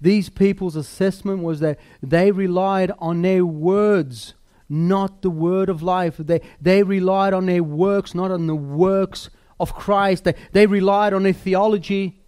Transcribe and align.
these 0.00 0.28
people's 0.28 0.76
assessment 0.76 1.42
was 1.42 1.60
that 1.60 1.78
they 2.02 2.30
relied 2.30 2.92
on 2.98 3.22
their 3.22 3.44
words, 3.44 4.34
not 4.68 5.22
the 5.22 5.30
word 5.30 5.68
of 5.68 5.82
life. 5.82 6.16
They, 6.18 6.40
they 6.60 6.82
relied 6.82 7.32
on 7.32 7.46
their 7.46 7.62
works, 7.62 8.14
not 8.14 8.30
on 8.30 8.46
the 8.46 8.54
works 8.54 9.30
of 9.58 9.74
Christ. 9.74 10.24
They, 10.24 10.34
they 10.52 10.66
relied 10.66 11.12
on 11.12 11.24
their 11.24 11.32
theology, 11.32 12.20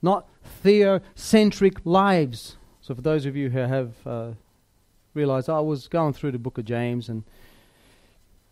not 0.00 0.28
theocentric 0.62 1.78
lives. 1.84 2.56
So, 2.80 2.94
for 2.94 3.02
those 3.02 3.26
of 3.26 3.36
you 3.36 3.50
who 3.50 3.58
have 3.58 3.94
uh, 4.06 4.30
realized, 5.14 5.48
I 5.48 5.60
was 5.60 5.88
going 5.88 6.12
through 6.12 6.32
the 6.32 6.38
book 6.38 6.58
of 6.58 6.64
James 6.64 7.08
and 7.08 7.24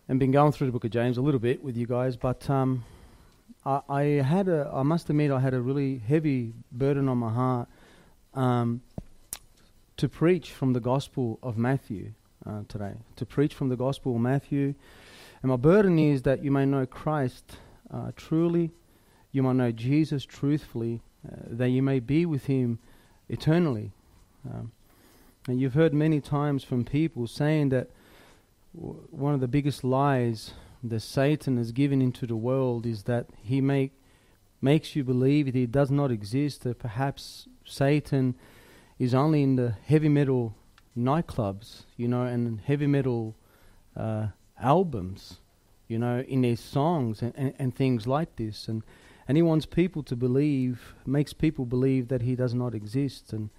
and 0.09 0.19
been 0.19 0.31
going 0.31 0.53
through 0.53 0.67
the 0.67 0.73
book 0.73 0.85
of 0.85 0.91
James 0.91 1.17
a 1.17 1.23
little 1.23 1.41
bit 1.41 1.63
with 1.63 1.77
you 1.77 1.87
guys, 1.87 2.17
but 2.17 2.51
um, 2.51 2.85
I, 3.65 4.03
had 4.03 4.49
a, 4.49 4.71
I 4.73 4.83
must 4.83 5.09
admit, 5.09 5.31
I 5.31 5.41
had 5.41 5.55
a 5.55 5.61
really 5.61 5.99
heavy 5.99 6.53
burden 6.73 7.09
on 7.09 7.19
my 7.19 7.33
heart 7.33 7.69
um, 8.35 8.83
to 9.97 10.09
preach 10.09 10.51
from 10.51 10.73
the 10.73 10.81
Gospel 10.81 11.39
of 11.43 11.57
Matthew 11.57 12.13
uh, 12.47 12.63
today. 12.69 12.95
To 13.17 13.27
preach 13.27 13.55
from 13.55 13.69
the 13.69 13.77
Gospel 13.77 14.15
of 14.17 14.21
Matthew, 14.21 14.75
and 15.43 15.51
my 15.51 15.57
burden 15.57 15.99
is 15.99 16.23
that 16.23 16.43
you 16.45 16.51
may 16.51 16.65
know 16.65 16.87
Christ 16.87 17.59
uh, 17.93 18.13
truly, 18.17 18.71
you 19.33 19.43
might 19.43 19.57
know 19.57 19.73
Jesus 19.73 20.25
truthfully, 20.25 21.03
uh, 21.27 21.37
that 21.47 21.71
you 21.71 21.83
may 21.83 22.01
be 22.01 22.27
with 22.27 22.47
Him 22.47 22.79
eternally. 23.29 23.93
Um, 24.49 24.73
and 25.49 25.61
you've 25.61 25.75
heard 25.75 25.93
many 25.93 26.21
times 26.21 26.63
from 26.63 26.85
people 26.85 27.27
saying 27.27 27.71
that 27.71 27.91
one 28.73 29.35
of 29.35 29.41
the 29.41 29.49
biggest 29.49 29.85
lies 29.85 30.53
that 30.83 31.01
Satan 31.01 31.57
has 31.57 31.73
given 31.73 32.01
into 32.01 32.27
the 32.27 32.37
world 32.37 32.87
is 32.87 33.05
that 33.05 33.27
he 33.43 33.61
make 33.61 33.93
makes 34.61 34.95
you 34.95 35.03
believe 35.03 35.47
that 35.47 35.55
he 35.55 35.67
does 35.67 35.91
not 35.91 36.11
exist. 36.11 36.63
That 36.63 36.79
perhaps 36.79 37.49
Satan 37.65 38.35
is 38.99 39.15
only 39.15 39.43
in 39.43 39.57
the 39.57 39.75
heavy 39.87 40.09
metal 40.09 40.55
nightclubs, 40.97 41.83
you 41.97 42.09
know, 42.09 42.23
and 42.23 42.61
heavy 42.61 42.87
metal 42.87 43.35
uh, 43.97 44.29
albums, 44.61 45.39
you 45.89 45.99
know, 45.99 46.21
in 46.21 46.43
their 46.43 46.57
songs 46.57 47.23
and, 47.23 47.33
and, 47.37 47.55
and 47.59 47.75
things 47.75 48.07
like 48.07 48.37
this. 48.37 48.69
And 48.69 48.83
and 49.29 49.37
he 49.37 49.43
wants 49.43 49.67
people 49.67 50.03
to 50.05 50.17
believe, 50.17 50.95
makes 51.07 51.33
people 51.33 51.65
believe 51.65 52.09
that 52.09 52.23
he 52.23 52.35
does 52.35 52.55
not 52.55 52.75
exist. 52.75 53.33
And 53.33 53.51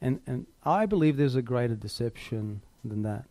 and 0.00 0.20
and 0.26 0.46
I 0.64 0.86
believe 0.86 1.16
there's 1.16 1.36
a 1.36 1.42
greater 1.42 1.76
deception 1.76 2.62
than 2.84 3.02
that 3.02 3.24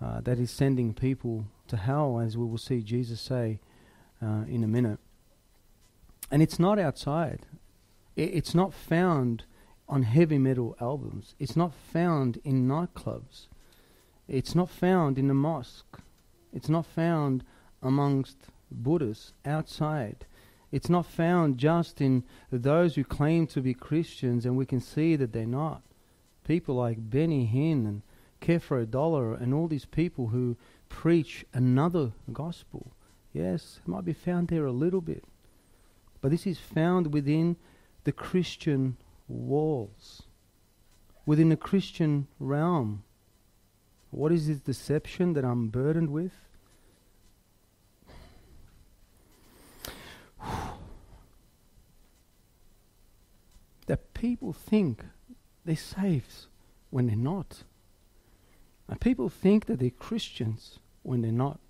uh, 0.00 0.20
that 0.22 0.38
is 0.38 0.50
sending 0.50 0.94
people 0.94 1.46
to 1.68 1.76
hell, 1.76 2.20
as 2.20 2.36
we 2.36 2.44
will 2.44 2.58
see 2.58 2.82
Jesus 2.82 3.20
say 3.20 3.60
uh, 4.22 4.44
in 4.48 4.62
a 4.64 4.68
minute. 4.68 4.98
And 6.30 6.42
it's 6.42 6.58
not 6.58 6.78
outside. 6.78 7.46
It's 8.16 8.54
not 8.54 8.74
found 8.74 9.44
on 9.88 10.02
heavy 10.02 10.38
metal 10.38 10.76
albums. 10.80 11.34
It's 11.38 11.56
not 11.56 11.74
found 11.74 12.40
in 12.44 12.66
nightclubs. 12.66 13.46
It's 14.28 14.54
not 14.54 14.70
found 14.70 15.18
in 15.18 15.28
the 15.28 15.34
mosque. 15.34 16.00
It's 16.52 16.68
not 16.68 16.86
found 16.86 17.44
amongst 17.82 18.36
Buddhists 18.70 19.32
outside. 19.44 20.26
It's 20.70 20.88
not 20.88 21.04
found 21.04 21.58
just 21.58 22.00
in 22.00 22.24
those 22.50 22.94
who 22.94 23.04
claim 23.04 23.46
to 23.48 23.60
be 23.60 23.74
Christians, 23.74 24.46
and 24.46 24.56
we 24.56 24.64
can 24.64 24.80
see 24.80 25.16
that 25.16 25.32
they're 25.32 25.46
not. 25.46 25.82
People 26.44 26.76
like 26.76 27.10
Benny 27.10 27.46
Hinn 27.46 27.86
and 27.86 28.02
Creflo 28.40 28.90
Dollar 28.90 29.34
and 29.34 29.52
all 29.52 29.68
these 29.68 29.84
people 29.84 30.28
who 30.28 30.56
preach 30.88 31.44
another 31.52 32.12
gospel. 32.32 32.92
Yes, 33.32 33.80
it 33.84 33.88
might 33.88 34.04
be 34.04 34.12
found 34.12 34.48
there 34.48 34.66
a 34.66 34.72
little 34.72 35.00
bit. 35.00 35.24
But 36.20 36.30
this 36.30 36.46
is 36.46 36.58
found 36.58 37.12
within 37.12 37.56
the 38.04 38.12
Christian 38.12 38.96
walls, 39.32 40.22
within 41.26 41.48
the 41.48 41.56
Christian 41.56 42.26
realm. 42.38 43.04
What 44.10 44.30
is 44.32 44.46
this 44.48 44.58
deception 44.58 45.32
that 45.34 45.44
I'm 45.44 45.68
burdened 45.68 46.10
with? 46.10 46.32
that 53.86 54.12
people 54.14 54.52
think 54.52 55.04
they're 55.64 55.76
saved 55.76 56.46
when 56.90 57.06
they're 57.06 57.16
not. 57.16 57.62
And 58.88 59.00
people 59.00 59.28
think 59.30 59.66
that 59.66 59.78
they're 59.78 59.90
Christians 59.90 60.78
when 61.02 61.22
they're 61.22 61.32
not. 61.32 61.60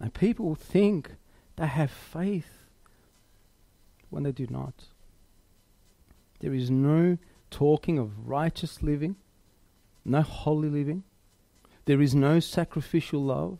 And 0.00 0.12
people 0.12 0.54
think 0.54 1.14
they 1.56 1.66
have 1.66 1.90
faith 1.90 2.64
when 4.10 4.24
they 4.24 4.32
do 4.32 4.46
not. 4.50 4.86
There 6.40 6.54
is 6.54 6.70
no 6.70 7.18
talking 7.50 7.98
of 7.98 8.28
righteous 8.28 8.82
living, 8.82 9.16
no 10.04 10.22
holy 10.22 10.68
living. 10.68 11.04
There 11.86 12.02
is 12.02 12.14
no 12.14 12.40
sacrificial 12.40 13.22
love, 13.22 13.58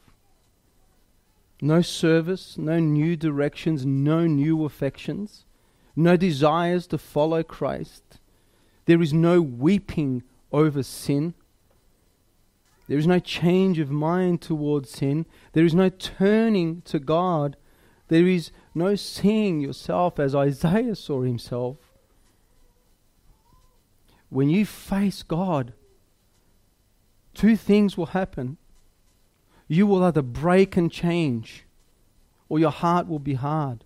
no 1.60 1.80
service, 1.80 2.58
no 2.58 2.78
new 2.78 3.16
directions, 3.16 3.86
no 3.86 4.26
new 4.26 4.64
affections, 4.64 5.44
no 5.94 6.16
desires 6.16 6.86
to 6.88 6.98
follow 6.98 7.42
Christ. 7.42 8.18
There 8.84 9.00
is 9.00 9.12
no 9.12 9.40
weeping 9.40 10.22
over 10.52 10.82
sin. 10.82 11.34
There 12.88 12.98
is 12.98 13.06
no 13.06 13.18
change 13.18 13.78
of 13.78 13.90
mind 13.90 14.42
towards 14.42 14.90
sin. 14.90 15.26
There 15.52 15.64
is 15.64 15.74
no 15.74 15.88
turning 15.88 16.82
to 16.82 16.98
God. 16.98 17.56
There 18.08 18.26
is 18.26 18.50
no 18.74 18.94
seeing 18.94 19.60
yourself 19.60 20.20
as 20.20 20.34
Isaiah 20.34 20.94
saw 20.94 21.22
himself. 21.22 21.85
When 24.28 24.50
you 24.50 24.66
face 24.66 25.22
God, 25.22 25.72
two 27.34 27.56
things 27.56 27.96
will 27.96 28.06
happen. 28.06 28.56
You 29.68 29.86
will 29.86 30.02
either 30.04 30.22
break 30.22 30.76
and 30.76 30.90
change, 30.90 31.64
or 32.48 32.58
your 32.58 32.70
heart 32.70 33.08
will 33.08 33.18
be 33.18 33.34
hard. 33.34 33.84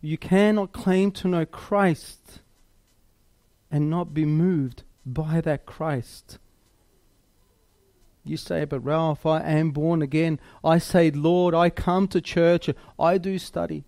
You 0.00 0.18
cannot 0.18 0.72
claim 0.72 1.10
to 1.12 1.28
know 1.28 1.46
Christ 1.46 2.40
and 3.70 3.90
not 3.90 4.14
be 4.14 4.24
moved 4.24 4.82
by 5.04 5.40
that 5.40 5.66
Christ. 5.66 6.38
You 8.24 8.36
say, 8.36 8.64
but 8.64 8.80
Ralph, 8.80 9.24
I 9.24 9.40
am 9.40 9.70
born 9.70 10.02
again. 10.02 10.38
I 10.62 10.78
say, 10.78 11.10
Lord, 11.10 11.54
I 11.54 11.70
come 11.70 12.08
to 12.08 12.20
church. 12.20 12.68
I 12.98 13.18
do 13.18 13.38
study. 13.38 13.84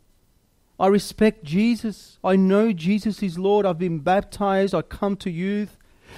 I 0.81 0.87
respect 0.87 1.45
Jesus. 1.45 2.19
I 2.25 2.37
know 2.37 2.73
Jesus 2.73 3.23
is 3.23 3.39
Lord. 3.39 3.67
I've 3.67 3.79
been 3.79 3.99
baptized. 3.99 4.75
I 4.75 4.81
come 4.81 5.15
to 5.17 5.31
youth. 5.31 5.77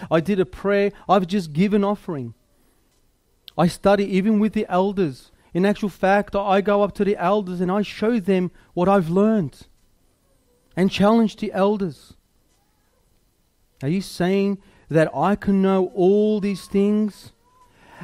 I 0.09 0.21
did 0.21 0.39
a 0.39 0.47
prayer. 0.47 0.93
I've 1.09 1.27
just 1.27 1.53
given 1.53 1.83
offering. 1.83 2.35
I 3.59 3.67
study 3.67 4.05
even 4.05 4.39
with 4.39 4.53
the 4.53 4.65
elders. 4.69 5.33
In 5.53 5.67
actual 5.67 5.89
fact, 5.89 6.37
I 6.37 6.61
go 6.61 6.83
up 6.83 6.95
to 6.95 7.05
the 7.05 7.17
elders 7.17 7.61
and 7.61 7.73
I 7.73 7.83
show 7.83 8.21
them 8.21 8.53
what 8.73 8.89
I've 8.89 9.11
learned 9.11 9.67
and 10.77 10.91
challenge 10.91 11.37
the 11.37 11.53
elders. 11.53 12.15
Are 13.83 13.89
you 13.89 14.01
saying 14.01 14.59
that 14.89 15.11
I 15.15 15.35
can 15.35 15.61
know 15.61 15.87
all 15.95 16.41
these 16.41 16.67
things 16.67 17.33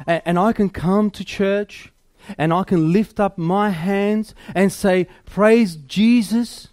and, 0.05 0.21
and 0.25 0.37
I 0.37 0.51
can 0.51 0.69
come 0.69 1.09
to 1.11 1.23
church 1.23 1.93
and 2.37 2.53
I 2.53 2.63
can 2.63 2.93
lift 2.93 3.19
up 3.19 3.37
my 3.37 3.69
hands 3.69 4.33
and 4.53 4.71
say, 4.71 5.07
Praise 5.25 5.75
Jesus, 5.75 6.69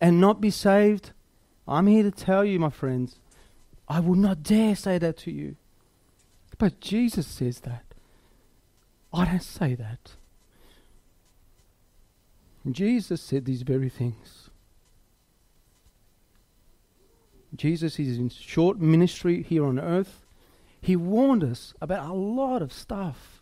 and 0.00 0.20
not 0.20 0.40
be 0.40 0.50
saved, 0.50 1.12
I'm 1.68 1.86
here 1.86 2.02
to 2.02 2.10
tell 2.10 2.44
you, 2.44 2.60
my 2.60 2.70
friends, 2.70 3.16
I 3.88 4.00
will 4.00 4.14
not 4.14 4.42
dare 4.42 4.76
say 4.76 4.98
that 4.98 5.16
to 5.18 5.30
you. 5.30 5.56
But 6.58 6.80
Jesus 6.80 7.26
says 7.26 7.60
that. 7.60 7.84
I 9.12 9.24
don't 9.24 9.42
say 9.42 9.74
that. 9.74 10.12
Jesus 12.70 13.20
said 13.20 13.44
these 13.44 13.62
very 13.62 13.88
things. 13.88 14.50
Jesus 17.54 17.98
is 17.98 18.18
in 18.18 18.28
short 18.28 18.78
ministry 18.78 19.42
here 19.42 19.64
on 19.64 19.78
earth. 19.78 20.24
He 20.80 20.96
warned 20.96 21.44
us 21.44 21.74
about 21.80 22.08
a 22.08 22.12
lot 22.12 22.62
of 22.62 22.72
stuff 22.72 23.35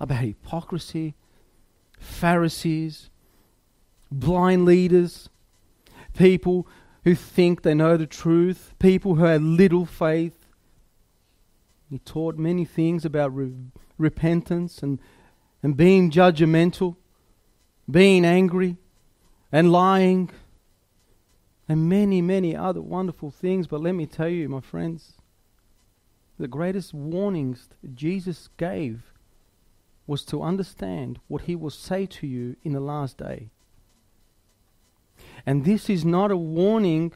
about 0.00 0.18
hypocrisy, 0.18 1.14
Pharisees, 1.98 3.10
blind 4.10 4.64
leaders, 4.64 5.28
people 6.16 6.66
who 7.04 7.14
think 7.14 7.62
they 7.62 7.74
know 7.74 7.96
the 7.96 8.06
truth, 8.06 8.74
people 8.78 9.14
who 9.14 9.24
have 9.24 9.42
little 9.42 9.86
faith. 9.86 10.46
He 11.88 11.98
taught 11.98 12.36
many 12.36 12.64
things 12.64 13.04
about 13.04 13.34
re- 13.34 13.52
repentance 13.98 14.82
and, 14.82 14.98
and 15.62 15.76
being 15.76 16.10
judgmental, 16.10 16.96
being 17.90 18.24
angry, 18.24 18.76
and 19.52 19.72
lying, 19.72 20.30
and 21.68 21.88
many, 21.88 22.22
many 22.22 22.56
other 22.56 22.80
wonderful 22.80 23.30
things. 23.30 23.66
But 23.66 23.80
let 23.80 23.92
me 23.94 24.06
tell 24.06 24.28
you, 24.28 24.48
my 24.48 24.60
friends, 24.60 25.14
the 26.38 26.48
greatest 26.48 26.94
warnings 26.94 27.68
Jesus 27.94 28.48
gave 28.56 29.02
was 30.10 30.24
to 30.24 30.42
understand 30.42 31.20
what 31.28 31.42
he 31.42 31.54
will 31.54 31.70
say 31.70 32.04
to 32.04 32.26
you 32.26 32.56
in 32.64 32.72
the 32.72 32.80
last 32.80 33.16
day. 33.16 33.48
And 35.46 35.64
this 35.64 35.88
is 35.88 36.04
not 36.04 36.32
a 36.32 36.36
warning 36.36 37.12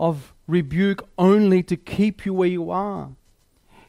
of 0.00 0.32
rebuke 0.46 1.06
only 1.18 1.62
to 1.62 1.76
keep 1.76 2.24
you 2.24 2.32
where 2.32 2.48
you 2.48 2.70
are. 2.70 3.10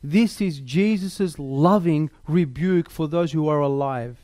This 0.03 0.41
is 0.41 0.59
Jesus' 0.59 1.39
loving 1.39 2.09
rebuke 2.27 2.89
for 2.89 3.07
those 3.07 3.31
who 3.31 3.47
are 3.47 3.61
alive. 3.61 4.17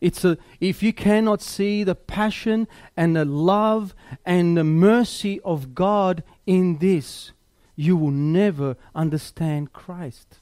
It's 0.00 0.24
a, 0.24 0.38
if 0.60 0.84
you 0.84 0.92
cannot 0.92 1.42
see 1.42 1.82
the 1.82 1.96
passion 1.96 2.68
and 2.96 3.16
the 3.16 3.24
love 3.24 3.92
and 4.24 4.56
the 4.56 4.62
mercy 4.62 5.40
of 5.40 5.74
God 5.74 6.22
in 6.46 6.78
this, 6.78 7.32
you 7.74 7.96
will 7.96 8.12
never 8.12 8.76
understand 8.94 9.72
Christ. 9.72 10.38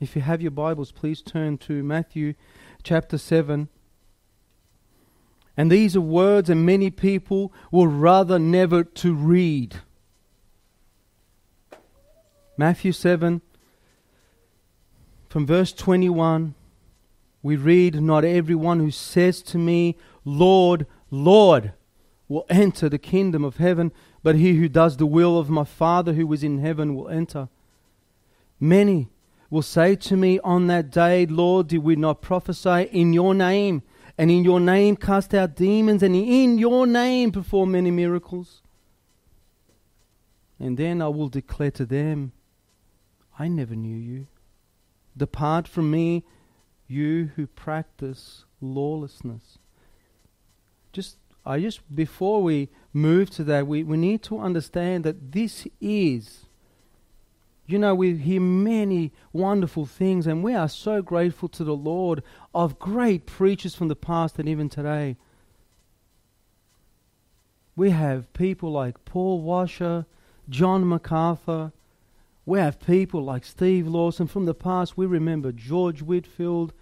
If 0.00 0.16
you 0.16 0.22
have 0.22 0.40
your 0.40 0.50
Bibles, 0.50 0.92
please 0.92 1.20
turn 1.20 1.58
to 1.58 1.82
Matthew 1.82 2.32
chapter 2.82 3.18
7. 3.18 3.68
And 5.58 5.70
these 5.70 5.94
are 5.94 6.00
words, 6.00 6.48
and 6.48 6.64
many 6.64 6.88
people 6.88 7.52
will 7.70 7.86
rather 7.86 8.38
never 8.38 8.82
to 8.82 9.12
read. 9.12 9.76
Matthew 12.56 12.92
7, 12.92 13.42
from 15.28 15.46
verse 15.46 15.70
21, 15.74 16.54
we 17.42 17.56
read, 17.56 18.00
Not 18.00 18.24
everyone 18.24 18.80
who 18.80 18.90
says 18.90 19.42
to 19.42 19.58
me, 19.58 19.98
Lord, 20.24 20.86
Lord, 21.10 21.74
will 22.26 22.46
enter 22.48 22.88
the 22.88 22.98
kingdom 22.98 23.44
of 23.44 23.58
heaven, 23.58 23.92
but 24.22 24.36
he 24.36 24.54
who 24.54 24.70
does 24.70 24.96
the 24.96 25.04
will 25.04 25.38
of 25.38 25.50
my 25.50 25.64
Father 25.64 26.14
who 26.14 26.32
is 26.32 26.42
in 26.42 26.60
heaven 26.60 26.94
will 26.94 27.10
enter. 27.10 27.50
Many 28.58 29.08
will 29.50 29.62
say 29.62 29.96
to 29.96 30.16
me 30.16 30.38
on 30.40 30.68
that 30.68 30.90
day, 30.90 31.26
Lord, 31.26 31.68
did 31.68 31.78
we 31.78 31.96
not 31.96 32.22
prophesy 32.22 32.82
in 32.92 33.12
your 33.12 33.34
name, 33.34 33.82
and 34.16 34.30
in 34.30 34.44
your 34.44 34.60
name 34.60 34.96
cast 34.96 35.34
out 35.34 35.56
demons, 35.56 36.02
and 36.02 36.14
in 36.14 36.58
your 36.58 36.86
name 36.86 37.32
perform 37.32 37.72
many 37.72 37.90
miracles? 37.90 38.62
And 40.58 40.76
then 40.76 41.02
I 41.02 41.08
will 41.08 41.28
declare 41.28 41.70
to 41.72 41.86
them, 41.86 42.32
I 43.38 43.48
never 43.48 43.74
knew 43.74 43.96
you. 43.96 44.26
Depart 45.16 45.66
from 45.66 45.90
me, 45.90 46.24
you 46.86 47.30
who 47.36 47.46
practice 47.46 48.44
lawlessness. 48.60 49.58
Just 50.92 51.16
I 51.46 51.60
just 51.60 51.80
before 51.94 52.42
we 52.42 52.68
move 52.92 53.30
to 53.30 53.44
that, 53.44 53.66
we, 53.66 53.82
we 53.82 53.96
need 53.96 54.22
to 54.24 54.38
understand 54.38 55.04
that 55.04 55.32
this 55.32 55.66
is 55.80 56.46
you 57.70 57.78
know, 57.78 57.94
we 57.94 58.16
hear 58.16 58.40
many 58.40 59.12
wonderful 59.32 59.86
things, 59.86 60.26
and 60.26 60.42
we 60.42 60.54
are 60.54 60.68
so 60.68 61.02
grateful 61.02 61.48
to 61.50 61.64
the 61.64 61.76
Lord 61.76 62.22
of 62.54 62.78
great 62.78 63.26
preachers 63.26 63.74
from 63.74 63.88
the 63.88 63.96
past 63.96 64.38
and 64.38 64.48
even 64.48 64.68
today. 64.68 65.16
We 67.76 67.90
have 67.90 68.32
people 68.32 68.72
like 68.72 69.04
Paul 69.04 69.40
Washer, 69.42 70.06
John 70.48 70.86
MacArthur, 70.88 71.72
we 72.50 72.58
have 72.58 72.80
people 72.80 73.22
like 73.22 73.44
Steve 73.44 73.86
Lawson 73.86 74.26
from 74.26 74.46
the 74.46 74.54
past. 74.54 74.96
We 74.96 75.06
remember 75.06 75.52
George 75.52 76.02
Whitefield. 76.02 76.72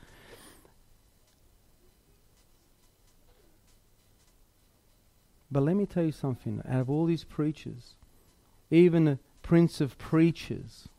But 5.51 5.65
let 5.65 5.77
me 5.77 5.85
tell 5.85 6.05
you 6.05 6.13
something. 6.13 6.63
Out 6.67 6.81
of 6.81 6.89
all 6.89 7.05
these 7.05 7.25
preachers, 7.25 7.97
even 8.71 9.19
prince 9.49 9.81
of 9.81 9.97
preachers, 9.97 10.91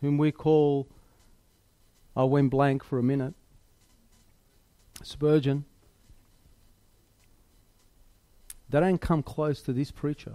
whom 0.00 0.18
we 0.18 0.32
call, 0.32 0.88
I 2.16 2.24
went 2.24 2.50
blank 2.50 2.82
for 2.82 2.98
a 2.98 3.02
minute, 3.02 3.34
Spurgeon, 5.04 5.64
they 8.68 8.80
don't 8.80 9.00
come 9.00 9.22
close 9.22 9.62
to 9.62 9.72
this 9.72 9.92
preacher. 9.92 10.32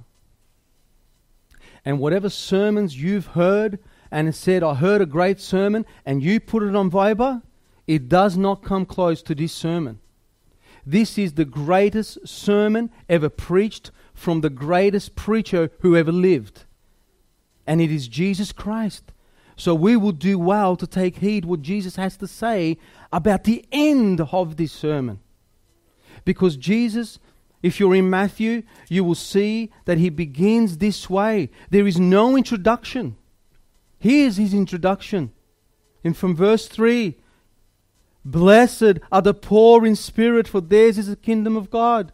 And 1.84 2.00
whatever 2.00 2.30
sermons 2.30 3.02
you've 3.02 3.28
heard 3.28 3.80
and 4.10 4.34
said, 4.34 4.64
I 4.64 4.76
heard 4.76 5.02
a 5.02 5.06
great 5.06 5.42
sermon, 5.42 5.86
and 6.06 6.24
you 6.24 6.40
put 6.40 6.64
it 6.64 6.74
on 6.74 6.90
Viber, 6.90 7.42
it 7.86 8.08
does 8.08 8.38
not 8.38 8.64
come 8.64 8.86
close 8.86 9.22
to 9.24 9.36
this 9.36 9.52
sermon. 9.52 10.00
This 10.86 11.18
is 11.18 11.34
the 11.34 11.44
greatest 11.44 12.26
sermon 12.26 12.92
ever 13.10 13.28
preached 13.28 13.92
from 14.14 14.40
the 14.40 14.50
greatest 14.50 15.16
preacher 15.18 15.70
who 15.80 15.98
ever 15.98 16.14
lived. 16.14 16.65
And 17.68 17.82
it 17.82 17.92
is 17.92 18.08
Jesus 18.08 18.52
Christ. 18.52 19.12
So 19.58 19.74
we 19.74 19.96
will 19.96 20.12
do 20.12 20.38
well 20.38 20.76
to 20.76 20.86
take 20.86 21.18
heed 21.18 21.46
what 21.46 21.62
Jesus 21.62 21.96
has 21.96 22.18
to 22.18 22.28
say 22.28 22.78
about 23.12 23.46
the 23.46 23.66
end 23.72 24.22
of 24.22 24.58
this 24.58 24.72
sermon. 24.72 25.20
Because 26.26 26.58
Jesus 26.58 27.20
if 27.66 27.80
you're 27.80 27.96
in 27.96 28.12
Matthew, 28.12 28.62
you 28.90 29.04
will 29.04 29.16
see 29.16 29.72
that 29.86 29.98
he 29.98 30.12
begins 30.12 30.78
this 30.78 31.10
way. 31.10 31.50
There 31.72 31.88
is 31.88 32.00
no 32.00 32.38
introduction. 32.38 33.18
Here's 33.98 34.38
his 34.38 34.54
introduction. 34.54 35.32
And 36.04 36.16
from 36.16 36.36
verse 36.36 36.68
3 36.68 37.18
Blessed 38.24 39.00
are 39.12 39.24
the 39.24 39.34
poor 39.34 39.84
in 39.84 39.96
spirit, 39.96 40.48
for 40.48 40.62
theirs 40.62 41.00
is 41.00 41.08
the 41.08 41.16
kingdom 41.16 41.58
of 41.58 41.72
God. 41.72 42.12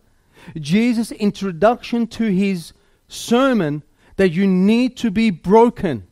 Jesus' 0.58 1.12
introduction 1.12 2.08
to 2.08 2.32
his 2.32 2.72
sermon 3.10 3.84
that 4.22 4.34
you 4.34 4.46
need 4.46 4.96
to 4.96 5.10
be 5.10 5.32
broken. 5.32 6.06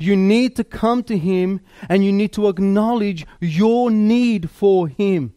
You 0.00 0.16
need 0.16 0.56
to 0.56 0.64
come 0.64 1.04
to 1.04 1.16
him 1.16 1.60
and 1.88 2.04
you 2.04 2.10
need 2.10 2.32
to 2.32 2.48
acknowledge 2.48 3.24
your 3.38 3.88
need 3.88 4.50
for 4.50 4.88
him. 4.88 5.32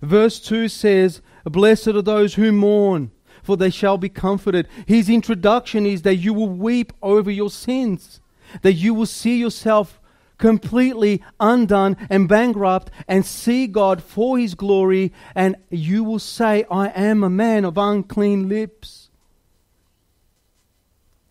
Verse 0.00 0.40
2 0.40 0.66
says, 0.66 1.22
Blessed 1.44 1.86
are 1.86 2.02
those 2.02 2.34
who 2.34 2.50
mourn, 2.50 3.12
for 3.44 3.56
they 3.56 3.70
shall 3.70 3.96
be 3.96 4.08
comforted. 4.08 4.66
His 4.86 5.08
introduction 5.08 5.86
is 5.86 6.02
that 6.02 6.16
you 6.16 6.34
will 6.34 6.48
weep 6.48 6.92
over 7.00 7.30
your 7.30 7.50
sins, 7.50 8.20
that 8.62 8.72
you 8.72 8.92
will 8.92 9.06
see 9.06 9.38
yourself 9.38 10.00
completely 10.36 11.22
undone 11.38 11.96
and 12.10 12.28
bankrupt 12.28 12.90
and 13.06 13.24
see 13.24 13.68
God 13.68 14.02
for 14.02 14.36
His 14.36 14.56
glory, 14.56 15.12
and 15.36 15.54
you 15.70 16.02
will 16.02 16.18
say, 16.18 16.64
I 16.68 16.88
am 16.88 17.22
a 17.22 17.30
man 17.30 17.64
of 17.64 17.78
unclean 17.78 18.48
lips. 18.48 19.01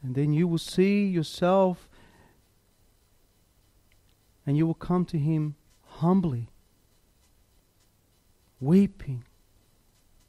And 0.03 0.15
then 0.15 0.33
you 0.33 0.47
will 0.47 0.57
see 0.57 1.05
yourself 1.05 1.87
and 4.45 4.57
you 4.57 4.65
will 4.65 4.73
come 4.73 5.05
to 5.05 5.17
Him 5.19 5.55
humbly 5.83 6.51
weeping, 8.61 9.25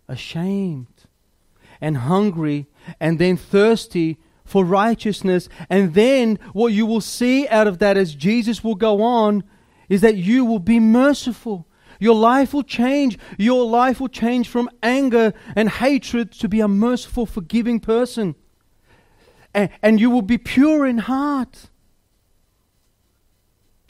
ashamed, 0.08 1.04
and 1.80 1.98
hungry, 1.98 2.66
and 2.98 3.18
then 3.18 3.36
thirsty 3.36 4.18
for 4.44 4.64
righteousness. 4.64 5.48
And 5.68 5.94
then 5.94 6.38
what 6.52 6.72
you 6.72 6.86
will 6.86 7.00
see 7.00 7.46
out 7.48 7.66
of 7.66 7.78
that 7.78 7.96
as 7.96 8.14
Jesus 8.14 8.64
will 8.64 8.74
go 8.74 9.02
on 9.02 9.44
is 9.88 10.00
that 10.00 10.16
you 10.16 10.44
will 10.44 10.58
be 10.58 10.80
merciful. 10.80 11.68
Your 12.00 12.14
life 12.16 12.52
will 12.52 12.64
change. 12.64 13.18
Your 13.38 13.64
life 13.64 14.00
will 14.00 14.08
change 14.08 14.48
from 14.48 14.70
anger 14.82 15.34
and 15.54 15.68
hatred 15.68 16.32
to 16.32 16.48
be 16.48 16.60
a 16.60 16.66
merciful, 16.66 17.26
forgiving 17.26 17.78
person. 17.78 18.34
And, 19.54 19.70
and 19.82 20.00
you 20.00 20.10
will 20.10 20.22
be 20.22 20.38
pure 20.38 20.86
in 20.86 20.98
heart. 20.98 21.68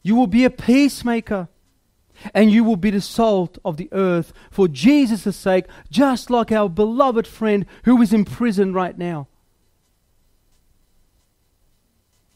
You 0.02 0.16
will 0.16 0.26
be 0.26 0.44
a 0.44 0.50
peacemaker 0.50 1.48
and 2.34 2.50
you 2.50 2.64
will 2.64 2.76
be 2.76 2.90
the 2.90 3.00
salt 3.00 3.58
of 3.64 3.76
the 3.76 3.88
earth 3.92 4.32
for 4.50 4.68
Jesus' 4.68 5.36
sake, 5.36 5.66
just 5.90 6.30
like 6.30 6.52
our 6.52 6.68
beloved 6.68 7.26
friend 7.26 7.66
who 7.84 8.00
is 8.02 8.12
in 8.12 8.24
prison 8.24 8.72
right 8.72 8.96
now. 8.96 9.28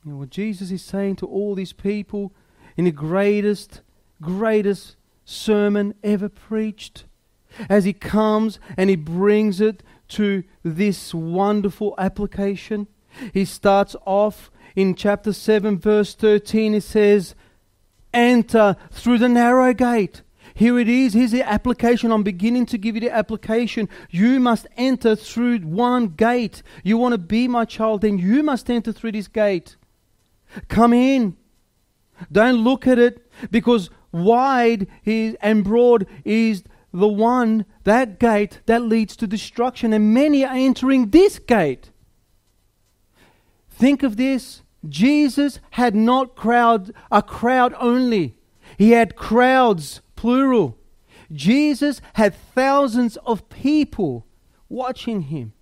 You 0.04 0.12
know, 0.12 0.18
what 0.18 0.30
Jesus 0.30 0.71
is 0.71 0.83
saying 0.83 1.16
to 1.16 1.26
all 1.26 1.54
these 1.54 1.73
people 1.73 2.33
in 2.76 2.85
the 2.85 2.92
greatest, 2.92 3.80
greatest 4.21 4.97
sermon 5.25 5.95
ever 6.04 6.28
preached, 6.28 7.04
as 7.68 7.85
he 7.85 7.92
comes 7.92 8.61
and 8.76 8.90
he 8.90 8.97
brings 8.97 9.61
it 9.61 9.83
to 10.09 10.45
this 10.62 11.12
wonderful 11.12 11.95
application. 11.99 12.87
He 13.32 13.44
starts 13.44 13.96
off 14.04 14.50
in 14.75 14.94
chapter 14.94 15.32
7, 15.32 15.78
verse 15.78 16.14
13. 16.14 16.75
He 16.75 16.80
says, 16.80 17.35
enter 18.12 18.76
through 18.90 19.18
the 19.18 19.28
narrow 19.28 19.73
gate. 19.73 20.23
Here 20.54 20.78
it 20.78 20.88
is. 20.88 21.12
Here's 21.12 21.32
the 21.32 21.42
application. 21.42 22.11
I'm 22.11 22.23
beginning 22.23 22.64
to 22.66 22.78
give 22.78 22.94
you 22.94 23.02
the 23.02 23.14
application. 23.14 23.90
You 24.11 24.40
must 24.40 24.66
enter 24.76 25.14
through 25.14 25.58
one 25.58 26.08
gate. 26.08 26.62
You 26.82 26.96
want 26.96 27.12
to 27.12 27.18
be 27.18 27.46
my 27.46 27.66
child, 27.66 28.00
then 28.00 28.18
you 28.18 28.42
must 28.42 28.70
enter 28.70 28.92
through 28.92 29.12
this 29.12 29.28
gate. 29.28 29.76
Come 30.68 30.94
in. 30.94 31.37
Don't 32.32 32.64
look 32.64 32.87
at 32.87 32.99
it 32.99 33.30
because 33.50 33.90
wide 34.12 34.87
is, 35.04 35.37
and 35.42 35.62
broad 35.62 36.06
is 36.25 36.64
the 36.90 37.06
one, 37.08 37.66
that 37.85 38.18
gate 38.18 38.61
that 38.64 38.80
leads 38.80 39.16
to 39.16 39.26
destruction, 39.26 39.92
and 39.92 40.14
many 40.14 40.42
are 40.42 40.54
entering 40.54 41.11
this 41.11 41.38
gate. 41.38 41.90
Think 43.76 44.02
of 44.02 44.16
this 44.16 44.62
Jesus 44.88 45.61
had 45.73 45.95
not 45.95 46.35
crowd 46.35 46.92
a 47.11 47.23
crowd 47.23 47.75
only. 47.78 48.38
He 48.78 48.92
had 48.92 49.16
crowds 49.16 50.00
plural. 50.14 50.78
Jesus 51.30 52.00
had 52.14 52.35
thousands 52.35 53.18
of 53.18 53.49
people 53.50 54.26
watching 54.71 55.23
him. 55.23 55.52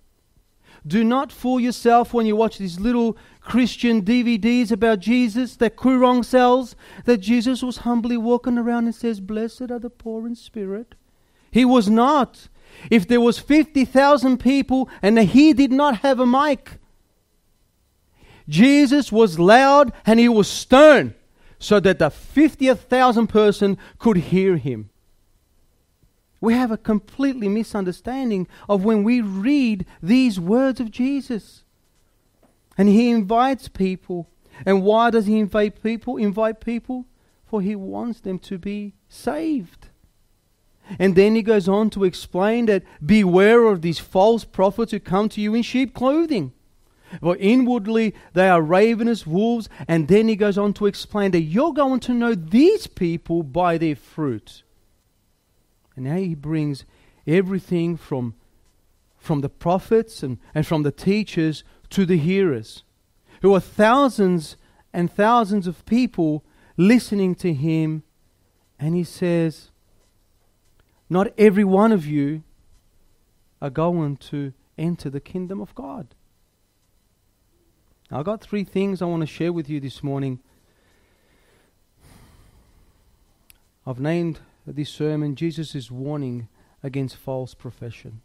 Do 0.87 1.03
not 1.03 1.31
fool 1.31 1.59
yourself 1.59 2.13
when 2.13 2.25
you 2.25 2.35
watch 2.35 2.57
these 2.57 2.79
little 2.79 3.17
Christian 3.41 4.03
DVDs 4.03 4.71
about 4.71 4.99
Jesus 4.99 5.57
that 5.57 5.75
Koorong 5.75 6.23
sells, 6.23 6.75
that 7.05 7.17
Jesus 7.17 7.63
was 7.63 7.77
humbly 7.77 8.15
walking 8.15 8.57
around 8.57 8.85
and 8.85 8.95
says, 8.95 9.19
Blessed 9.19 9.71
are 9.71 9.79
the 9.79 9.89
poor 9.89 10.25
in 10.25 10.35
spirit. 10.35 10.95
He 11.51 11.65
was 11.65 11.89
not. 11.89 12.47
If 12.89 13.07
there 13.07 13.21
was 13.21 13.39
50,000 13.39 14.37
people 14.37 14.89
and 15.01 15.17
he 15.19 15.53
did 15.53 15.71
not 15.71 15.97
have 15.97 16.19
a 16.19 16.25
mic, 16.25 16.77
Jesus 18.47 19.11
was 19.11 19.39
loud 19.39 19.91
and 20.05 20.19
he 20.19 20.29
was 20.29 20.47
stern 20.47 21.15
so 21.59 21.79
that 21.79 21.99
the 21.99 22.09
50,000 22.09 23.27
person 23.27 23.77
could 23.97 24.17
hear 24.17 24.57
him. 24.57 24.89
We 26.41 26.53
have 26.53 26.71
a 26.71 26.77
completely 26.77 27.47
misunderstanding 27.47 28.47
of 28.69 28.83
when 28.83 29.03
we 29.03 29.21
read 29.21 29.85
these 30.03 30.39
words 30.39 30.79
of 30.79 30.91
Jesus. 30.91 31.63
And 32.77 32.89
he 32.89 33.09
invites 33.09 33.67
people. 33.67 34.29
And 34.65 34.83
why 34.83 35.09
does 35.09 35.25
he 35.25 35.39
invite 35.39 35.81
people? 35.81 36.17
Invite 36.17 36.59
people 36.59 37.05
for 37.45 37.61
he 37.61 37.75
wants 37.75 38.19
them 38.19 38.39
to 38.39 38.57
be 38.57 38.93
saved. 39.07 39.87
And 40.99 41.15
then 41.15 41.35
he 41.35 41.41
goes 41.41 41.67
on 41.67 41.89
to 41.91 42.03
explain 42.03 42.65
that 42.67 42.83
beware 43.03 43.65
of 43.67 43.81
these 43.81 43.99
false 43.99 44.43
prophets 44.43 44.91
who 44.91 44.99
come 44.99 45.29
to 45.29 45.41
you 45.41 45.55
in 45.55 45.63
sheep 45.63 45.93
clothing. 45.93 46.51
For 47.21 47.35
inwardly 47.37 48.13
they 48.33 48.49
are 48.49 48.61
ravenous 48.61 49.25
wolves. 49.25 49.69
And 49.87 50.07
then 50.07 50.27
he 50.27 50.35
goes 50.35 50.57
on 50.57 50.73
to 50.73 50.85
explain 50.85 51.31
that 51.31 51.41
you're 51.41 51.73
going 51.73 51.99
to 52.01 52.13
know 52.13 52.35
these 52.35 52.87
people 52.87 53.43
by 53.43 53.77
their 53.77 53.95
fruit. 53.95 54.63
And 55.95 56.05
now 56.05 56.17
he 56.17 56.35
brings 56.35 56.85
everything 57.25 57.97
from, 57.97 58.35
from 59.17 59.41
the 59.41 59.49
prophets 59.49 60.23
and, 60.23 60.37
and 60.53 60.65
from 60.67 60.83
the 60.83 60.91
teachers 60.91 61.63
to 61.91 62.05
the 62.05 62.17
hearers, 62.17 62.83
who 63.41 63.53
are 63.53 63.59
thousands 63.59 64.57
and 64.93 65.11
thousands 65.11 65.67
of 65.67 65.85
people 65.85 66.43
listening 66.77 67.35
to 67.35 67.53
him. 67.53 68.03
And 68.79 68.95
he 68.95 69.03
says, 69.03 69.71
Not 71.09 71.33
every 71.37 71.63
one 71.63 71.91
of 71.91 72.05
you 72.05 72.43
are 73.61 73.69
going 73.69 74.17
to 74.17 74.53
enter 74.77 75.09
the 75.09 75.19
kingdom 75.19 75.61
of 75.61 75.73
God. 75.75 76.13
I've 78.15 78.23
got 78.23 78.39
three 78.39 78.63
things 78.63 79.01
I 79.01 79.05
want 79.05 79.23
to 79.23 79.27
share 79.27 79.51
with 79.51 79.69
you 79.69 79.81
this 79.81 80.01
morning. 80.01 80.39
I've 83.85 83.99
named 83.99 84.39
this 84.65 84.89
sermon 84.89 85.35
Jesus' 85.35 85.91
warning 85.91 86.47
against 86.81 87.17
false 87.17 87.53
profession. 87.53 88.21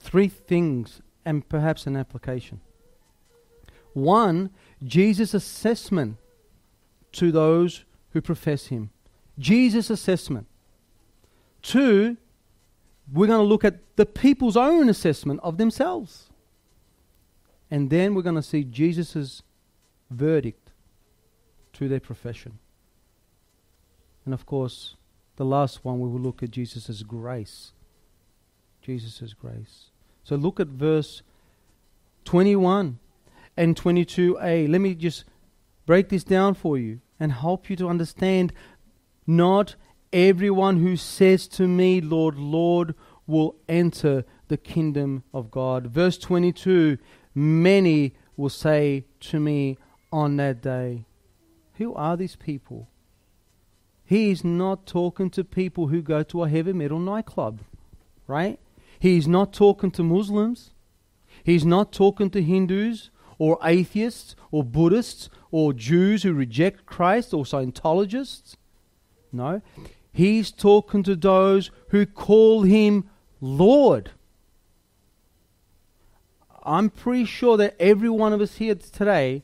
Three 0.00 0.26
things 0.26 1.00
and 1.24 1.48
perhaps 1.48 1.86
an 1.86 1.96
application. 1.96 2.60
One, 3.92 4.50
Jesus' 4.82 5.32
assessment 5.32 6.16
to 7.12 7.30
those 7.30 7.84
who 8.10 8.20
profess 8.20 8.66
him. 8.66 8.90
Jesus' 9.38 9.90
assessment. 9.90 10.48
Two, 11.62 12.16
we're 13.12 13.28
going 13.28 13.38
to 13.38 13.46
look 13.46 13.64
at 13.64 13.94
the 13.94 14.06
people's 14.06 14.56
own 14.56 14.88
assessment 14.88 15.38
of 15.44 15.56
themselves. 15.56 16.31
And 17.72 17.88
then 17.88 18.14
we're 18.14 18.20
going 18.20 18.34
to 18.34 18.42
see 18.42 18.64
Jesus' 18.64 19.42
verdict 20.10 20.72
to 21.72 21.88
their 21.88 22.00
profession. 22.00 22.58
And 24.26 24.34
of 24.34 24.44
course, 24.44 24.96
the 25.36 25.46
last 25.46 25.82
one 25.82 25.98
we 25.98 26.06
will 26.06 26.20
look 26.20 26.42
at 26.42 26.50
Jesus' 26.50 27.02
grace. 27.02 27.72
Jesus' 28.82 29.32
grace. 29.32 29.86
So 30.22 30.36
look 30.36 30.60
at 30.60 30.66
verse 30.66 31.22
21 32.26 32.98
and 33.56 33.74
22a. 33.74 34.68
Let 34.68 34.80
me 34.82 34.94
just 34.94 35.24
break 35.86 36.10
this 36.10 36.24
down 36.24 36.52
for 36.52 36.76
you 36.76 37.00
and 37.18 37.32
help 37.32 37.70
you 37.70 37.76
to 37.76 37.88
understand 37.88 38.52
not 39.26 39.76
everyone 40.12 40.82
who 40.82 40.94
says 40.94 41.48
to 41.48 41.66
me, 41.66 42.02
Lord, 42.02 42.36
Lord, 42.36 42.94
will 43.26 43.56
enter 43.66 44.26
the 44.48 44.58
kingdom 44.58 45.24
of 45.32 45.50
God. 45.50 45.86
Verse 45.86 46.18
22 46.18 46.98
Many 47.34 48.14
will 48.36 48.48
say 48.48 49.04
to 49.20 49.40
me 49.40 49.78
on 50.12 50.36
that 50.36 50.60
day, 50.62 51.06
Who 51.74 51.94
are 51.94 52.16
these 52.16 52.36
people? 52.36 52.88
He 54.04 54.30
is 54.30 54.44
not 54.44 54.86
talking 54.86 55.30
to 55.30 55.44
people 55.44 55.88
who 55.88 56.02
go 56.02 56.22
to 56.24 56.42
a 56.42 56.48
heavy 56.48 56.72
metal 56.72 56.98
nightclub, 56.98 57.60
right? 58.26 58.58
He's 58.98 59.26
not 59.26 59.52
talking 59.52 59.90
to 59.92 60.02
Muslims. 60.02 60.70
He's 61.44 61.64
not 61.64 61.92
talking 61.92 62.30
to 62.30 62.42
Hindus 62.42 63.10
or 63.38 63.58
atheists 63.64 64.36
or 64.50 64.62
Buddhists 64.62 65.30
or 65.50 65.72
Jews 65.72 66.22
who 66.22 66.32
reject 66.32 66.86
Christ 66.86 67.32
or 67.32 67.44
Scientologists. 67.44 68.56
No. 69.32 69.62
He's 70.12 70.52
talking 70.52 71.02
to 71.04 71.16
those 71.16 71.70
who 71.88 72.04
call 72.06 72.62
him 72.62 73.08
Lord. 73.40 74.10
I'm 76.64 76.90
pretty 76.90 77.24
sure 77.24 77.56
that 77.56 77.76
every 77.80 78.08
one 78.08 78.32
of 78.32 78.40
us 78.40 78.56
here 78.56 78.74
today 78.74 79.42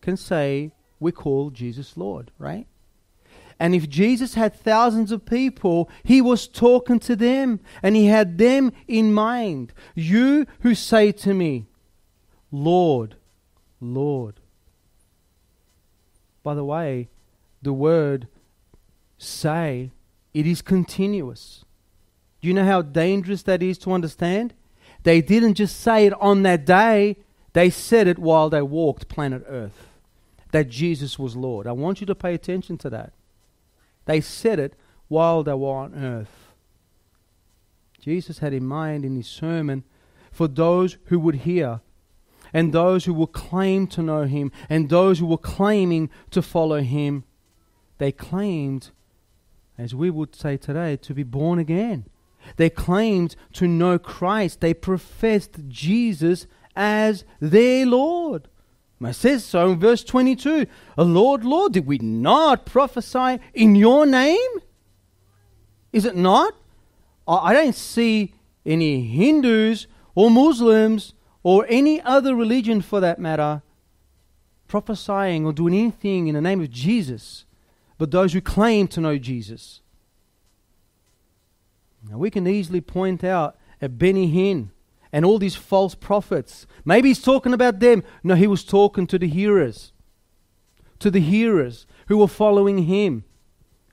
can 0.00 0.16
say 0.16 0.72
we 0.98 1.12
call 1.12 1.50
Jesus 1.50 1.96
Lord, 1.96 2.30
right? 2.38 2.66
And 3.58 3.74
if 3.74 3.88
Jesus 3.88 4.34
had 4.34 4.54
thousands 4.54 5.12
of 5.12 5.24
people, 5.24 5.90
he 6.04 6.20
was 6.20 6.46
talking 6.46 6.98
to 7.00 7.16
them 7.16 7.60
and 7.82 7.96
he 7.96 8.06
had 8.06 8.38
them 8.38 8.72
in 8.86 9.14
mind. 9.14 9.72
You 9.94 10.46
who 10.60 10.74
say 10.74 11.12
to 11.12 11.32
me, 11.32 11.66
Lord, 12.50 13.16
Lord. 13.80 14.40
By 16.42 16.54
the 16.54 16.64
way, 16.64 17.08
the 17.62 17.72
word 17.72 18.28
say, 19.18 19.90
it 20.34 20.46
is 20.46 20.60
continuous. 20.60 21.64
Do 22.40 22.48
you 22.48 22.54
know 22.54 22.64
how 22.64 22.82
dangerous 22.82 23.42
that 23.44 23.62
is 23.62 23.78
to 23.78 23.92
understand? 23.92 24.52
They 25.06 25.22
didn't 25.22 25.54
just 25.54 25.78
say 25.78 26.06
it 26.06 26.12
on 26.20 26.42
that 26.42 26.66
day, 26.66 27.18
they 27.52 27.70
said 27.70 28.08
it 28.08 28.18
while 28.18 28.50
they 28.50 28.60
walked 28.60 29.06
planet 29.06 29.44
Earth. 29.46 29.86
That 30.50 30.68
Jesus 30.68 31.16
was 31.16 31.36
Lord. 31.36 31.68
I 31.68 31.70
want 31.70 32.00
you 32.00 32.08
to 32.08 32.14
pay 32.16 32.34
attention 32.34 32.76
to 32.78 32.90
that. 32.90 33.12
They 34.06 34.20
said 34.20 34.58
it 34.58 34.74
while 35.06 35.44
they 35.44 35.54
were 35.54 35.76
on 35.76 35.94
earth. 35.94 36.48
Jesus 38.00 38.40
had 38.40 38.52
in 38.52 38.66
mind 38.66 39.04
in 39.04 39.14
his 39.14 39.28
sermon 39.28 39.84
for 40.32 40.48
those 40.48 40.96
who 41.04 41.20
would 41.20 41.36
hear, 41.36 41.82
and 42.52 42.72
those 42.72 43.04
who 43.04 43.14
will 43.14 43.28
claim 43.28 43.86
to 43.86 44.02
know 44.02 44.24
him, 44.24 44.50
and 44.68 44.88
those 44.88 45.20
who 45.20 45.26
were 45.26 45.38
claiming 45.38 46.10
to 46.32 46.42
follow 46.42 46.80
him. 46.80 47.22
They 47.98 48.10
claimed, 48.10 48.90
as 49.78 49.94
we 49.94 50.10
would 50.10 50.34
say 50.34 50.56
today, 50.56 50.96
to 50.96 51.14
be 51.14 51.22
born 51.22 51.60
again. 51.60 52.06
They 52.56 52.70
claimed 52.70 53.36
to 53.54 53.66
know 53.66 53.98
Christ. 53.98 54.60
They 54.60 54.74
professed 54.74 55.68
Jesus 55.68 56.46
as 56.74 57.24
their 57.40 57.86
Lord. 57.86 58.48
It 59.00 59.14
says 59.14 59.44
so 59.44 59.72
in 59.72 59.78
verse 59.78 60.02
22 60.04 60.66
A 60.96 61.04
Lord, 61.04 61.44
Lord, 61.44 61.72
did 61.72 61.86
we 61.86 61.98
not 61.98 62.64
prophesy 62.64 63.38
in 63.52 63.74
your 63.74 64.06
name? 64.06 64.50
Is 65.92 66.04
it 66.04 66.16
not? 66.16 66.54
I 67.28 67.52
don't 67.52 67.74
see 67.74 68.34
any 68.64 69.02
Hindus 69.02 69.86
or 70.14 70.30
Muslims 70.30 71.14
or 71.42 71.66
any 71.68 72.00
other 72.02 72.34
religion 72.34 72.80
for 72.80 73.00
that 73.00 73.18
matter 73.18 73.62
prophesying 74.68 75.46
or 75.46 75.52
doing 75.52 75.74
anything 75.74 76.28
in 76.28 76.34
the 76.34 76.40
name 76.40 76.60
of 76.60 76.70
Jesus, 76.70 77.44
but 77.98 78.10
those 78.10 78.32
who 78.32 78.40
claim 78.40 78.88
to 78.88 79.00
know 79.00 79.18
Jesus. 79.18 79.80
Now 82.08 82.18
we 82.18 82.30
can 82.30 82.46
easily 82.46 82.80
point 82.80 83.24
out 83.24 83.56
at 83.80 83.98
Benny 83.98 84.30
Hinn 84.32 84.70
and 85.12 85.24
all 85.24 85.38
these 85.38 85.56
false 85.56 85.94
prophets. 85.94 86.66
Maybe 86.84 87.08
he's 87.08 87.22
talking 87.22 87.52
about 87.52 87.80
them. 87.80 88.02
No, 88.22 88.34
he 88.34 88.46
was 88.46 88.64
talking 88.64 89.06
to 89.08 89.18
the 89.18 89.28
hearers, 89.28 89.92
to 90.98 91.10
the 91.10 91.20
hearers 91.20 91.86
who 92.08 92.18
were 92.18 92.28
following 92.28 92.84
him. 92.84 93.24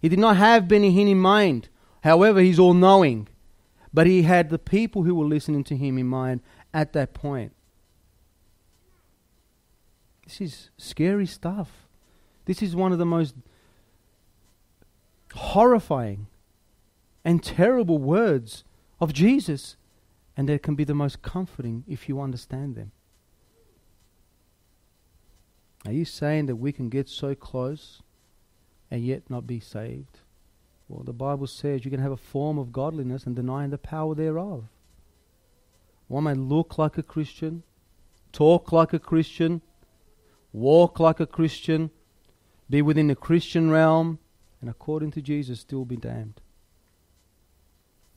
He 0.01 0.09
did 0.09 0.19
not 0.19 0.37
have 0.37 0.67
Benny 0.67 0.93
Hinn 0.93 1.09
in 1.09 1.19
mind. 1.19 1.69
However, 2.03 2.41
he's 2.41 2.59
all 2.59 2.73
knowing. 2.73 3.29
But 3.93 4.07
he 4.07 4.23
had 4.23 4.49
the 4.49 4.59
people 4.59 5.03
who 5.03 5.15
were 5.15 5.25
listening 5.25 5.63
to 5.65 5.77
him 5.77 5.97
in 5.97 6.07
mind 6.07 6.41
at 6.73 6.93
that 6.93 7.13
point. 7.13 7.53
This 10.25 10.41
is 10.41 10.69
scary 10.77 11.25
stuff. 11.25 11.87
This 12.45 12.61
is 12.61 12.75
one 12.75 12.91
of 12.91 12.97
the 12.97 13.05
most 13.05 13.35
horrifying 15.33 16.27
and 17.23 17.43
terrible 17.43 17.97
words 17.97 18.63
of 18.99 19.13
Jesus 19.13 19.75
and 20.35 20.49
they 20.49 20.57
can 20.57 20.75
be 20.75 20.83
the 20.83 20.95
most 20.95 21.21
comforting 21.21 21.83
if 21.87 22.09
you 22.09 22.19
understand 22.19 22.75
them. 22.75 22.91
Are 25.85 25.91
you 25.91 26.05
saying 26.05 26.45
that 26.47 26.55
we 26.55 26.71
can 26.71 26.89
get 26.89 27.09
so 27.09 27.35
close 27.35 28.01
and 28.89 29.03
yet 29.05 29.29
not 29.29 29.45
be 29.45 29.59
saved? 29.59 30.19
Well, 30.87 31.03
the 31.03 31.13
Bible 31.13 31.47
says 31.47 31.85
you 31.85 31.91
can 31.91 31.99
have 31.99 32.11
a 32.11 32.17
form 32.17 32.57
of 32.57 32.71
godliness 32.71 33.25
and 33.25 33.35
denying 33.35 33.69
the 33.69 33.77
power 33.77 34.15
thereof. 34.15 34.65
One 36.07 36.25
may 36.25 36.33
look 36.33 36.77
like 36.77 36.97
a 36.97 37.03
Christian, 37.03 37.63
talk 38.31 38.71
like 38.71 38.93
a 38.93 38.99
Christian, 38.99 39.61
walk 40.51 40.99
like 40.99 41.19
a 41.19 41.25
Christian, 41.25 41.89
be 42.69 42.81
within 42.81 43.07
the 43.07 43.15
Christian 43.15 43.69
realm, 43.69 44.19
and 44.61 44.69
according 44.69 45.11
to 45.11 45.21
Jesus, 45.21 45.59
still 45.59 45.85
be 45.85 45.97
damned. 45.97 46.39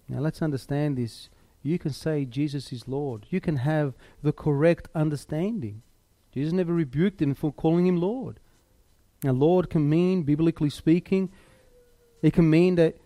Now 0.09 0.21
let's 0.21 0.43
understand 0.43 0.97
this. 0.97 1.29
You 1.63 1.79
can 1.79 1.93
say 1.93 2.25
Jesus 2.25 2.73
is 2.73 2.87
Lord. 2.87 3.27
You 3.31 3.41
can 3.41 3.57
have 3.57 3.95
the 4.23 4.33
correct 4.33 4.89
understanding. 4.95 5.83
Jesus 6.33 6.53
never 6.53 6.73
rebuked 6.73 7.21
him 7.21 7.35
for 7.35 7.53
calling 7.53 7.87
him 7.87 7.97
Lord. 7.97 8.39
Now, 9.23 9.33
Lord 9.33 9.71
can 9.71 9.89
mean, 9.89 10.23
biblically 10.23 10.71
speaking, 10.71 11.31
it 12.23 12.33
can 12.33 12.49
mean 12.49 12.75
that 12.77 12.97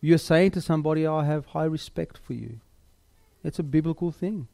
you're 0.00 0.18
saying 0.18 0.50
to 0.52 0.60
somebody, 0.60 1.06
I 1.06 1.24
have 1.24 1.46
high 1.46 1.64
respect 1.64 2.18
for 2.18 2.34
you. 2.34 2.60
It's 3.42 3.58
a 3.58 3.62
biblical 3.62 4.10
thing. 4.10 4.48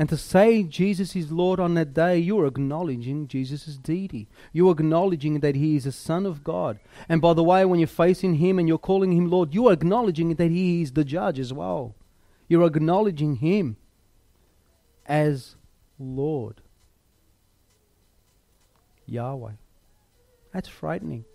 And 0.00 0.08
to 0.08 0.16
say 0.16 0.62
Jesus 0.62 1.14
is 1.14 1.30
Lord 1.30 1.60
on 1.60 1.74
that 1.74 1.92
day, 1.92 2.16
you're 2.16 2.46
acknowledging 2.46 3.28
Jesus' 3.28 3.76
deity. 3.76 4.28
You're 4.50 4.72
acknowledging 4.72 5.40
that 5.40 5.56
He 5.56 5.76
is 5.76 5.84
a 5.84 5.92
Son 5.92 6.24
of 6.24 6.42
God. 6.42 6.80
And 7.06 7.20
by 7.20 7.34
the 7.34 7.44
way, 7.44 7.66
when 7.66 7.80
you're 7.80 7.86
facing 7.86 8.36
Him 8.36 8.58
and 8.58 8.66
you're 8.66 8.78
calling 8.78 9.12
Him 9.12 9.28
Lord, 9.30 9.52
you're 9.52 9.74
acknowledging 9.74 10.36
that 10.36 10.50
He 10.50 10.80
is 10.80 10.92
the 10.92 11.04
judge 11.04 11.38
as 11.38 11.52
well. 11.52 11.96
You're 12.48 12.66
acknowledging 12.66 13.36
Him 13.36 13.76
as 15.04 15.56
Lord. 15.98 16.62
Yahweh. 19.04 19.52
That's 20.50 20.68
frightening. 20.68 21.26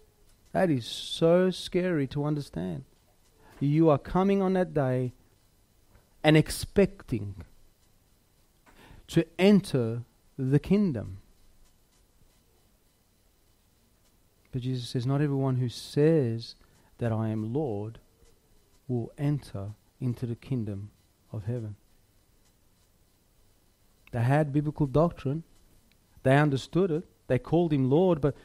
That 0.53 0.71
is 0.71 0.87
so 0.87 1.51
scary 1.51 2.07
to 2.07 2.25
understand. 2.25 2.85
You 3.59 3.91
are 3.91 3.99
coming 3.99 4.41
on 4.41 4.53
that 4.53 4.73
day 4.73 5.13
and 6.23 6.35
expecting 6.35 7.45
to 9.07 9.25
enter 9.37 10.03
the 10.37 10.59
kingdom. 10.59 11.17
But 14.51 14.61
Jesus 14.61 14.89
says, 14.89 15.05
Not 15.05 15.21
everyone 15.21 15.57
who 15.57 15.69
says 15.69 16.55
that 16.97 17.11
I 17.11 17.29
am 17.29 17.53
Lord 17.53 17.99
will 18.87 19.11
enter 19.17 19.71
into 19.99 20.25
the 20.25 20.35
kingdom 20.35 20.91
of 21.31 21.45
heaven. 21.45 21.75
They 24.11 24.21
had 24.21 24.53
biblical 24.53 24.87
doctrine, 24.87 25.43
they 26.23 26.37
understood 26.37 26.91
it, 26.91 27.03
they 27.27 27.39
called 27.39 27.73
him 27.73 27.89
Lord, 27.89 28.21
but 28.21 28.35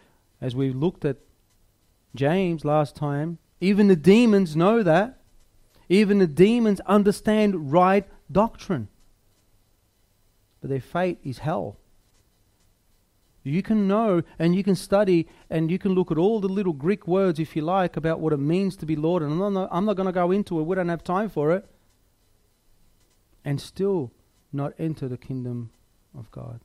as 0.41 0.57
we 0.57 0.71
looked 0.71 1.05
at 1.05 1.19
James 2.15 2.65
last 2.65 2.97
time, 2.97 3.39
even 3.61 3.89
the 3.89 3.97
demons 3.97 4.57
know 4.57 4.83
that. 4.83 5.19
Even 5.89 6.19
the 6.19 6.27
demons 6.27 6.81
understand 6.81 7.73
right 7.73 8.07
doctrine 8.31 8.89
but 10.61 10.71
their 10.71 10.81
fate 10.81 11.19
is 11.25 11.39
hell. 11.39 11.77
You 13.43 13.63
can 13.63 13.89
know 13.89 14.23
and 14.39 14.55
you 14.55 14.63
can 14.63 14.75
study 14.75 15.27
and 15.49 15.71
you 15.71 15.79
can 15.79 15.93
look 15.93 16.11
at 16.11 16.19
all 16.19 16.41
the 16.41 16.49
little 16.49 16.75
Greek 16.75 17.07
words, 17.07 17.41
if 17.41 17.57
you 17.57 17.63
like, 17.63 17.97
about 17.97 18.21
what 18.21 18.33
it 18.33 18.39
means 18.39 18.77
to 18.77 18.87
be 18.87 18.97
Lord. 18.97 19.23
And 19.23 19.43
I'm 19.43 19.55
not, 19.55 19.69
I'm 19.73 19.87
not 19.87 19.97
going 19.97 20.07
to 20.07 20.13
go 20.13 20.31
into 20.31 20.61
it, 20.61 20.65
we 20.65 20.77
don't 20.77 20.89
have 20.89 21.05
time 21.05 21.31
for 21.31 21.53
it. 21.53 21.65
And 23.45 23.61
still 23.61 24.13
not 24.53 24.75
enter 24.79 25.09
the 25.09 25.17
kingdom 25.17 25.71
of 26.17 26.31
God. 26.31 26.61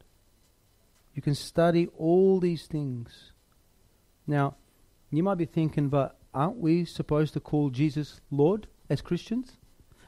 You 1.14 1.22
can 1.22 1.36
study 1.36 1.88
all 1.98 2.42
these 2.42 2.66
things. 2.66 3.32
Now, 4.28 4.56
you 5.12 5.24
might 5.24 5.38
be 5.38 5.46
thinking, 5.46 5.88
but 5.88 6.18
aren't 6.34 6.58
we 6.58 6.84
supposed 6.84 7.34
to 7.34 7.40
call 7.40 7.70
Jesus 7.70 8.20
Lord 8.30 8.68
as 8.90 9.02
Christians? 9.02 9.54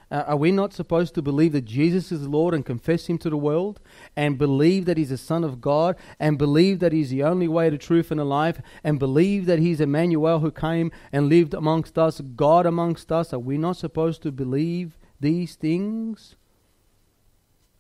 Uh, 0.09 0.23
are 0.27 0.37
we 0.37 0.51
not 0.51 0.73
supposed 0.73 1.13
to 1.15 1.21
believe 1.21 1.51
that 1.51 1.65
Jesus 1.65 2.11
is 2.11 2.27
Lord 2.27 2.53
and 2.53 2.65
confess 2.65 3.07
Him 3.07 3.17
to 3.19 3.29
the 3.29 3.37
world 3.37 3.81
and 4.15 4.37
believe 4.37 4.85
that 4.85 4.97
He's 4.97 5.09
the 5.09 5.17
Son 5.17 5.43
of 5.43 5.59
God 5.59 5.97
and 6.19 6.37
believe 6.37 6.79
that 6.79 6.93
He's 6.93 7.09
the 7.09 7.23
only 7.23 7.47
way 7.47 7.69
to 7.69 7.77
truth 7.77 8.09
and 8.09 8.19
to 8.19 8.23
life 8.23 8.61
and 8.85 8.99
believe 8.99 9.45
that 9.47 9.59
He's 9.59 9.81
Emmanuel 9.81 10.39
who 10.39 10.51
came 10.51 10.91
and 11.11 11.27
lived 11.27 11.53
amongst 11.53 11.97
us, 11.97 12.21
God 12.21 12.65
amongst 12.65 13.11
us? 13.11 13.33
Are 13.33 13.39
we 13.39 13.57
not 13.57 13.75
supposed 13.75 14.21
to 14.21 14.31
believe 14.31 14.97
these 15.19 15.55
things? 15.55 16.35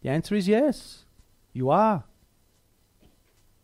The 0.01 0.09
answer 0.09 0.35
is 0.35 0.49
yes, 0.49 1.05
you 1.53 1.69
are. 1.69 2.03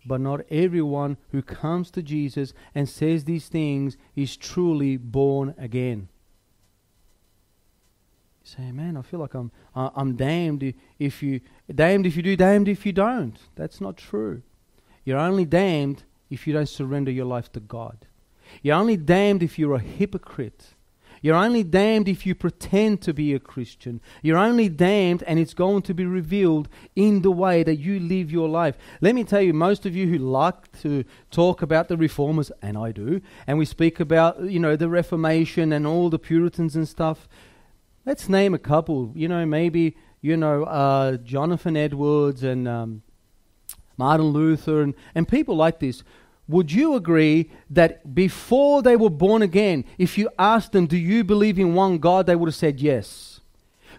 But 0.05 0.21
not 0.21 0.41
everyone 0.49 1.17
who 1.31 1.41
comes 1.41 1.91
to 1.91 2.01
Jesus 2.01 2.53
and 2.73 2.87
says 2.87 3.25
these 3.25 3.47
things 3.47 3.97
is 4.15 4.37
truly 4.37 4.95
born 4.95 5.53
again. 5.57 6.09
Say, 8.43 8.71
man, 8.73 8.97
I 8.97 9.01
feel 9.01 9.21
like 9.21 9.33
I'm, 9.33 9.51
uh, 9.73 9.89
I'm 9.95 10.15
damned 10.15 10.73
if 10.99 11.23
you, 11.23 11.39
damned 11.73 12.05
if 12.05 12.17
you 12.17 12.21
do, 12.21 12.35
damned 12.35 12.67
if 12.67 12.85
you 12.85 12.91
don't. 12.91 13.37
That's 13.55 13.79
not 13.79 13.95
true. 13.95 14.41
You're 15.05 15.17
only 15.17 15.45
damned 15.45 16.03
if 16.29 16.45
you 16.45 16.53
don't 16.53 16.67
surrender 16.67 17.09
your 17.09 17.25
life 17.25 17.51
to 17.53 17.61
God. 17.61 18.05
You're 18.61 18.75
only 18.75 18.97
damned 18.97 19.43
if 19.43 19.57
you're 19.57 19.75
a 19.75 19.79
hypocrite. 19.79 20.73
You're 21.21 21.37
only 21.37 21.63
damned 21.63 22.09
if 22.09 22.25
you 22.25 22.35
pretend 22.35 23.01
to 23.03 23.13
be 23.13 23.33
a 23.33 23.39
Christian. 23.39 24.01
You're 24.21 24.37
only 24.37 24.67
damned, 24.67 25.23
and 25.23 25.39
it's 25.39 25.53
going 25.53 25.83
to 25.83 25.93
be 25.93 26.05
revealed 26.05 26.67
in 26.97 27.21
the 27.21 27.31
way 27.31 27.63
that 27.63 27.77
you 27.77 27.97
live 27.97 28.29
your 28.29 28.49
life. 28.49 28.77
Let 28.99 29.15
me 29.15 29.23
tell 29.23 29.41
you, 29.41 29.53
most 29.53 29.85
of 29.85 29.95
you 29.95 30.07
who 30.07 30.17
like 30.17 30.69
to 30.81 31.05
talk 31.31 31.61
about 31.61 31.87
the 31.87 31.95
reformers, 31.95 32.51
and 32.61 32.77
I 32.77 32.91
do, 32.91 33.21
and 33.47 33.57
we 33.57 33.63
speak 33.63 34.01
about, 34.01 34.43
you 34.43 34.59
know, 34.59 34.75
the 34.75 34.89
Reformation 34.89 35.71
and 35.71 35.87
all 35.87 36.09
the 36.09 36.19
Puritans 36.19 36.75
and 36.75 36.89
stuff, 36.89 37.29
Let's 38.05 38.27
name 38.27 38.53
a 38.53 38.59
couple. 38.59 39.11
You 39.15 39.27
know, 39.27 39.45
maybe, 39.45 39.95
you 40.21 40.35
know, 40.35 40.63
uh, 40.63 41.17
Jonathan 41.17 41.77
Edwards 41.77 42.43
and 42.43 42.67
um, 42.67 43.03
Martin 43.97 44.27
Luther 44.27 44.81
and, 44.81 44.93
and 45.15 45.27
people 45.27 45.55
like 45.55 45.79
this. 45.79 46.03
Would 46.49 46.71
you 46.71 46.95
agree 46.95 47.49
that 47.69 48.13
before 48.13 48.81
they 48.81 48.97
were 48.97 49.09
born 49.09 49.41
again, 49.41 49.85
if 49.97 50.17
you 50.17 50.29
asked 50.37 50.73
them, 50.73 50.87
Do 50.87 50.97
you 50.97 51.23
believe 51.23 51.57
in 51.57 51.73
one 51.73 51.99
God? 51.99 52.25
they 52.25 52.35
would 52.35 52.47
have 52.47 52.55
said 52.55 52.81
yes. 52.81 53.39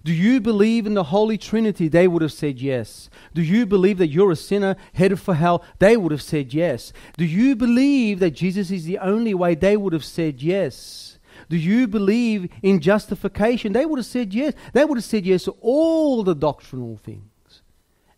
Do 0.04 0.12
you 0.12 0.38
believe 0.38 0.86
in 0.86 0.92
the 0.92 1.04
Holy 1.04 1.38
Trinity? 1.38 1.88
They 1.88 2.06
would 2.06 2.20
have 2.20 2.32
said 2.32 2.60
yes. 2.60 3.08
Do 3.32 3.40
you 3.40 3.64
believe 3.64 3.96
that 3.96 4.08
you're 4.08 4.32
a 4.32 4.36
sinner 4.36 4.76
headed 4.92 5.18
for 5.18 5.32
hell? 5.32 5.64
They 5.78 5.96
would 5.96 6.12
have 6.12 6.20
said 6.20 6.52
yes. 6.52 6.92
Do 7.16 7.24
you 7.24 7.56
believe 7.56 8.18
that 8.18 8.32
Jesus 8.32 8.70
is 8.70 8.84
the 8.84 8.98
only 8.98 9.32
way? 9.32 9.54
They 9.54 9.78
would 9.78 9.94
have 9.94 10.04
said 10.04 10.42
yes. 10.42 11.13
Do 11.48 11.56
you 11.56 11.86
believe 11.86 12.50
in 12.62 12.80
justification? 12.80 13.72
They 13.72 13.86
would 13.86 13.98
have 13.98 14.06
said 14.06 14.32
yes. 14.32 14.54
They 14.72 14.84
would 14.84 14.98
have 14.98 15.04
said 15.04 15.26
yes 15.26 15.44
to 15.44 15.52
all 15.60 16.22
the 16.22 16.34
doctrinal 16.34 16.96
things. 16.96 17.62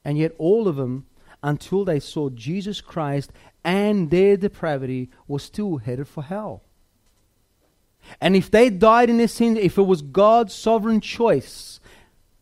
And 0.05 0.19
yet, 0.19 0.33
all 0.39 0.69
of 0.69 0.77
them, 0.77 1.07
until 1.43 1.85
they 1.85 2.01
saw 2.01 2.31
Jesus 2.31 2.81
Christ 2.81 3.33
and 3.65 4.11
their 4.11 4.37
depravity, 4.37 5.11
were 5.27 5.41
still 5.41 5.79
headed 5.79 6.09
for 6.09 6.23
hell. 6.23 6.62
And 8.21 8.37
if 8.37 8.51
they 8.51 8.71
died 8.71 9.11
in 9.11 9.19
their 9.19 9.29
sin, 9.29 9.57
if 9.57 9.79
it 9.79 9.83
was 9.83 10.03
God's 10.03 10.55
sovereign 10.55 11.01
choice, 11.01 11.81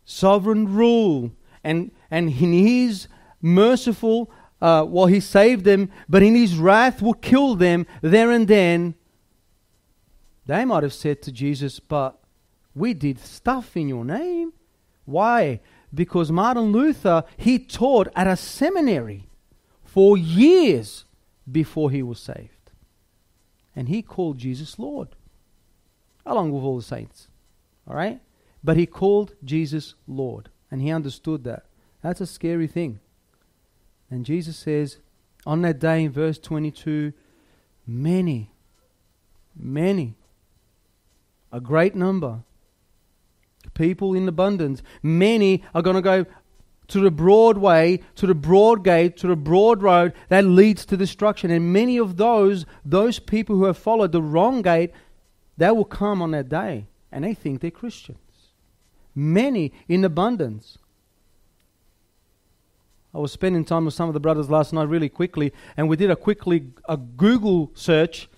sovereign 0.05 0.75
rule, 0.75 1.33
and, 1.62 1.90
and 2.11 2.29
in 2.29 2.53
His 2.53 3.09
merciful, 3.40 4.31
uh, 4.61 4.85
well, 4.87 5.07
He 5.07 5.20
saved 5.20 5.64
them, 5.64 5.90
but 6.09 6.23
in 6.23 6.35
His 6.35 6.57
wrath 6.57 7.01
will 7.01 7.14
kill 7.14 7.55
them 7.55 7.87
there 8.03 8.31
and 8.31 8.47
then, 8.47 8.94
they 10.46 10.64
might 10.64 10.83
have 10.83 10.92
said 10.92 11.22
to 11.22 11.33
Jesus, 11.33 11.80
But 11.80 12.18
we 12.74 12.94
did 12.94 13.18
stuff 13.18 13.76
in 13.76 13.88
your 13.88 14.04
name. 14.04 14.52
Why? 15.04 15.61
Because 15.92 16.33
Martin 16.33 16.72
Luther, 16.72 17.24
he 17.37 17.59
taught 17.59 18.09
at 18.16 18.26
a 18.26 18.37
seminary 18.37 19.28
for 19.85 20.16
years 20.16 21.04
before 21.50 21.90
he 21.90 22.02
was 22.02 22.18
saved. 22.18 22.50
And 23.76 23.88
he 23.88 24.02
called 24.02 24.38
Jesus 24.38 24.78
Lord, 24.78 25.09
along 26.24 26.52
with 26.52 26.64
all 26.64 26.76
the 26.76 26.83
saints. 26.83 27.28
All 27.87 27.94
right? 27.94 28.20
But 28.62 28.76
he 28.76 28.87
called 28.87 29.35
Jesus 29.44 29.94
Lord. 30.07 30.48
And 30.70 30.80
he 30.80 30.90
understood 30.90 31.44
that. 31.44 31.66
That's 32.02 32.20
a 32.20 32.26
scary 32.26 32.66
thing. 32.66 33.00
And 34.11 34.24
Jesus 34.24 34.57
says, 34.57 34.98
on 35.46 35.62
that 35.62 35.78
day 35.78 36.04
in 36.04 36.12
verse 36.12 36.38
22, 36.38 37.12
many, 37.87 38.50
many 39.54 40.16
a 41.55 41.61
great 41.61 41.95
number. 41.95 42.40
People 43.75 44.12
in 44.14 44.29
abundance. 44.29 44.83
Many 45.03 45.62
are 45.73 45.83
going 45.83 45.97
to 45.97 46.03
go 46.03 46.27
to 46.88 47.01
the 47.01 47.12
broad 47.12 47.57
way, 47.57 48.03
to 48.17 48.27
the 48.27 48.35
broad 48.35 48.83
gate, 48.83 49.17
to 49.19 49.29
the 49.29 49.37
broad 49.37 49.81
road 49.81 50.12
that 50.29 50.45
leads 50.45 50.85
to 50.87 50.97
destruction. 50.97 51.51
And 51.51 51.73
many 51.73 51.97
of 51.97 52.17
those, 52.17 52.67
those 52.85 53.21
people 53.21 53.57
who 53.57 53.64
have 53.64 53.79
followed 53.79 54.11
the 54.11 54.21
wrong 54.21 54.62
gate, 54.62 54.90
they 55.57 55.71
will 55.71 55.85
come 55.85 56.21
on 56.21 56.33
that 56.33 56.49
day 56.49 56.87
and 57.12 57.25
they 57.25 57.35
think 57.35 57.61
they're 57.61 57.71
Christians. 57.71 58.19
Many 59.14 59.73
in 59.88 60.05
abundance. 60.05 60.77
I 63.14 63.19
was 63.19 63.31
spending 63.31 63.64
time 63.64 63.85
with 63.85 63.95
some 63.95 64.09
of 64.09 64.14
the 64.14 64.21
brothers 64.21 64.51
last 64.51 64.73
night 64.73 64.88
really 64.88 65.09
quickly, 65.09 65.53
and 65.77 65.88
we 65.88 65.97
did 65.97 66.11
a 66.11 66.17
quickly 66.17 66.73
a 66.88 66.97
Google 66.97 67.71
search 67.75 68.29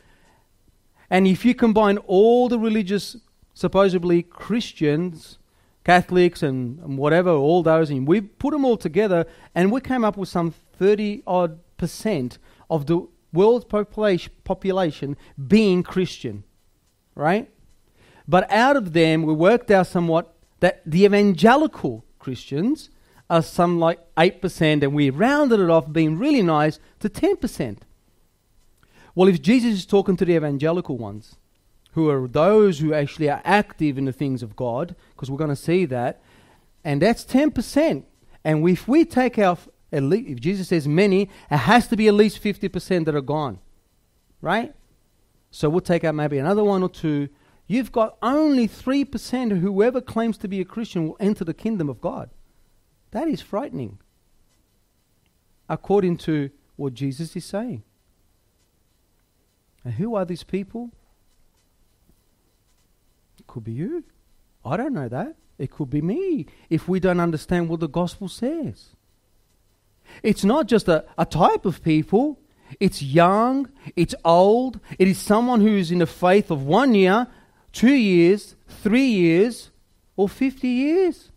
And 1.10 1.26
if 1.26 1.44
you 1.44 1.54
combine 1.54 1.98
all 1.98 2.48
the 2.48 2.58
religious, 2.58 3.16
supposedly 3.54 4.22
Christians, 4.22 5.38
Catholics, 5.84 6.42
and, 6.42 6.80
and 6.80 6.98
whatever, 6.98 7.30
all 7.30 7.62
those, 7.62 7.90
and 7.90 8.06
we 8.06 8.20
put 8.20 8.50
them 8.52 8.64
all 8.64 8.76
together, 8.76 9.26
and 9.54 9.70
we 9.70 9.80
came 9.80 10.04
up 10.04 10.16
with 10.16 10.28
some 10.28 10.52
30 10.78 11.22
odd 11.26 11.58
percent 11.76 12.38
of 12.68 12.86
the 12.86 13.06
world 13.32 13.68
population, 13.68 14.32
population 14.44 15.16
being 15.46 15.82
Christian, 15.82 16.44
right? 17.14 17.50
But 18.26 18.50
out 18.50 18.76
of 18.76 18.92
them, 18.92 19.22
we 19.22 19.32
worked 19.32 19.70
out 19.70 19.86
somewhat 19.86 20.34
that 20.60 20.82
the 20.84 21.04
evangelical 21.04 22.04
Christians 22.18 22.90
are 23.28 23.42
some 23.42 23.78
like 23.78 24.00
8%, 24.16 24.82
and 24.82 24.94
we 24.94 25.10
rounded 25.10 25.60
it 25.60 25.70
off, 25.70 25.92
being 25.92 26.18
really 26.18 26.42
nice, 26.42 26.78
to 27.00 27.08
10%. 27.08 27.78
Well, 29.16 29.28
if 29.28 29.40
Jesus 29.40 29.72
is 29.72 29.86
talking 29.86 30.16
to 30.18 30.26
the 30.26 30.36
evangelical 30.36 30.98
ones, 30.98 31.36
who 31.92 32.10
are 32.10 32.28
those 32.28 32.78
who 32.80 32.92
actually 32.92 33.30
are 33.30 33.40
active 33.44 33.96
in 33.96 34.04
the 34.04 34.12
things 34.12 34.42
of 34.42 34.54
God, 34.54 34.94
because 35.14 35.30
we're 35.30 35.38
going 35.38 35.48
to 35.48 35.56
see 35.56 35.86
that, 35.86 36.20
and 36.84 37.00
that's 37.00 37.24
10%. 37.24 38.04
And 38.44 38.68
if 38.68 38.86
we 38.86 39.06
take 39.06 39.38
our, 39.38 39.56
least, 39.90 40.28
if 40.28 40.38
Jesus 40.38 40.68
says 40.68 40.86
many, 40.86 41.30
it 41.50 41.56
has 41.56 41.88
to 41.88 41.96
be 41.96 42.08
at 42.08 42.14
least 42.14 42.42
50% 42.42 43.06
that 43.06 43.14
are 43.14 43.22
gone, 43.22 43.58
right? 44.42 44.74
So 45.50 45.70
we'll 45.70 45.80
take 45.80 46.04
out 46.04 46.14
maybe 46.14 46.36
another 46.36 46.62
one 46.62 46.82
or 46.82 46.90
two. 46.90 47.30
You've 47.66 47.92
got 47.92 48.18
only 48.20 48.68
3% 48.68 49.50
of 49.50 49.58
whoever 49.58 50.02
claims 50.02 50.36
to 50.38 50.48
be 50.48 50.60
a 50.60 50.64
Christian 50.66 51.08
will 51.08 51.16
enter 51.18 51.42
the 51.42 51.54
kingdom 51.54 51.88
of 51.88 52.02
God. 52.02 52.28
That 53.12 53.28
is 53.28 53.40
frightening, 53.40 53.98
according 55.70 56.18
to 56.18 56.50
what 56.76 56.92
Jesus 56.92 57.34
is 57.34 57.46
saying. 57.46 57.82
And 59.86 59.94
who 59.94 60.16
are 60.16 60.24
these 60.24 60.42
people? 60.42 60.90
It 63.38 63.46
could 63.46 63.62
be 63.62 63.70
you. 63.70 64.02
I 64.64 64.76
don't 64.76 64.92
know 64.92 65.08
that. 65.08 65.36
It 65.58 65.70
could 65.70 65.90
be 65.90 66.02
me 66.02 66.46
if 66.68 66.88
we 66.88 66.98
don't 66.98 67.20
understand 67.20 67.68
what 67.68 67.78
the 67.78 67.88
gospel 67.88 68.28
says. 68.28 68.96
It's 70.24 70.42
not 70.42 70.66
just 70.66 70.88
a, 70.88 71.04
a 71.16 71.24
type 71.24 71.64
of 71.64 71.84
people, 71.84 72.40
it's 72.80 73.00
young, 73.00 73.70
it's 73.94 74.12
old, 74.24 74.80
it 74.98 75.06
is 75.06 75.18
someone 75.18 75.60
who 75.60 75.76
is 75.76 75.92
in 75.92 76.00
the 76.00 76.06
faith 76.06 76.50
of 76.50 76.64
one 76.64 76.96
year, 76.96 77.28
two 77.70 77.94
years, 77.94 78.56
three 78.66 79.06
years, 79.06 79.70
or 80.16 80.28
50 80.28 80.66
years. 80.66 81.30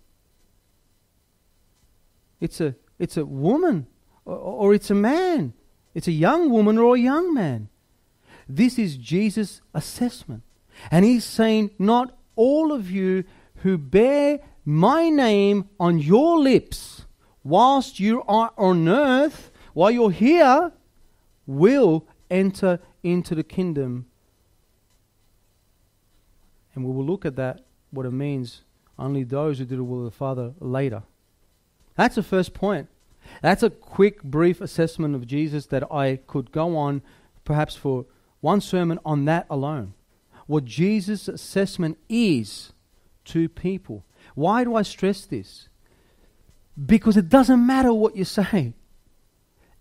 It's 2.42 2.60
a, 2.60 2.74
it's 2.98 3.16
a 3.16 3.28
woman 3.28 3.86
or, 4.26 4.36
or 4.36 4.74
it's 4.74 4.90
a 4.90 4.96
man. 4.96 5.54
It's 5.94 6.08
a 6.08 6.12
young 6.12 6.50
woman 6.50 6.80
or 6.80 6.96
a 6.96 7.00
young 7.00 7.32
man. 7.32 7.70
This 8.50 8.80
is 8.80 8.98
Jesus' 8.98 9.62
assessment. 9.76 10.42
And 10.90 11.06
he's 11.06 11.24
saying, 11.24 11.70
Not 11.78 12.18
all 12.36 12.72
of 12.72 12.90
you 12.90 13.24
who 13.58 13.78
bear 13.78 14.40
my 14.66 15.10
name 15.10 15.70
on 15.80 16.00
your 16.00 16.40
lips 16.40 17.06
whilst 17.44 18.00
you 18.00 18.24
are 18.24 18.52
on 18.58 18.90
earth, 18.90 19.52
while 19.74 19.92
you're 19.92 20.12
here, 20.12 20.72
will 21.46 22.08
enter 22.32 22.80
into 23.04 23.36
the 23.36 23.44
kingdom. 23.44 24.08
And 26.74 26.86
we 26.86 26.92
will 26.92 27.06
look 27.06 27.26
at 27.26 27.36
that, 27.36 27.62
what 27.92 28.06
it 28.06 28.12
means. 28.12 28.64
Only 28.98 29.24
those 29.24 29.60
who 29.60 29.66
do 29.66 29.78
the 29.78 29.84
will 29.84 30.00
of 30.00 30.12
the 30.12 30.18
Father 30.18 30.54
later. 30.60 31.04
That's 31.96 32.16
the 32.16 32.24
first 32.24 32.54
point. 32.54 32.88
That's 33.42 33.64
a 33.64 33.70
quick, 33.70 34.24
brief 34.24 34.60
assessment 34.60 35.16
of 35.16 35.28
Jesus 35.28 35.68
that 35.68 35.92
I 35.92 36.18
could 36.28 36.52
go 36.52 36.76
on 36.78 37.02
perhaps 37.44 37.76
for 37.76 38.06
one 38.42 38.62
sermon 38.62 39.00
on 39.06 39.26
that 39.26 39.46
alone. 39.50 39.94
What 40.48 40.66
Jesus' 40.66 41.28
assessment 41.28 41.98
is 42.08 42.74
to 43.26 43.50
people. 43.50 44.06
Why 44.36 44.64
do 44.64 44.76
I 44.76 44.82
stress 44.82 45.26
this? 45.26 45.70
Because 46.84 47.18
it 47.18 47.30
doesn't 47.30 47.66
matter 47.66 47.94
what 47.94 48.16
you 48.16 48.26
say. 48.26 48.74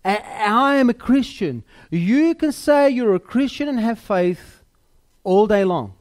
I 0.03 0.75
am 0.75 0.89
a 0.89 0.93
Christian. 0.93 1.63
You 1.89 2.35
can 2.35 2.51
say 2.51 2.89
you're 2.89 3.15
a 3.15 3.19
Christian 3.19 3.67
and 3.67 3.79
have 3.79 3.99
faith 3.99 4.63
all 5.23 5.47
day 5.47 5.63
long. 5.63 5.93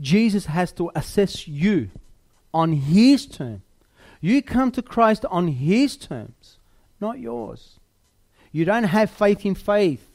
Jesus 0.00 0.46
has 0.46 0.72
to 0.72 0.90
assess 0.94 1.46
you 1.46 1.90
on 2.52 2.72
his 2.72 3.26
terms. 3.26 3.62
You 4.22 4.40
come 4.40 4.70
to 4.70 4.82
Christ 4.82 5.24
on 5.26 5.48
His 5.48 5.96
terms, 5.96 6.58
not 7.00 7.18
yours. 7.18 7.80
You 8.52 8.64
don't 8.64 8.84
have 8.84 9.10
faith 9.10 9.44
in 9.44 9.56
faith. 9.56 10.08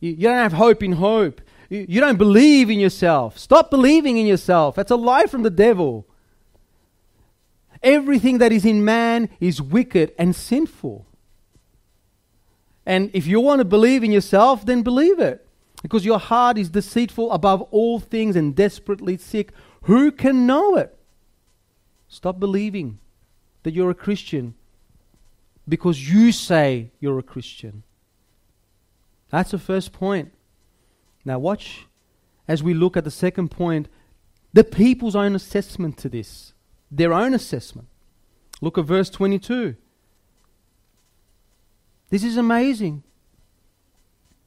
You, 0.00 0.10
you 0.10 0.28
don't 0.28 0.36
have 0.36 0.52
hope 0.52 0.82
in 0.82 0.92
hope. 0.92 1.40
You, 1.68 1.86
you 1.88 2.00
don't 2.00 2.18
believe 2.18 2.70
in 2.70 2.78
yourself. 2.78 3.38
Stop 3.38 3.70
believing 3.70 4.16
in 4.18 4.26
yourself. 4.26 4.74
That's 4.76 4.90
a 4.90 4.96
lie 4.96 5.26
from 5.26 5.42
the 5.42 5.50
devil. 5.50 6.06
Everything 7.82 8.38
that 8.38 8.52
is 8.52 8.64
in 8.64 8.84
man 8.84 9.28
is 9.40 9.60
wicked 9.60 10.12
and 10.18 10.34
sinful. 10.34 11.06
And 12.84 13.10
if 13.12 13.26
you 13.26 13.40
want 13.40 13.58
to 13.58 13.64
believe 13.64 14.04
in 14.04 14.12
yourself, 14.12 14.64
then 14.64 14.82
believe 14.82 15.18
it. 15.18 15.46
Because 15.82 16.04
your 16.04 16.18
heart 16.18 16.56
is 16.56 16.70
deceitful 16.70 17.30
above 17.32 17.62
all 17.70 18.00
things 18.00 18.36
and 18.36 18.54
desperately 18.54 19.16
sick. 19.18 19.52
Who 19.82 20.10
can 20.10 20.46
know 20.46 20.76
it? 20.76 20.96
Stop 22.08 22.38
believing 22.40 22.98
that 23.62 23.74
you're 23.74 23.90
a 23.90 23.94
Christian 23.94 24.54
because 25.68 26.08
you 26.08 26.32
say 26.32 26.90
you're 27.00 27.18
a 27.18 27.22
Christian. 27.22 27.82
That's 29.30 29.50
the 29.50 29.58
first 29.58 29.92
point. 29.92 30.32
Now, 31.24 31.38
watch 31.38 31.86
as 32.48 32.62
we 32.62 32.74
look 32.74 32.96
at 32.96 33.04
the 33.04 33.10
second 33.10 33.50
point 33.50 33.88
the 34.52 34.64
people's 34.64 35.14
own 35.14 35.34
assessment 35.34 35.98
to 35.98 36.08
this, 36.08 36.54
their 36.90 37.12
own 37.12 37.34
assessment. 37.34 37.88
Look 38.62 38.78
at 38.78 38.86
verse 38.86 39.10
22. 39.10 39.76
This 42.08 42.24
is 42.24 42.36
amazing. 42.38 43.02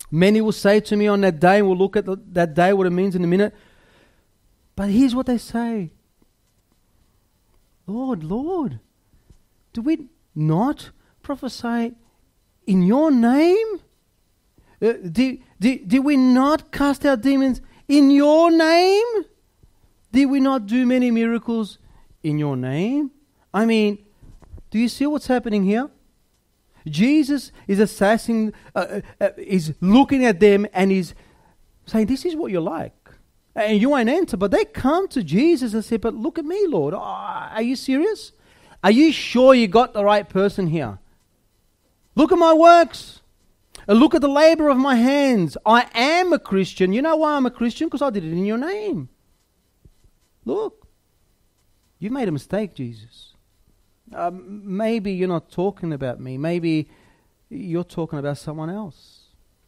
Many 0.09 0.41
will 0.41 0.51
say 0.51 0.79
to 0.79 0.95
me 0.95 1.07
on 1.07 1.21
that 1.21 1.39
day, 1.39 1.61
we'll 1.61 1.77
look 1.77 1.95
at 1.95 2.05
the, 2.05 2.17
that 2.31 2.55
day, 2.55 2.73
what 2.73 2.87
it 2.87 2.91
means 2.91 3.15
in 3.15 3.23
a 3.23 3.27
minute. 3.27 3.53
But 4.75 4.89
here's 4.89 5.13
what 5.13 5.25
they 5.25 5.37
say 5.37 5.91
Lord, 7.85 8.23
Lord, 8.23 8.79
do 9.73 9.81
we 9.81 10.07
not 10.33 10.91
prophesy 11.21 11.93
in 12.65 12.83
your 12.83 13.11
name? 13.11 13.81
Uh, 14.81 14.93
do, 15.11 15.37
do, 15.59 15.79
do 15.79 16.01
we 16.01 16.15
not 16.15 16.71
cast 16.71 17.05
out 17.05 17.21
demons 17.21 17.61
in 17.87 18.11
your 18.11 18.49
name? 18.49 19.25
Did 20.11 20.25
we 20.25 20.39
not 20.39 20.65
do 20.65 20.85
many 20.85 21.11
miracles 21.11 21.77
in 22.23 22.39
your 22.39 22.55
name? 22.55 23.11
I 23.53 23.65
mean, 23.65 24.05
do 24.71 24.79
you 24.79 24.87
see 24.87 25.05
what's 25.05 25.27
happening 25.27 25.63
here? 25.63 25.89
Jesus 26.87 27.51
is 27.67 27.79
assessing, 27.79 28.53
uh, 28.73 28.79
uh, 28.79 29.01
uh 29.21 29.29
is 29.37 29.73
looking 29.81 30.25
at 30.25 30.39
them 30.39 30.65
and 30.73 30.91
is 30.91 31.13
saying, 31.85 32.07
This 32.07 32.25
is 32.25 32.35
what 32.35 32.51
you're 32.51 32.61
like. 32.61 32.93
And 33.55 33.81
you 33.81 33.89
won't 33.89 34.09
enter. 34.09 34.37
But 34.37 34.51
they 34.51 34.63
come 34.63 35.07
to 35.09 35.23
Jesus 35.23 35.73
and 35.73 35.83
say, 35.83 35.97
But 35.97 36.13
look 36.13 36.39
at 36.39 36.45
me, 36.45 36.65
Lord. 36.67 36.93
Oh, 36.93 36.99
are 36.99 37.61
you 37.61 37.75
serious? 37.75 38.31
Are 38.83 38.91
you 38.91 39.11
sure 39.11 39.53
you 39.53 39.67
got 39.67 39.93
the 39.93 40.03
right 40.03 40.27
person 40.27 40.67
here? 40.67 40.99
Look 42.15 42.31
at 42.31 42.37
my 42.37 42.53
works. 42.53 43.18
Look 43.89 44.13
at 44.13 44.21
the 44.21 44.29
labor 44.29 44.69
of 44.69 44.77
my 44.77 44.95
hands. 44.95 45.57
I 45.65 45.87
am 45.95 46.31
a 46.31 46.37
Christian. 46.37 46.93
You 46.93 47.01
know 47.01 47.15
why 47.15 47.33
I'm 47.33 47.47
a 47.47 47.51
Christian? 47.51 47.87
Because 47.87 48.03
I 48.03 48.11
did 48.11 48.23
it 48.23 48.31
in 48.31 48.45
your 48.45 48.57
name. 48.57 49.09
Look, 50.45 50.87
you've 51.97 52.13
made 52.13 52.27
a 52.27 52.31
mistake, 52.31 52.75
Jesus. 52.75 53.33
Uh, 54.13 54.31
maybe 54.31 55.11
you're 55.11 55.27
not 55.27 55.51
talking 55.51 55.91
about 55.91 56.19
me. 56.19 56.37
Maybe 56.37 56.87
you're 57.49 57.83
talking 57.83 58.19
about 58.19 58.37
someone 58.37 58.69
else. 58.69 59.21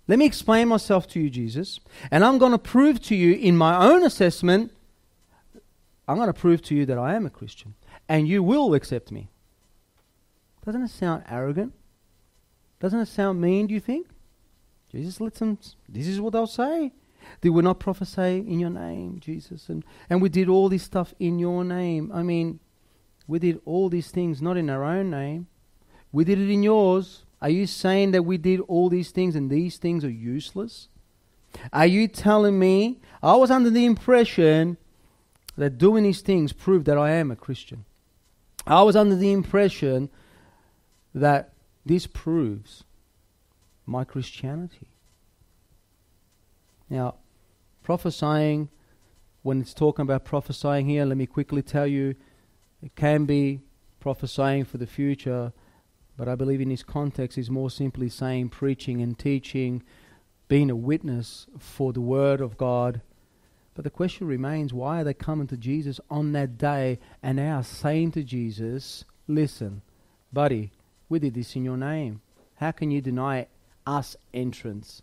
Let 0.08 0.20
me 0.20 0.26
explain 0.26 0.68
myself 0.68 1.08
to 1.10 1.20
you, 1.20 1.30
Jesus. 1.32 1.80
And 2.12 2.24
I'm 2.24 2.38
going 2.38 2.52
to 2.52 2.60
prove 2.60 3.02
to 3.04 3.16
you 3.16 3.34
in 3.34 3.58
my 3.58 3.88
own 3.88 4.04
assessment, 4.04 4.72
I'm 6.08 6.18
going 6.18 6.28
to 6.28 6.34
prove 6.34 6.62
to 6.64 6.76
you 6.76 6.86
that 6.86 6.98
I 6.98 7.16
am 7.16 7.26
a 7.26 7.30
Christian 7.30 7.74
and 8.08 8.28
you 8.28 8.44
will 8.44 8.74
accept 8.74 9.12
me. 9.12 9.30
Doesn't 10.66 10.84
it 10.84 10.90
sound 10.90 11.24
arrogant? 11.30 11.74
Doesn't 12.82 13.00
it 13.00 13.08
sound 13.08 13.40
mean, 13.40 13.68
do 13.68 13.74
you 13.76 13.80
think? 13.80 14.08
Jesus 14.92 15.22
lets 15.22 15.40
them, 15.40 15.58
this 15.88 16.08
is 16.08 16.20
what 16.20 16.34
they'll 16.34 16.48
say. 16.48 16.92
Did 17.40 17.50
we 17.50 17.62
not 17.62 17.80
prophesy 17.80 18.40
in 18.40 18.60
your 18.60 18.72
name, 18.72 19.20
Jesus? 19.20 19.70
And, 19.70 19.86
and 20.10 20.22
we 20.22 20.30
did 20.30 20.50
all 20.50 20.68
this 20.68 20.84
stuff 20.84 21.14
in 21.20 21.38
your 21.38 21.64
name. 21.64 22.12
I 22.12 22.24
mean, 22.24 22.60
we 23.28 23.38
did 23.38 23.62
all 23.66 23.88
these 23.88 24.10
things 24.10 24.42
not 24.42 24.58
in 24.58 24.70
our 24.70 24.84
own 24.84 25.12
name. 25.12 25.48
We 26.12 26.26
did 26.26 26.40
it 26.40 26.52
in 26.52 26.64
yours. 26.64 27.24
Are 27.40 27.50
you 27.50 27.68
saying 27.68 28.12
that 28.12 28.24
we 28.24 28.38
did 28.38 28.60
all 28.62 28.90
these 28.90 29.12
things 29.12 29.36
and 29.36 29.50
these 29.50 29.78
things 29.78 30.04
are 30.04 30.10
useless? 30.10 30.90
Are 31.72 31.86
you 31.86 32.08
telling 32.08 32.58
me 32.58 33.00
I 33.22 33.36
was 33.36 33.52
under 33.52 33.70
the 33.70 33.86
impression 33.86 34.78
that 35.56 35.78
doing 35.78 36.04
these 36.04 36.22
things 36.22 36.52
proved 36.52 36.88
that 36.88 36.98
I 36.98 37.12
am 37.12 37.30
a 37.30 37.36
Christian? 37.36 37.86
I 38.66 38.82
was 38.82 38.96
under 38.96 39.16
the 39.16 39.32
impression 39.32 40.10
that 41.14 41.54
this 41.86 42.08
proves 42.08 42.84
my 43.86 44.04
Christianity. 44.04 44.88
Now, 46.90 47.16
prophesying, 47.84 48.70
when 49.44 49.62
it's 49.62 49.74
talking 49.74 50.04
about 50.04 50.26
prophesying 50.26 50.88
here, 50.88 51.06
let 51.06 51.18
me 51.18 51.26
quickly 51.26 51.62
tell 51.62 51.88
you, 51.88 52.16
it 52.82 52.96
can 52.96 53.26
be 53.26 53.62
prophesying 54.00 54.66
for 54.66 54.78
the 54.78 54.88
future, 54.88 55.54
but 56.18 56.28
I 56.28 56.36
believe 56.36 56.62
in 56.62 56.70
this 56.70 56.84
context 56.84 57.38
is 57.38 57.50
more 57.50 57.70
simply 57.70 58.10
saying 58.10 58.50
preaching 58.50 59.02
and 59.02 59.18
teaching, 59.18 59.84
being 60.48 60.70
a 60.70 60.76
witness 60.76 61.48
for 61.58 61.94
the 61.94 62.02
Word 62.02 62.42
of 62.42 62.58
God. 62.58 63.02
But 63.74 63.86
the 63.86 63.90
question 63.90 64.28
remains 64.28 64.74
why 64.74 65.02
are 65.02 65.04
they 65.04 65.14
coming 65.14 65.48
to 65.48 65.58
Jesus 65.58 66.00
on 66.10 66.34
that 66.34 66.58
day 66.58 67.00
and 67.24 67.40
they 67.40 67.62
saying 67.64 68.12
to 68.12 68.24
Jesus, 68.24 69.06
Listen, 69.28 69.82
buddy, 70.34 70.72
we 71.12 71.20
did 71.20 71.34
this 71.34 71.56
in 71.56 71.66
your 71.66 71.78
name. 71.78 72.22
How 72.56 72.72
can 72.72 72.90
you 72.90 73.02
deny 73.02 73.48
us 73.86 74.16
entrance? 74.34 75.02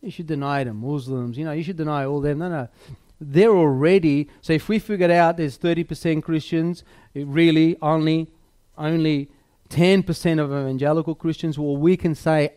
You 0.00 0.10
should 0.10 0.26
deny 0.26 0.64
the 0.64 0.72
Muslims, 0.72 1.36
you 1.36 1.44
know, 1.44 1.52
you 1.52 1.64
should 1.64 1.76
deny 1.76 2.04
all 2.04 2.20
them. 2.20 2.38
No, 2.38 2.48
no. 2.48 2.68
They're 3.20 3.50
already, 3.50 4.28
so 4.40 4.52
if 4.52 4.68
we 4.68 4.78
figured 4.78 5.10
out 5.10 5.36
there's 5.36 5.58
30% 5.58 6.22
Christians, 6.22 6.84
really 7.14 7.76
only, 7.82 8.28
only 8.78 9.30
10% 9.68 10.40
of 10.40 10.50
evangelical 10.50 11.14
Christians, 11.14 11.58
well, 11.58 11.76
we 11.76 11.96
can 11.96 12.14
say 12.14 12.52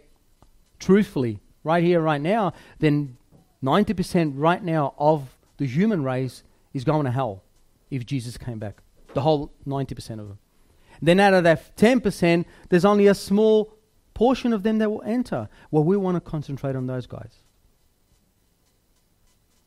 truthfully, 0.79 1.39
right 1.63 1.83
here, 1.83 2.01
right 2.01 2.21
now, 2.21 2.53
then 2.79 3.17
90% 3.63 4.33
right 4.35 4.63
now 4.63 4.93
of 4.97 5.35
the 5.57 5.65
human 5.65 6.03
race 6.03 6.43
is 6.73 6.83
going 6.83 7.05
to 7.05 7.11
hell 7.11 7.43
if 7.89 8.05
Jesus 8.05 8.37
came 8.37 8.59
back. 8.59 8.81
The 9.13 9.21
whole 9.21 9.51
90% 9.67 10.19
of 10.19 10.27
them. 10.27 10.39
Then 11.05 11.19
out 11.19 11.35
of 11.35 11.43
that 11.43 11.77
10%, 11.77 12.45
there's 12.69 12.83
only 12.83 13.05
a 13.05 13.13
small 13.13 13.77
portion 14.15 14.53
of 14.53 14.63
them 14.63 14.79
that 14.79 14.89
will 14.89 15.03
enter. 15.03 15.49
Well, 15.69 15.83
we 15.83 15.95
want 15.97 16.15
to 16.15 16.21
concentrate 16.21 16.75
on 16.75 16.87
those 16.87 17.05
guys. 17.05 17.43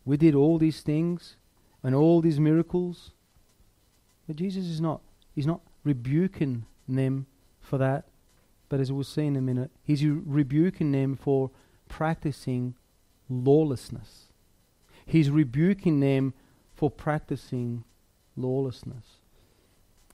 We 0.05 0.17
did 0.17 0.35
all 0.35 0.59
these 0.59 0.81
things 0.81 1.37
and 1.85 1.95
all 1.95 2.21
these 2.21 2.41
miracles, 2.41 3.13
but 4.27 4.35
Jesus 4.35 4.65
is 4.65 4.81
not. 4.81 5.01
He's 5.33 5.47
not 5.47 5.61
rebuking 5.85 6.67
them 6.89 7.27
for 7.61 7.79
that. 7.79 8.07
But 8.69 8.81
as 8.81 8.91
we'll 8.91 9.05
see 9.05 9.27
in 9.27 9.37
a 9.37 9.41
minute, 9.41 9.71
he's 9.85 10.05
rebuking 10.05 10.91
them 10.91 11.15
for 11.15 11.53
practicing 11.89 12.75
lawlessness. 13.31 14.25
He's 15.07 15.31
rebuking 15.31 16.01
them 16.01 16.35
for 16.75 16.91
practicing 16.91 17.85
lawlessness. 18.37 19.18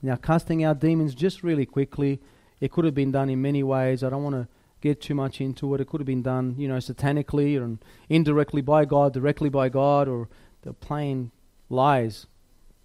Now, 0.01 0.15
casting 0.15 0.63
out 0.63 0.79
demons, 0.79 1.15
just 1.15 1.43
really 1.43 1.65
quickly, 1.65 2.19
it 2.59 2.71
could 2.71 2.85
have 2.85 2.93
been 2.93 3.11
done 3.11 3.29
in 3.29 3.41
many 3.41 3.63
ways. 3.63 4.03
I 4.03 4.09
don't 4.09 4.23
want 4.23 4.35
to 4.35 4.47
get 4.81 5.01
too 5.01 5.15
much 5.15 5.41
into 5.41 5.73
it. 5.73 5.81
It 5.81 5.87
could 5.87 5.99
have 5.99 6.05
been 6.05 6.21
done, 6.21 6.55
you 6.57 6.67
know, 6.67 6.77
satanically 6.77 7.59
or 7.59 7.77
indirectly 8.09 8.61
by 8.61 8.85
God, 8.85 9.13
directly 9.13 9.49
by 9.49 9.69
God, 9.69 10.07
or 10.07 10.29
the 10.61 10.73
plain 10.73 11.31
lies 11.69 12.27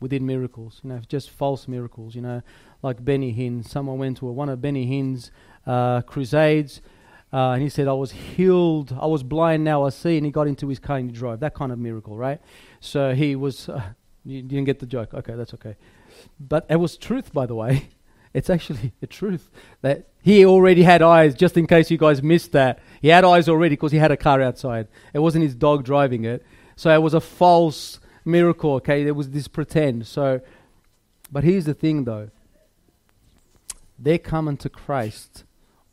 within 0.00 0.24
miracles, 0.24 0.80
you 0.82 0.88
know, 0.88 1.00
just 1.08 1.30
false 1.30 1.68
miracles, 1.68 2.14
you 2.14 2.22
know, 2.22 2.40
like 2.82 3.04
Benny 3.04 3.34
Hinn. 3.34 3.66
Someone 3.66 3.98
went 3.98 4.16
to 4.18 4.28
a, 4.28 4.32
one 4.32 4.48
of 4.48 4.62
Benny 4.62 4.86
Hinn's 4.86 5.30
uh, 5.66 6.00
crusades, 6.02 6.80
uh, 7.32 7.50
and 7.50 7.62
he 7.62 7.68
said, 7.68 7.86
I 7.86 7.92
was 7.92 8.12
healed, 8.12 8.96
I 8.98 9.06
was 9.06 9.22
blind, 9.22 9.62
now 9.62 9.84
I 9.84 9.90
see, 9.90 10.16
and 10.16 10.24
he 10.24 10.32
got 10.32 10.48
into 10.48 10.68
his 10.68 10.78
car 10.78 10.96
and 10.96 11.10
he 11.10 11.16
drove. 11.16 11.40
That 11.40 11.54
kind 11.54 11.70
of 11.70 11.78
miracle, 11.78 12.16
right? 12.16 12.40
So 12.80 13.14
he 13.14 13.36
was, 13.36 13.68
uh, 13.68 13.82
you 14.24 14.42
didn't 14.42 14.64
get 14.64 14.78
the 14.78 14.86
joke. 14.86 15.12
Okay, 15.14 15.34
that's 15.34 15.54
okay. 15.54 15.76
But 16.38 16.66
it 16.68 16.76
was 16.76 16.96
truth, 16.96 17.32
by 17.32 17.46
the 17.46 17.54
way. 17.54 17.88
It's 18.32 18.48
actually 18.48 18.92
the 19.00 19.08
truth 19.08 19.50
that 19.82 20.06
he 20.22 20.46
already 20.46 20.84
had 20.84 21.02
eyes, 21.02 21.34
just 21.34 21.56
in 21.56 21.66
case 21.66 21.90
you 21.90 21.98
guys 21.98 22.22
missed 22.22 22.52
that. 22.52 22.78
He 23.02 23.08
had 23.08 23.24
eyes 23.24 23.48
already 23.48 23.74
because 23.74 23.90
he 23.90 23.98
had 23.98 24.12
a 24.12 24.16
car 24.16 24.40
outside. 24.40 24.86
It 25.12 25.18
wasn't 25.18 25.42
his 25.42 25.56
dog 25.56 25.84
driving 25.84 26.24
it. 26.24 26.44
So 26.76 26.94
it 26.94 27.02
was 27.02 27.12
a 27.12 27.20
false 27.20 27.98
miracle, 28.24 28.74
okay? 28.74 29.02
There 29.02 29.14
was 29.14 29.30
this 29.30 29.48
pretend. 29.48 30.06
So, 30.06 30.40
but 31.32 31.42
here's 31.42 31.64
the 31.64 31.74
thing 31.74 32.04
though 32.04 32.30
they're 33.98 34.18
coming 34.18 34.56
to 34.58 34.68
Christ 34.68 35.44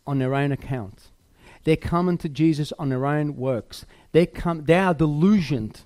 on 0.05 0.19
their 0.19 0.33
own 0.33 0.51
account. 0.51 1.07
They're 1.65 1.75
coming 1.75 2.17
to 2.19 2.29
Jesus 2.29 2.71
on 2.79 2.89
their 2.89 3.05
own 3.05 3.35
works. 3.35 3.85
They 4.13 4.25
come 4.25 4.63
they 4.63 4.75
are 4.75 4.93
delusioned 4.93 5.81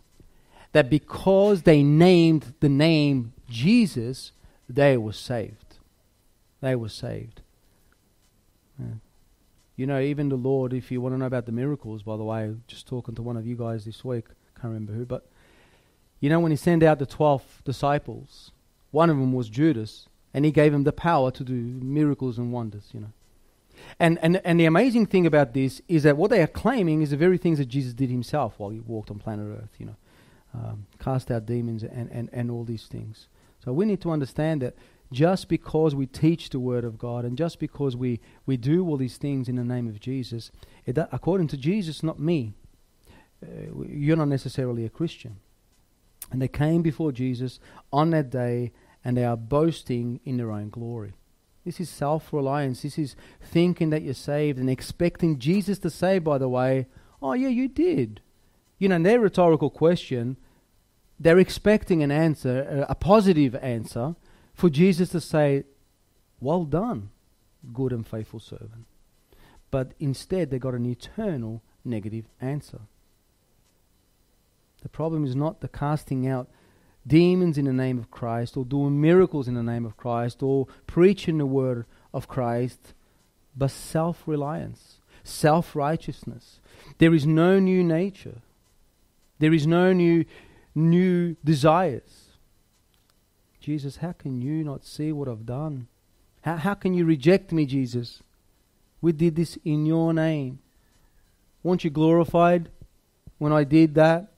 that 0.73 0.89
because 0.89 1.63
they 1.63 1.81
named 1.83 2.53
the 2.59 2.69
name 2.69 3.33
Jesus, 3.51 4.31
they 4.69 4.97
were 4.97 5.13
saved. 5.13 5.77
They 6.61 6.75
were 6.75 6.89
saved. 6.89 7.41
Yeah. 8.79 8.95
You 9.75 9.87
know, 9.87 9.99
even 9.99 10.29
the 10.29 10.35
Lord, 10.35 10.73
if 10.73 10.91
you 10.91 11.01
want 11.01 11.13
to 11.15 11.19
know 11.19 11.25
about 11.25 11.45
the 11.45 11.51
miracles, 11.51 12.03
by 12.03 12.17
the 12.17 12.23
way, 12.23 12.55
just 12.67 12.87
talking 12.87 13.15
to 13.15 13.21
one 13.21 13.37
of 13.37 13.45
you 13.45 13.55
guys 13.55 13.85
this 13.85 14.05
week, 14.05 14.25
can't 14.55 14.73
remember 14.73 14.93
who, 14.93 15.05
but 15.05 15.27
you 16.19 16.29
know, 16.29 16.39
when 16.39 16.51
he 16.51 16.55
sent 16.55 16.83
out 16.83 16.99
the 16.99 17.05
12 17.05 17.63
disciples, 17.65 18.51
one 18.91 19.09
of 19.09 19.17
them 19.17 19.33
was 19.33 19.49
Judas, 19.49 20.07
and 20.33 20.45
he 20.45 20.51
gave 20.51 20.73
him 20.73 20.83
the 20.83 20.93
power 20.93 21.31
to 21.31 21.43
do 21.43 21.53
miracles 21.53 22.37
and 22.37 22.53
wonders, 22.53 22.89
you 22.93 22.99
know. 22.99 23.11
And, 23.99 24.19
and, 24.21 24.39
and 24.45 24.59
the 24.59 24.65
amazing 24.65 25.07
thing 25.07 25.25
about 25.25 25.53
this 25.53 25.81
is 25.87 26.03
that 26.03 26.15
what 26.15 26.29
they 26.29 26.41
are 26.41 26.47
claiming 26.47 27.01
is 27.01 27.09
the 27.09 27.17
very 27.17 27.39
things 27.39 27.57
that 27.57 27.65
Jesus 27.65 27.93
did 27.93 28.11
himself 28.11 28.53
while 28.57 28.69
he 28.69 28.79
walked 28.79 29.09
on 29.09 29.17
planet 29.17 29.47
Earth, 29.59 29.75
you 29.79 29.87
know, 29.87 29.95
um, 30.53 30.85
cast 30.99 31.31
out 31.31 31.47
demons 31.47 31.81
and, 31.81 32.09
and, 32.11 32.29
and 32.31 32.51
all 32.51 32.63
these 32.63 32.85
things. 32.85 33.27
So 33.63 33.73
we 33.73 33.85
need 33.85 34.01
to 34.01 34.11
understand 34.11 34.61
that 34.61 34.75
just 35.11 35.49
because 35.49 35.93
we 35.93 36.05
teach 36.05 36.49
the 36.49 36.59
Word 36.59 36.83
of 36.83 36.97
God 36.97 37.25
and 37.25 37.37
just 37.37 37.59
because 37.59 37.95
we, 37.95 38.19
we 38.45 38.57
do 38.57 38.87
all 38.87 38.97
these 38.97 39.17
things 39.17 39.49
in 39.49 39.55
the 39.55 39.63
name 39.63 39.87
of 39.87 39.99
Jesus, 39.99 40.51
it, 40.85 40.97
according 40.97 41.47
to 41.49 41.57
Jesus, 41.57 42.01
not 42.01 42.19
me, 42.19 42.53
uh, 43.43 43.83
you're 43.87 44.17
not 44.17 44.29
necessarily 44.29 44.85
a 44.85 44.89
Christian. 44.89 45.37
And 46.31 46.41
they 46.41 46.47
came 46.47 46.81
before 46.81 47.11
Jesus 47.11 47.59
on 47.91 48.11
that 48.11 48.29
day 48.29 48.71
and 49.03 49.17
they 49.17 49.25
are 49.25 49.37
boasting 49.37 50.21
in 50.23 50.37
their 50.37 50.51
own 50.51 50.69
glory. 50.69 51.13
This 51.65 51.79
is 51.79 51.89
self 51.89 52.31
reliance. 52.33 52.81
This 52.81 52.97
is 52.97 53.15
thinking 53.41 53.89
that 53.91 54.01
you're 54.01 54.13
saved 54.13 54.57
and 54.57 54.69
expecting 54.69 55.39
Jesus 55.39 55.77
to 55.79 55.89
say, 55.89 56.19
by 56.19 56.37
the 56.37 56.49
way, 56.49 56.87
oh, 57.21 57.33
yeah, 57.33 57.49
you 57.49 57.67
did. 57.67 58.21
You 58.79 58.89
know, 58.89 58.95
in 58.95 59.03
their 59.03 59.19
rhetorical 59.19 59.69
question, 59.69 60.37
they're 61.21 61.39
expecting 61.39 62.01
an 62.01 62.11
answer, 62.11 62.85
a 62.89 62.95
positive 62.95 63.55
answer, 63.55 64.15
for 64.55 64.71
Jesus 64.71 65.09
to 65.09 65.21
say, 65.21 65.63
well 66.39 66.65
done, 66.65 67.11
good 67.71 67.93
and 67.93 68.07
faithful 68.07 68.39
servant. 68.39 68.85
But 69.69 69.91
instead, 69.99 70.49
they 70.49 70.57
got 70.57 70.73
an 70.73 70.85
eternal 70.87 71.61
negative 71.85 72.25
answer. 72.41 72.79
The 74.81 74.89
problem 74.89 75.23
is 75.23 75.35
not 75.35 75.61
the 75.61 75.67
casting 75.67 76.27
out 76.27 76.49
demons 77.05 77.55
in 77.55 77.65
the 77.65 77.73
name 77.73 77.99
of 77.99 78.09
Christ 78.09 78.57
or 78.57 78.65
doing 78.65 78.99
miracles 78.99 79.47
in 79.47 79.53
the 79.53 79.61
name 79.61 79.85
of 79.85 79.97
Christ 79.97 80.41
or 80.41 80.65
preaching 80.87 81.37
the 81.37 81.45
word 81.45 81.85
of 82.15 82.27
Christ, 82.27 82.95
but 83.55 83.69
self 83.69 84.23
reliance, 84.25 84.97
self 85.23 85.75
righteousness. 85.75 86.59
There 86.97 87.13
is 87.13 87.27
no 87.27 87.59
new 87.59 87.83
nature. 87.83 88.41
There 89.37 89.53
is 89.53 89.67
no 89.67 89.93
new 89.93 90.25
new 90.75 91.35
desires. 91.43 92.29
Jesus, 93.59 93.97
how 93.97 94.11
can 94.13 94.41
you 94.41 94.63
not 94.63 94.85
see 94.85 95.11
what 95.11 95.27
I've 95.27 95.45
done? 95.45 95.87
How, 96.41 96.57
how 96.57 96.73
can 96.73 96.93
you 96.93 97.05
reject 97.05 97.51
me, 97.51 97.65
Jesus? 97.65 98.23
We 99.01 99.11
did 99.11 99.35
this 99.35 99.57
in 99.63 99.85
your 99.85 100.13
name. 100.13 100.59
Weren't 101.63 101.83
you 101.83 101.89
glorified 101.89 102.69
when 103.37 103.51
I 103.53 103.63
did 103.63 103.95
that? 103.95 104.31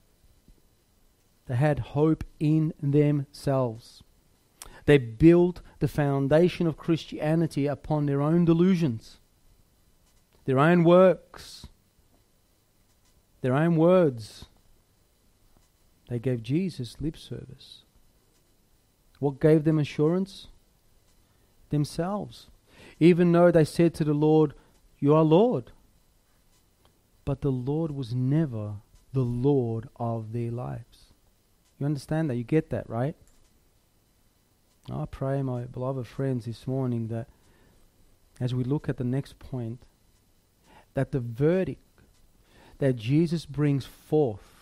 They 1.48 1.56
had 1.56 1.80
hope 1.80 2.24
in 2.40 2.74
themselves. 2.82 4.04
They 4.86 4.98
built 4.98 5.62
the 5.80 5.88
foundation 5.88 6.68
of 6.68 6.78
Christianity 6.78 7.68
upon 7.68 8.06
their 8.06 8.22
own 8.22 8.46
delusions, 8.46 9.20
their 10.46 10.60
own 10.60 10.84
works, 10.84 11.68
their 13.42 13.54
own 13.54 13.76
words. 13.76 14.46
They 16.14 16.20
gave 16.20 16.44
Jesus 16.44 16.98
lip 17.02 17.18
service. 17.18 17.80
What 19.18 19.42
gave 19.42 19.64
them 19.64 19.80
assurance? 19.80 20.46
Themselves. 21.72 22.52
Even 23.00 23.32
though 23.32 23.50
they 23.50 23.64
said 23.64 23.96
to 23.96 24.04
the 24.04 24.14
Lord, 24.14 24.54
You 25.00 25.16
are 25.16 25.24
Lord. 25.24 25.72
But 27.26 27.42
the 27.42 27.52
Lord 27.52 27.90
was 27.90 28.14
never 28.14 28.74
the 29.12 29.24
Lord 29.24 29.90
of 29.96 30.34
their 30.34 30.52
lives. 30.52 31.14
You 31.80 31.88
understand 31.88 32.30
that? 32.30 32.36
You 32.36 32.44
get 32.44 32.70
that, 32.70 32.88
right? 32.88 33.16
I 34.92 35.06
pray, 35.10 35.42
my 35.42 35.64
beloved 35.64 36.06
friends, 36.06 36.46
this 36.46 36.68
morning 36.68 37.08
that 37.08 37.26
as 38.40 38.54
we 38.54 38.64
look 38.64 38.88
at 38.88 38.98
the 38.98 39.04
next 39.04 39.40
point, 39.40 39.82
that 40.94 41.12
the 41.12 41.20
verdict 41.20 41.82
that 42.78 42.98
Jesus 42.98 43.48
brings 43.48 43.88
forth 43.88 44.53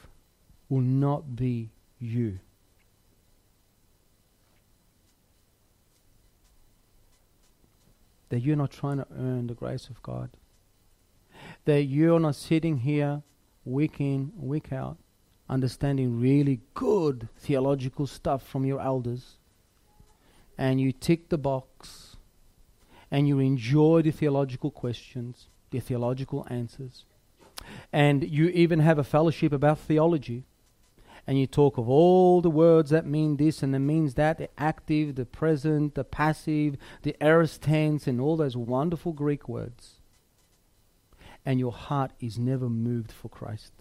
will 0.71 0.79
not 0.79 1.35
be 1.35 1.69
you. 1.99 2.39
That 8.29 8.39
you're 8.39 8.55
not 8.55 8.71
trying 8.71 8.97
to 8.97 9.07
earn 9.13 9.47
the 9.47 9.53
grace 9.53 9.89
of 9.89 10.01
God. 10.01 10.29
That 11.65 11.83
you're 11.83 12.21
not 12.21 12.35
sitting 12.35 12.77
here 12.77 13.21
week 13.65 13.99
in, 13.99 14.31
week 14.37 14.71
out, 14.71 14.97
understanding 15.49 16.21
really 16.21 16.61
good 16.73 17.27
theological 17.37 18.07
stuff 18.07 18.47
from 18.47 18.63
your 18.63 18.79
elders, 18.79 19.39
and 20.57 20.79
you 20.79 20.93
tick 20.93 21.27
the 21.27 21.37
box, 21.37 22.15
and 23.11 23.27
you 23.27 23.39
enjoy 23.39 24.03
the 24.03 24.11
theological 24.11 24.71
questions, 24.71 25.49
the 25.69 25.81
theological 25.81 26.47
answers, 26.49 27.03
and 27.91 28.23
you 28.23 28.47
even 28.47 28.79
have 28.79 28.97
a 28.97 29.03
fellowship 29.03 29.51
about 29.51 29.77
theology, 29.77 30.45
and 31.27 31.39
you 31.39 31.47
talk 31.47 31.77
of 31.77 31.87
all 31.87 32.41
the 32.41 32.49
words 32.49 32.89
that 32.89 33.05
mean 33.05 33.37
this 33.37 33.61
and 33.61 33.73
that 33.73 33.79
means 33.79 34.15
that 34.15 34.37
the 34.37 34.49
active, 34.57 35.15
the 35.15 35.25
present, 35.25 35.95
the 35.95 36.03
passive, 36.03 36.77
the 37.03 37.15
aorist 37.21 37.61
tense, 37.61 38.07
and 38.07 38.19
all 38.19 38.37
those 38.37 38.57
wonderful 38.57 39.13
Greek 39.13 39.47
words. 39.47 40.01
And 41.45 41.59
your 41.59 41.71
heart 41.71 42.11
is 42.19 42.37
never 42.37 42.69
moved 42.69 43.11
for 43.11 43.29
Christ. 43.29 43.73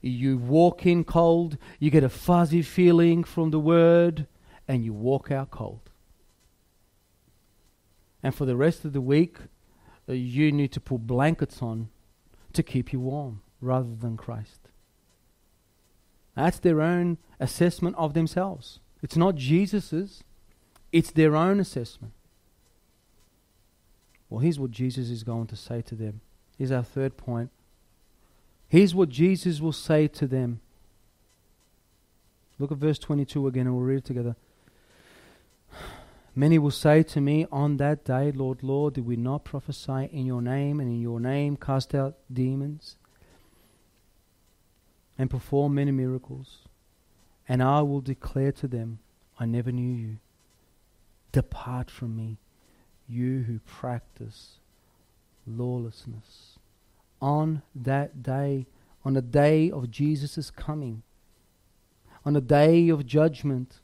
You 0.00 0.38
walk 0.38 0.84
in 0.86 1.04
cold, 1.04 1.56
you 1.78 1.90
get 1.90 2.04
a 2.04 2.08
fuzzy 2.08 2.62
feeling 2.62 3.24
from 3.24 3.50
the 3.50 3.60
word, 3.60 4.26
and 4.66 4.84
you 4.84 4.92
walk 4.92 5.30
out 5.30 5.50
cold. 5.50 5.90
And 8.22 8.34
for 8.34 8.44
the 8.44 8.56
rest 8.56 8.84
of 8.84 8.92
the 8.92 9.00
week, 9.00 9.38
uh, 10.08 10.12
you 10.12 10.50
need 10.52 10.72
to 10.72 10.80
put 10.80 11.06
blankets 11.06 11.62
on 11.62 11.88
to 12.52 12.62
keep 12.62 12.92
you 12.92 13.00
warm 13.00 13.42
rather 13.60 13.94
than 13.94 14.16
Christ. 14.16 14.67
That's 16.38 16.60
their 16.60 16.80
own 16.80 17.18
assessment 17.40 17.96
of 17.96 18.14
themselves. 18.14 18.78
It's 19.02 19.16
not 19.16 19.34
Jesus's, 19.34 20.22
it's 20.92 21.10
their 21.10 21.34
own 21.34 21.58
assessment. 21.58 22.12
Well, 24.30 24.38
here's 24.38 24.60
what 24.60 24.70
Jesus 24.70 25.10
is 25.10 25.24
going 25.24 25.48
to 25.48 25.56
say 25.56 25.82
to 25.82 25.96
them. 25.96 26.20
Here's 26.56 26.70
our 26.70 26.84
third 26.84 27.16
point. 27.16 27.50
Here's 28.68 28.94
what 28.94 29.08
Jesus 29.08 29.60
will 29.60 29.72
say 29.72 30.06
to 30.06 30.28
them. 30.28 30.60
Look 32.60 32.70
at 32.70 32.78
verse 32.78 33.00
22 33.00 33.48
again 33.48 33.66
and 33.66 33.74
we'll 33.74 33.84
read 33.84 33.98
it 33.98 34.04
together. 34.04 34.36
Many 36.36 36.60
will 36.60 36.70
say 36.70 37.02
to 37.02 37.20
me 37.20 37.48
on 37.50 37.78
that 37.78 38.04
day, 38.04 38.30
Lord, 38.30 38.62
Lord, 38.62 38.94
did 38.94 39.06
we 39.06 39.16
not 39.16 39.44
prophesy 39.44 40.08
in 40.12 40.24
your 40.24 40.40
name 40.40 40.78
and 40.78 40.88
in 40.88 41.00
your 41.00 41.18
name 41.18 41.56
cast 41.56 41.96
out 41.96 42.14
demons 42.32 42.94
and 45.18 45.28
perform 45.28 45.74
many 45.74 45.90
miracles. 45.90 46.58
And 47.48 47.62
I 47.62 47.82
will 47.82 48.00
declare 48.00 48.52
to 48.52 48.68
them, 48.68 49.00
I 49.38 49.46
never 49.46 49.72
knew 49.72 49.94
you. 49.94 50.18
Depart 51.32 51.90
from 51.90 52.16
me, 52.16 52.38
you 53.08 53.42
who 53.42 53.58
practice 53.60 54.58
lawlessness. 55.46 56.58
On 57.20 57.62
that 57.74 58.22
day, 58.22 58.66
on 59.04 59.14
the 59.14 59.22
day 59.22 59.70
of 59.70 59.90
Jesus' 59.90 60.50
coming, 60.50 61.02
on 62.24 62.34
the 62.34 62.40
day 62.40 62.88
of 62.88 63.06
judgment, 63.06 63.80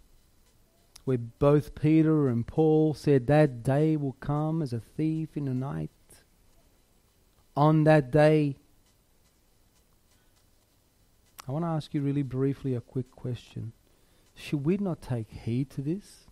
where 1.05 1.19
both 1.19 1.75
Peter 1.75 2.29
and 2.29 2.47
Paul 2.47 2.95
said 2.95 3.27
that 3.27 3.63
day 3.63 3.97
will 3.97 4.17
come 4.21 4.63
as 4.63 4.73
a 4.73 4.81
thief 4.81 5.37
in 5.37 5.47
the 5.47 5.55
night. 5.55 5.91
On 7.57 7.85
that 7.85 8.11
day, 8.11 8.57
I 11.47 11.53
want 11.53 11.65
to 11.65 11.69
ask 11.69 11.93
you 11.93 12.01
really 12.01 12.23
briefly 12.23 12.75
a 12.75 12.81
quick 12.81 13.11
question. 13.11 13.73
Should 14.35 14.65
we 14.65 14.79
not 14.79 15.03
take 15.03 15.31
heed 15.31 15.71
to 15.71 15.83
this? 15.83 16.25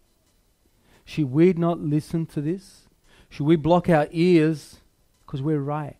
Should 1.04 1.30
we 1.30 1.52
not 1.52 1.80
listen 1.80 2.26
to 2.26 2.40
this? 2.40 2.88
Should 3.28 3.44
we 3.44 3.56
block 3.56 3.88
our 3.88 4.08
ears 4.10 4.80
because 5.24 5.42
we're 5.42 5.60
right? 5.60 5.96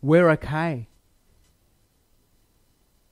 We're 0.00 0.28
okay. 0.30 0.88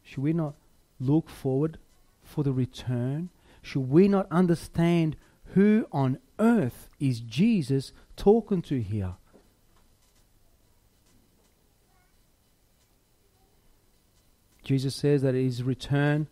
Should 0.02 0.22
we 0.22 0.32
not 0.32 0.54
look 0.98 1.30
forward 1.30 1.78
for 2.22 2.44
the 2.44 2.52
return? 2.52 3.30
Should 3.62 3.90
we 3.90 4.08
not 4.08 4.26
understand 4.30 5.16
who 5.54 5.86
on 5.92 6.18
earth 6.38 6.90
is 6.98 7.20
Jesus 7.20 7.92
talking 8.16 8.62
to 8.62 8.80
here? 8.80 9.14
Jesus 14.62 14.94
says 14.94 15.22
that 15.22 15.34
his 15.34 15.62
return 15.62 16.28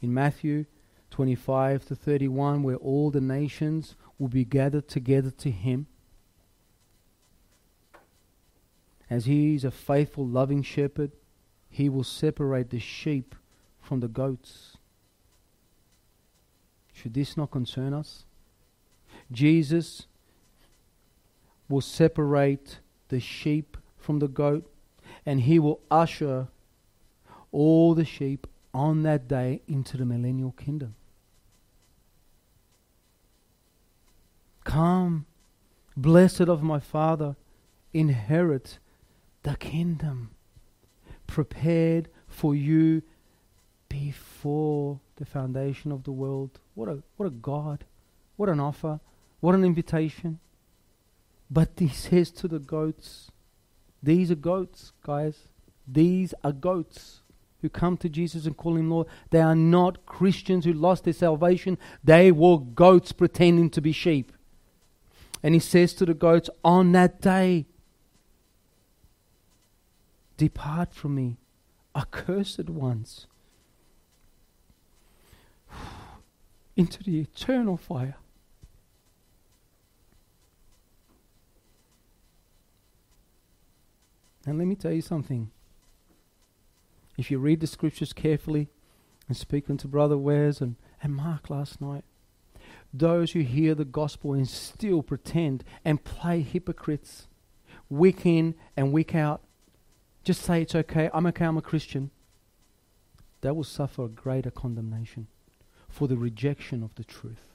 in 0.00 0.12
Matthew 0.12 0.66
25 1.10 1.86
to 1.86 1.94
31, 1.94 2.62
where 2.62 2.76
all 2.76 3.10
the 3.10 3.20
nations 3.20 3.96
will 4.18 4.28
be 4.28 4.44
gathered 4.44 4.88
together 4.88 5.30
to 5.30 5.50
him. 5.50 5.86
As 9.08 9.24
he 9.24 9.54
is 9.54 9.64
a 9.64 9.70
faithful, 9.70 10.26
loving 10.26 10.62
shepherd, 10.62 11.10
he 11.68 11.88
will 11.88 12.04
separate 12.04 12.70
the 12.70 12.78
sheep 12.78 13.34
from 13.80 14.00
the 14.00 14.08
goats. 14.08 14.76
Should 16.92 17.14
this 17.14 17.36
not 17.36 17.50
concern 17.50 17.92
us? 17.92 18.24
Jesus 19.32 20.06
will 21.68 21.80
separate 21.80 22.78
the 23.08 23.20
sheep 23.20 23.76
from 23.96 24.18
the 24.18 24.28
goat, 24.28 24.70
and 25.24 25.40
he 25.40 25.58
will 25.58 25.80
usher 25.90 26.48
all 27.52 27.94
the 27.94 28.04
sheep 28.04 28.46
on 28.72 29.02
that 29.02 29.28
day 29.28 29.62
into 29.66 29.96
the 29.96 30.04
millennial 30.04 30.52
kingdom. 30.52 30.94
Come, 34.64 35.26
blessed 35.96 36.42
of 36.42 36.62
my 36.62 36.78
Father, 36.78 37.36
inherit 37.92 38.78
the 39.42 39.56
kingdom 39.56 40.30
prepared 41.26 42.08
for 42.28 42.54
you 42.54 43.02
before 43.88 45.00
the 45.16 45.24
foundation 45.24 45.90
of 45.90 46.04
the 46.04 46.12
world. 46.12 46.60
What 46.74 46.88
a, 46.88 47.02
what 47.16 47.26
a 47.26 47.30
God. 47.30 47.84
What 48.36 48.48
an 48.48 48.60
offer. 48.60 49.00
What 49.40 49.54
an 49.54 49.64
invitation. 49.64 50.38
But 51.50 51.70
he 51.76 51.88
says 51.88 52.30
to 52.32 52.48
the 52.48 52.58
goats, 52.58 53.30
These 54.02 54.30
are 54.30 54.36
goats, 54.36 54.92
guys. 55.02 55.48
These 55.86 56.32
are 56.44 56.52
goats 56.52 57.19
who 57.62 57.68
come 57.68 57.96
to 57.98 58.08
Jesus 58.08 58.46
and 58.46 58.56
call 58.56 58.76
him 58.76 58.90
Lord, 58.90 59.06
they 59.30 59.40
are 59.40 59.54
not 59.54 60.06
Christians 60.06 60.64
who 60.64 60.72
lost 60.72 61.04
their 61.04 61.12
salvation. 61.12 61.78
They 62.02 62.32
were 62.32 62.58
goats 62.58 63.12
pretending 63.12 63.70
to 63.70 63.80
be 63.80 63.92
sheep. 63.92 64.32
And 65.42 65.54
he 65.54 65.60
says 65.60 65.94
to 65.94 66.06
the 66.06 66.14
goats, 66.14 66.50
On 66.64 66.92
that 66.92 67.20
day, 67.20 67.66
depart 70.36 70.94
from 70.94 71.14
me, 71.14 71.38
accursed 71.94 72.68
ones, 72.68 73.26
into 76.76 77.02
the 77.02 77.20
eternal 77.20 77.76
fire. 77.76 78.16
And 84.46 84.58
let 84.58 84.66
me 84.66 84.74
tell 84.74 84.92
you 84.92 85.02
something. 85.02 85.50
If 87.20 87.30
you 87.30 87.38
read 87.38 87.60
the 87.60 87.66
scriptures 87.66 88.14
carefully, 88.14 88.70
and 89.28 89.36
speaking 89.36 89.76
to 89.76 89.86
Brother 89.86 90.16
Wes 90.16 90.62
and, 90.62 90.76
and 91.02 91.14
Mark 91.14 91.50
last 91.50 91.78
night, 91.78 92.02
those 92.94 93.32
who 93.32 93.40
hear 93.40 93.74
the 93.74 93.84
gospel 93.84 94.32
and 94.32 94.48
still 94.48 95.02
pretend 95.02 95.62
and 95.84 96.02
play 96.02 96.40
hypocrites, 96.40 97.28
week 97.90 98.24
in 98.24 98.54
and 98.74 98.90
week 98.90 99.14
out, 99.14 99.42
just 100.24 100.40
say 100.40 100.62
it's 100.62 100.74
okay, 100.74 101.10
I'm 101.12 101.26
okay, 101.26 101.44
I'm 101.44 101.58
a 101.58 101.62
Christian, 101.62 102.10
they 103.42 103.50
will 103.50 103.64
suffer 103.64 104.06
a 104.06 104.08
greater 104.08 104.50
condemnation 104.50 105.26
for 105.90 106.08
the 106.08 106.16
rejection 106.16 106.82
of 106.82 106.94
the 106.94 107.04
truth. 107.04 107.50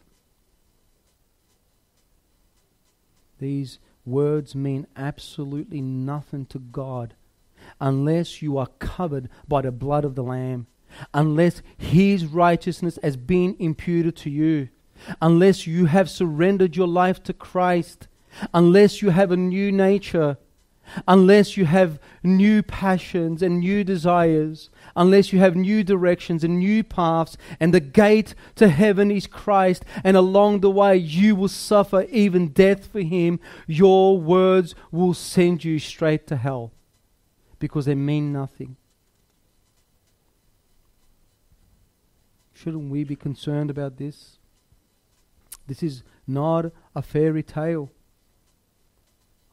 These 3.40 3.80
words 4.06 4.54
mean 4.54 4.86
absolutely 4.96 5.82
nothing 5.82 6.46
to 6.46 6.60
God 6.60 7.16
unless 7.80 8.42
you 8.42 8.58
are 8.58 8.68
covered 8.80 9.30
by 9.48 9.62
the 9.62 9.72
blood 9.72 10.06
of 10.06 10.16
the 10.16 10.24
Lamb, 10.24 10.68
unless 11.14 11.62
His 11.78 12.26
righteousness 12.26 12.98
has 13.04 13.18
been 13.18 13.56
imputed 13.60 14.16
to 14.18 14.30
you, 14.30 14.70
unless 15.22 15.68
you 15.68 15.86
have 15.86 16.10
surrendered 16.10 16.76
your 16.76 16.88
life 16.88 17.22
to 17.24 17.34
Christ, 17.34 18.08
unless 18.54 19.02
you 19.02 19.10
have 19.10 19.32
a 19.32 19.38
new 19.38 19.72
nature, 19.72 20.38
unless 21.08 21.58
you 21.58 21.66
have 21.66 22.00
new 22.24 22.62
passions 22.62 23.42
and 23.42 23.60
new 23.60 23.84
desires, 23.84 24.70
unless 24.96 25.34
you 25.34 25.40
have 25.40 25.56
new 25.56 25.84
directions 25.84 26.44
and 26.44 26.60
new 26.60 26.84
paths, 26.84 27.38
and 27.60 27.74
the 27.74 27.80
gate 27.80 28.36
to 28.56 28.70
heaven 28.70 29.12
is 29.12 29.28
Christ, 29.28 29.84
and 30.04 30.16
along 30.16 30.60
the 30.60 30.72
way 30.72 30.96
you 30.96 31.36
will 31.36 31.48
suffer 31.48 32.04
even 32.04 32.50
death 32.50 32.88
for 32.88 33.02
Him, 33.02 33.40
your 33.68 34.20
words 34.20 34.76
will 34.92 35.14
send 35.14 35.64
you 35.64 35.80
straight 35.80 36.28
to 36.28 36.36
hell 36.36 36.72
because 37.60 37.86
they 37.86 37.96
mean 37.96 38.32
nothing. 38.32 38.78
Shouldn't 42.54 42.90
we 42.90 43.04
be 43.04 43.16
concerned 43.16 43.70
about 43.70 43.98
this? 43.98 44.38
This 45.68 45.84
is 45.84 46.04
not 46.28 46.72
a 46.96 47.02
fairy 47.02 47.44
tale. 47.44 47.92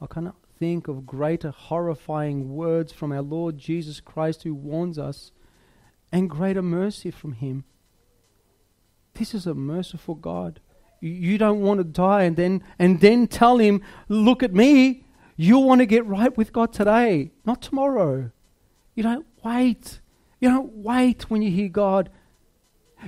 I 0.00 0.06
cannot 0.06 0.36
think 0.58 0.88
of 0.88 1.06
greater 1.06 1.50
horrifying 1.50 2.54
words 2.54 2.92
from 2.92 3.12
our 3.12 3.22
Lord 3.22 3.58
Jesus 3.58 4.00
Christ 4.00 4.44
who 4.44 4.54
warns 4.54 4.98
us 4.98 5.32
and 6.12 6.30
greater 6.30 6.62
mercy 6.62 7.10
from 7.10 7.32
Him. 7.32 7.64
This 9.14 9.34
is 9.34 9.46
a 9.46 9.54
merciful 9.54 10.14
God. 10.14 10.60
You 11.00 11.36
don't 11.36 11.60
want 11.60 11.78
to 11.78 11.84
die 11.84 12.22
and 12.22 12.36
then 12.36 12.62
and 12.78 13.00
then 13.00 13.26
tell 13.26 13.58
him, 13.58 13.82
"Look 14.08 14.42
at 14.42 14.54
me. 14.54 15.04
You 15.36 15.58
want 15.58 15.80
to 15.80 15.86
get 15.86 16.06
right 16.06 16.36
with 16.36 16.52
God 16.52 16.72
today, 16.72 17.32
not 17.44 17.62
tomorrow." 17.62 18.30
You 18.94 19.02
don't 19.02 19.26
wait. 19.42 20.00
You 20.40 20.48
don't 20.48 20.76
wait 20.76 21.30
when 21.30 21.42
you 21.42 21.50
hear 21.50 21.68
God. 21.68 22.10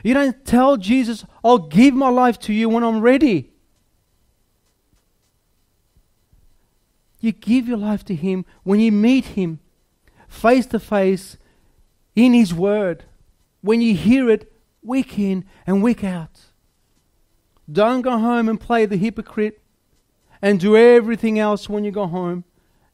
You 0.03 0.15
don't 0.15 0.45
tell 0.45 0.77
Jesus, 0.77 1.25
"I'll 1.45 1.59
give 1.59 1.95
my 1.95 2.09
life 2.09 2.39
to 2.41 2.53
you 2.53 2.69
when 2.69 2.83
I'm 2.83 3.01
ready." 3.01 3.53
You 7.21 7.33
give 7.33 7.69
your 7.69 7.79
life 7.79 8.05
to 8.07 8.15
him 8.15 8.45
when 8.65 8.81
you 8.81 8.93
meet 8.93 9.25
him 9.25 9.61
face 10.29 10.67
to 10.67 10.79
face 10.79 11.39
in 12.15 12.35
his 12.35 12.53
word. 12.53 13.05
When 13.63 13.81
you 13.81 13.95
hear 13.95 14.29
it 14.29 14.53
week 14.83 15.19
in 15.19 15.45
and 15.67 15.83
week 15.83 16.05
out. 16.05 16.53
Don't 17.71 18.03
go 18.03 18.19
home 18.19 18.49
and 18.49 18.61
play 18.61 18.85
the 18.85 18.99
hypocrite 18.99 19.63
and 20.45 20.61
do 20.61 20.77
everything 20.77 21.39
else 21.39 21.71
when 21.71 21.85
you 21.85 21.91
go 21.91 22.07
home, 22.07 22.45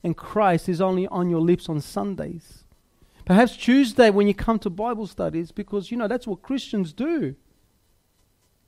and 0.04 0.16
Christ 0.16 0.68
is 0.68 0.80
only 0.80 1.08
on 1.08 1.28
your 1.28 1.40
lips 1.40 1.68
on 1.68 1.80
Sundays. 1.80 2.62
Perhaps 3.24 3.56
Tuesday 3.56 4.08
when 4.08 4.28
you 4.28 4.34
come 4.34 4.60
to 4.60 4.70
Bible 4.70 5.08
studies, 5.08 5.50
because 5.50 5.90
you 5.90 5.96
know 5.96 6.06
that's 6.06 6.28
what 6.28 6.42
Christians 6.42 6.92
do. 6.92 7.34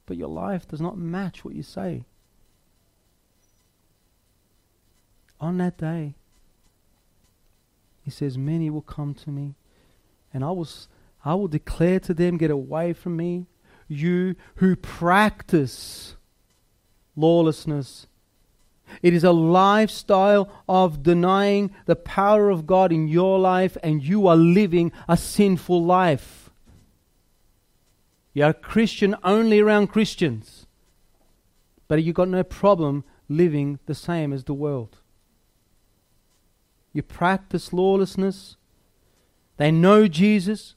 But 0.05 0.17
your 0.17 0.31
life 0.31 0.67
does 0.67 0.81
not 0.81 0.99
match 0.99 1.45
what 1.45 1.55
you 1.55 1.63
say. 1.63 2.07
On 5.41 5.59
that 5.59 5.79
day, 5.79 6.17
he 8.03 8.11
says, 8.11 8.37
Many 8.37 8.69
will 8.69 8.83
come 8.83 9.15
to 9.15 9.31
me, 9.31 9.55
and 10.35 10.45
I 10.45 10.51
will, 10.51 10.69
I 11.25 11.37
will 11.37 11.47
declare 11.47 12.01
to 12.01 12.13
them, 12.13 12.37
Get 12.37 12.51
away 12.51 12.95
from 12.95 13.17
me, 13.17 13.47
you 13.87 14.35
who 14.57 14.75
practice 14.75 16.17
lawlessness. 17.15 18.09
It 19.03 19.15
is 19.15 19.25
a 19.25 19.33
lifestyle 19.33 20.51
of 20.69 21.03
denying 21.03 21.71
the 21.87 21.97
power 21.97 22.51
of 22.51 22.67
God 22.67 22.93
in 22.93 23.09
your 23.09 23.39
life, 23.39 23.77
and 23.83 24.03
you 24.03 24.27
are 24.27 24.37
living 24.37 24.93
a 25.09 25.17
sinful 25.17 25.85
life. 25.85 26.51
You're 28.35 28.51
a 28.51 28.55
Christian 28.55 29.15
only 29.23 29.61
around 29.61 29.89
Christians, 29.89 30.67
but 31.89 32.03
you've 32.03 32.17
got 32.17 32.29
no 32.29 32.43
problem 32.43 33.05
living 33.29 33.79
the 33.87 33.95
same 33.95 34.33
as 34.33 34.45
the 34.45 34.55
world. 34.55 34.99
You 36.93 37.03
practice 37.03 37.73
lawlessness. 37.73 38.57
They 39.57 39.71
know 39.71 40.09
Jesus, 40.09 40.75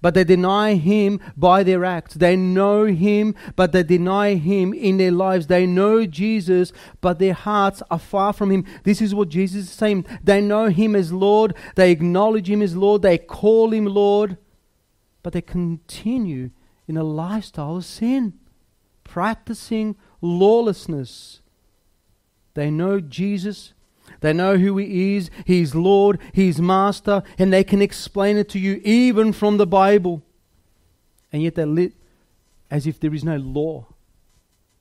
but 0.00 0.14
they 0.14 0.24
deny 0.24 0.74
him 0.74 1.20
by 1.36 1.62
their 1.62 1.84
acts. 1.84 2.14
They 2.14 2.36
know 2.36 2.84
him, 2.84 3.34
but 3.56 3.72
they 3.72 3.82
deny 3.82 4.34
him 4.34 4.72
in 4.72 4.96
their 4.96 5.12
lives. 5.12 5.46
They 5.46 5.66
know 5.66 6.06
Jesus, 6.06 6.72
but 7.00 7.18
their 7.18 7.34
hearts 7.34 7.82
are 7.90 7.98
far 7.98 8.32
from 8.32 8.50
him. 8.50 8.64
This 8.84 9.00
is 9.00 9.14
what 9.14 9.28
Jesus 9.28 9.64
is 9.64 9.70
saying. 9.70 10.06
They 10.22 10.40
know 10.40 10.66
him 10.66 10.94
as 10.96 11.12
Lord, 11.12 11.54
they 11.76 11.90
acknowledge 11.90 12.48
him 12.48 12.62
as 12.62 12.76
Lord, 12.76 13.02
they 13.02 13.18
call 13.18 13.72
him 13.72 13.86
Lord, 13.86 14.38
but 15.22 15.32
they 15.32 15.42
continue 15.42 16.50
in 16.88 16.96
a 16.96 17.04
lifestyle 17.04 17.76
of 17.76 17.84
sin, 17.84 18.34
practicing 19.04 19.96
lawlessness. 20.20 21.40
They 22.54 22.70
know 22.70 23.00
Jesus, 23.00 23.74
they 24.20 24.32
know 24.32 24.56
who 24.56 24.76
He 24.76 25.16
is. 25.16 25.30
He's 25.46 25.74
Lord, 25.74 26.18
He's 26.32 26.60
Master, 26.60 27.22
and 27.38 27.52
they 27.52 27.64
can 27.64 27.82
explain 27.82 28.36
it 28.36 28.48
to 28.50 28.58
you 28.58 28.80
even 28.84 29.32
from 29.32 29.56
the 29.56 29.66
Bible. 29.66 30.22
And 31.32 31.42
yet 31.42 31.54
they 31.54 31.64
live 31.64 31.92
as 32.70 32.86
if 32.86 33.00
there 33.00 33.14
is 33.14 33.24
no 33.24 33.36
law 33.36 33.86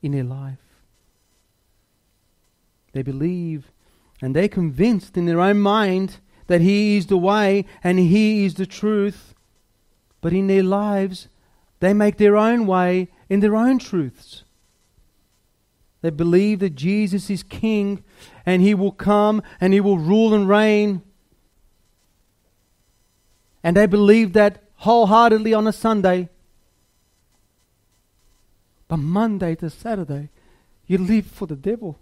in 0.01 0.11
their 0.11 0.23
life. 0.23 0.57
They 2.91 3.01
believe 3.01 3.71
and 4.21 4.35
they're 4.35 4.49
convinced 4.49 5.15
in 5.17 5.25
their 5.25 5.39
own 5.39 5.59
mind 5.59 6.17
that 6.47 6.61
He 6.61 6.97
is 6.97 7.07
the 7.07 7.17
way 7.17 7.65
and 7.83 7.99
He 7.99 8.45
is 8.45 8.55
the 8.55 8.65
truth. 8.65 9.33
But 10.21 10.33
in 10.33 10.47
their 10.47 10.63
lives, 10.63 11.27
they 11.79 11.93
make 11.93 12.17
their 12.17 12.35
own 12.35 12.67
way 12.67 13.07
in 13.29 13.39
their 13.39 13.55
own 13.55 13.79
truths. 13.79 14.43
They 16.01 16.09
believe 16.09 16.59
that 16.59 16.75
Jesus 16.75 17.29
is 17.29 17.43
King 17.43 18.03
and 18.45 18.61
He 18.61 18.73
will 18.73 18.91
come 18.91 19.41
and 19.59 19.73
He 19.73 19.81
will 19.81 19.97
rule 19.97 20.33
and 20.33 20.47
reign. 20.47 21.01
And 23.63 23.75
they 23.75 23.85
believe 23.85 24.33
that 24.33 24.63
wholeheartedly 24.75 25.53
on 25.53 25.67
a 25.67 25.73
Sunday. 25.73 26.29
But 28.87 28.97
Monday 28.97 29.55
to 29.55 29.69
Saturday, 29.69 30.29
you 30.87 30.97
live 30.97 31.25
for 31.25 31.45
the 31.45 31.55
devil 31.55 31.99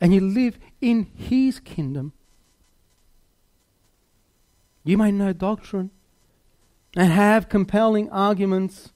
and 0.00 0.14
you 0.14 0.20
live 0.20 0.58
in 0.80 1.08
his 1.16 1.58
kingdom. 1.58 2.12
You 4.84 4.96
may 4.96 5.10
know 5.10 5.32
doctrine 5.32 5.90
and 6.96 7.10
have 7.10 7.48
compelling 7.48 8.08
arguments, 8.10 8.90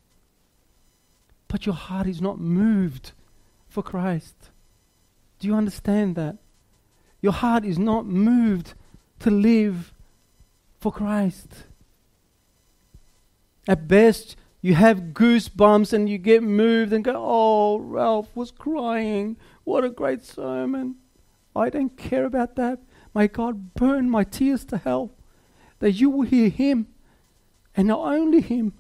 but 1.49 1.67
your 1.67 1.75
heart 1.75 2.07
is 2.07 2.21
not 2.21 2.39
moved 2.39 3.13
for 3.73 3.83
Christ. 3.83 4.35
Do 5.39 5.49
you 5.49 5.55
understand 5.55 6.15
that? 6.17 6.37
Your 7.21 7.33
heart 7.33 7.65
is 7.65 7.79
not 7.79 8.05
moved 8.05 8.75
to 9.21 9.31
live 9.31 9.93
for 10.79 10.93
Christ. 10.93 11.65
At 13.67 13.89
best, 13.89 14.37
you 14.61 14.75
have 14.75 15.13
goosebumps 15.15 15.93
and 15.93 16.09
you 16.09 16.19
get 16.19 16.43
moved 16.43 16.93
and 16.93 17.03
go, 17.03 17.15
Oh, 17.17 17.79
Ralph 17.79 18.29
was 18.37 18.51
crying. 18.51 19.37
What 19.65 19.85
a 19.85 19.91
great 19.91 20.25
sermon. 20.25 20.97
I 21.55 21.71
don't 21.71 21.97
care 21.97 22.25
about 22.25 22.57
that. 22.57 22.81
May 23.15 23.29
God 23.29 23.75
burn 23.75 24.11
my 24.11 24.25
tears 24.25 24.65
to 24.67 24.79
hell 24.79 25.11
that 25.79 25.93
you 25.93 26.11
will 26.11 26.27
hear 26.27 26.49
Him 26.49 26.89
and 27.77 27.89
not 27.89 28.01
only 28.01 28.41
Him. 28.41 28.75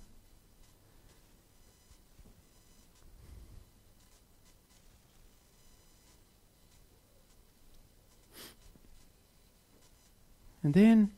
And 10.63 10.75
then 10.75 11.11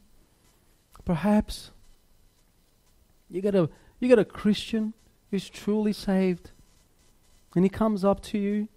perhaps 1.04 1.70
you 3.30 3.40
get 3.40 3.54
a 3.54 3.68
you 4.00 4.08
get 4.08 4.18
a 4.18 4.24
Christian 4.24 4.94
who's 5.30 5.48
truly 5.48 5.92
saved. 5.92 6.50
And 7.54 7.64
he 7.64 7.68
comes 7.68 8.04
up 8.04 8.20
to 8.24 8.38
you. 8.38 8.68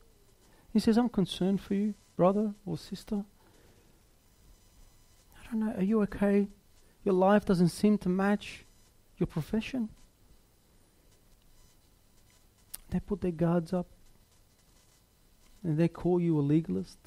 He 0.72 0.80
says, 0.80 0.98
I'm 0.98 1.10
concerned 1.10 1.62
for 1.62 1.74
you, 1.74 1.96
brother 2.16 2.54
or 2.66 2.78
sister. 2.78 3.26
I 5.36 5.52
don't 5.52 5.60
know, 5.66 5.74
are 5.76 5.84
you 5.84 6.02
okay? 6.04 6.48
Your 7.04 7.16
life 7.16 7.46
doesn't 7.46 7.70
seem 7.70 7.98
to 8.00 8.10
match 8.10 8.66
your 9.18 9.28
profession. 9.28 9.90
They 12.90 13.00
put 13.00 13.22
their 13.22 13.32
guards 13.32 13.74
up 13.74 13.88
and 15.64 15.78
they 15.78 15.88
call 15.88 16.20
you 16.20 16.40
a 16.40 16.42
legalist. 16.42 17.00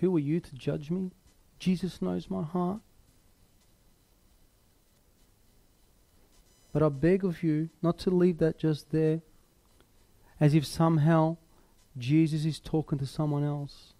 Who 0.00 0.14
are 0.16 0.20
you 0.20 0.40
to 0.40 0.54
judge 0.54 0.90
me? 0.90 1.10
Jesus 1.64 2.02
knows 2.02 2.28
my 2.28 2.42
heart. 2.42 2.80
But 6.74 6.82
I 6.82 6.90
beg 6.90 7.24
of 7.24 7.42
you 7.42 7.70
not 7.80 7.96
to 8.00 8.10
leave 8.10 8.36
that 8.36 8.58
just 8.58 8.90
there 8.90 9.22
as 10.38 10.54
if 10.54 10.66
somehow 10.66 11.38
Jesus 11.96 12.44
is 12.44 12.60
talking 12.60 12.98
to 12.98 13.06
someone 13.06 13.44
else. 13.44 13.94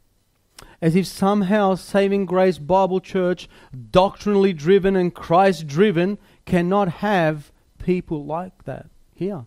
As 0.82 0.94
if 0.94 1.06
somehow 1.06 1.74
Saving 1.74 2.26
Grace 2.26 2.58
Bible 2.58 3.00
Church, 3.00 3.48
doctrinally 3.90 4.52
driven 4.52 4.94
and 4.94 5.14
Christ 5.14 5.66
driven, 5.66 6.18
cannot 6.44 6.88
have 6.88 7.50
people 7.78 8.26
like 8.26 8.64
that 8.64 8.90
here. 9.14 9.46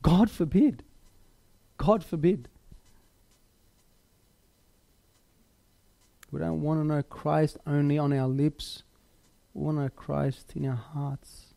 God 0.00 0.30
forbid. 0.30 0.82
God 1.76 2.02
forbid. 2.02 2.48
We 6.30 6.40
don't 6.40 6.60
want 6.60 6.80
to 6.80 6.86
know 6.86 7.02
Christ 7.02 7.56
only 7.66 7.98
on 7.98 8.12
our 8.12 8.28
lips. 8.28 8.82
We 9.54 9.62
want 9.64 9.78
to 9.78 9.82
know 9.84 9.88
Christ 9.88 10.52
in 10.54 10.66
our 10.66 10.76
hearts. 10.76 11.54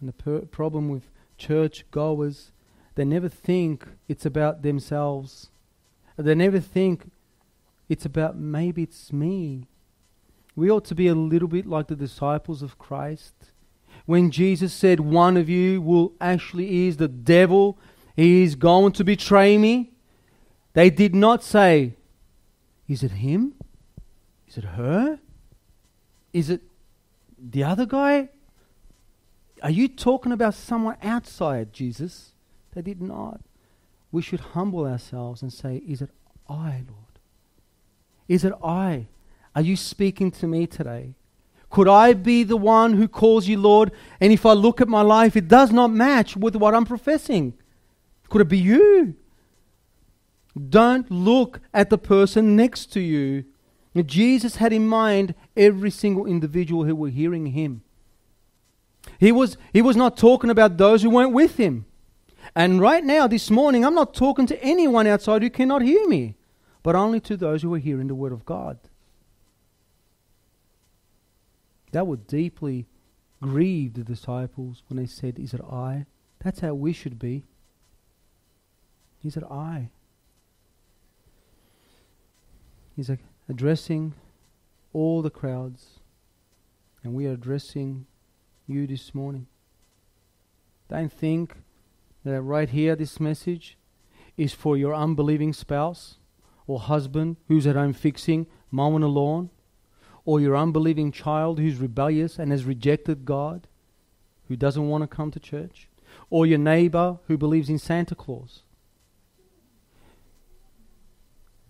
And 0.00 0.08
the 0.08 0.12
per- 0.12 0.40
problem 0.40 0.88
with 0.88 1.10
church 1.38 1.84
goers, 1.90 2.52
they 2.94 3.04
never 3.04 3.28
think 3.28 3.86
it's 4.08 4.26
about 4.26 4.62
themselves. 4.62 5.50
They 6.16 6.34
never 6.34 6.60
think 6.60 7.10
it's 7.88 8.04
about 8.04 8.36
maybe 8.36 8.82
it's 8.82 9.12
me. 9.12 9.66
We 10.56 10.70
ought 10.70 10.84
to 10.86 10.94
be 10.94 11.06
a 11.06 11.14
little 11.14 11.48
bit 11.48 11.66
like 11.66 11.86
the 11.86 11.96
disciples 11.96 12.62
of 12.62 12.78
Christ. 12.78 13.34
When 14.06 14.30
Jesus 14.30 14.72
said, 14.72 15.00
One 15.00 15.36
of 15.36 15.48
you 15.48 15.80
will 15.80 16.12
actually 16.20 16.86
is 16.86 16.96
the 16.96 17.08
devil, 17.08 17.78
he 18.16 18.42
is 18.42 18.54
going 18.56 18.92
to 18.92 19.04
betray 19.04 19.56
me, 19.56 19.92
they 20.72 20.90
did 20.90 21.14
not 21.14 21.42
say, 21.42 21.94
is 22.90 23.04
it 23.04 23.12
him? 23.12 23.54
Is 24.48 24.58
it 24.58 24.64
her? 24.64 25.20
Is 26.32 26.50
it 26.50 26.60
the 27.38 27.62
other 27.62 27.86
guy, 27.86 28.30
are 29.62 29.70
you 29.70 29.86
talking 29.86 30.32
about 30.32 30.54
someone 30.54 30.96
outside 31.00 31.72
Jesus? 31.72 32.32
They 32.74 32.82
did 32.82 33.00
not. 33.00 33.40
We 34.10 34.22
should 34.22 34.40
humble 34.40 34.86
ourselves 34.86 35.40
and 35.40 35.52
say, 35.52 35.76
Is 35.86 36.02
it 36.02 36.10
I, 36.48 36.82
Lord? 36.88 37.20
Is 38.26 38.44
it 38.44 38.52
I? 38.62 39.06
Are 39.54 39.62
you 39.62 39.76
speaking 39.76 40.32
to 40.32 40.48
me 40.48 40.66
today? 40.66 41.14
Could 41.70 41.86
I 41.86 42.14
be 42.14 42.42
the 42.42 42.56
one 42.56 42.94
who 42.94 43.06
calls 43.06 43.46
you 43.46 43.56
Lord? 43.56 43.92
And 44.20 44.32
if 44.32 44.44
I 44.44 44.52
look 44.54 44.80
at 44.80 44.88
my 44.88 45.02
life, 45.02 45.36
it 45.36 45.46
does 45.46 45.70
not 45.70 45.92
match 45.92 46.36
with 46.36 46.56
what 46.56 46.74
I'm 46.74 46.84
professing. 46.84 47.54
Could 48.28 48.40
it 48.40 48.48
be 48.48 48.58
you? 48.58 49.14
Don't 50.56 51.10
look 51.10 51.60
at 51.72 51.90
the 51.90 51.98
person 51.98 52.56
next 52.56 52.92
to 52.92 53.00
you. 53.00 53.44
Jesus 54.06 54.56
had 54.56 54.72
in 54.72 54.86
mind 54.86 55.34
every 55.56 55.90
single 55.90 56.26
individual 56.26 56.84
who 56.84 56.94
were 56.94 57.08
hearing 57.08 57.46
him. 57.46 57.82
He 59.18 59.32
was, 59.32 59.56
he 59.72 59.82
was 59.82 59.96
not 59.96 60.16
talking 60.16 60.50
about 60.50 60.76
those 60.76 61.02
who 61.02 61.10
weren't 61.10 61.32
with 61.32 61.56
him. 61.56 61.86
And 62.54 62.80
right 62.80 63.04
now, 63.04 63.26
this 63.26 63.50
morning, 63.50 63.84
I'm 63.84 63.94
not 63.94 64.14
talking 64.14 64.46
to 64.46 64.62
anyone 64.62 65.06
outside 65.06 65.42
who 65.42 65.50
cannot 65.50 65.82
hear 65.82 66.06
me, 66.08 66.36
but 66.82 66.96
only 66.96 67.20
to 67.20 67.36
those 67.36 67.62
who 67.62 67.72
are 67.74 67.78
hearing 67.78 68.08
the 68.08 68.14
Word 68.14 68.32
of 68.32 68.44
God. 68.44 68.78
That 71.92 72.06
would 72.06 72.26
deeply 72.26 72.86
grieve 73.40 73.94
the 73.94 74.04
disciples 74.04 74.82
when 74.88 74.96
they 74.96 75.06
said, 75.06 75.38
Is 75.38 75.54
it 75.54 75.60
I? 75.60 76.06
That's 76.42 76.60
how 76.60 76.74
we 76.74 76.92
should 76.92 77.18
be. 77.18 77.44
Is 79.22 79.36
it 79.36 79.44
I? 79.44 79.90
He's 82.96 83.10
addressing 83.48 84.14
all 84.92 85.22
the 85.22 85.30
crowds, 85.30 86.00
and 87.02 87.14
we 87.14 87.26
are 87.26 87.32
addressing 87.32 88.06
you 88.66 88.86
this 88.86 89.14
morning. 89.14 89.46
Don't 90.88 91.12
think 91.12 91.54
that 92.24 92.42
right 92.42 92.68
here, 92.68 92.96
this 92.96 93.20
message 93.20 93.78
is 94.36 94.52
for 94.52 94.76
your 94.76 94.94
unbelieving 94.94 95.52
spouse 95.52 96.16
or 96.66 96.80
husband 96.80 97.36
who's 97.48 97.66
at 97.66 97.76
home 97.76 97.92
fixing, 97.92 98.46
mowing 98.70 99.00
the 99.00 99.08
lawn, 99.08 99.50
or 100.24 100.40
your 100.40 100.56
unbelieving 100.56 101.10
child 101.10 101.58
who's 101.58 101.76
rebellious 101.76 102.38
and 102.38 102.52
has 102.52 102.64
rejected 102.64 103.24
God, 103.24 103.66
who 104.48 104.56
doesn't 104.56 104.88
want 104.88 105.02
to 105.02 105.08
come 105.08 105.30
to 105.30 105.40
church, 105.40 105.88
or 106.28 106.44
your 106.44 106.58
neighbor 106.58 107.18
who 107.26 107.38
believes 107.38 107.70
in 107.70 107.78
Santa 107.78 108.14
Claus. 108.14 108.62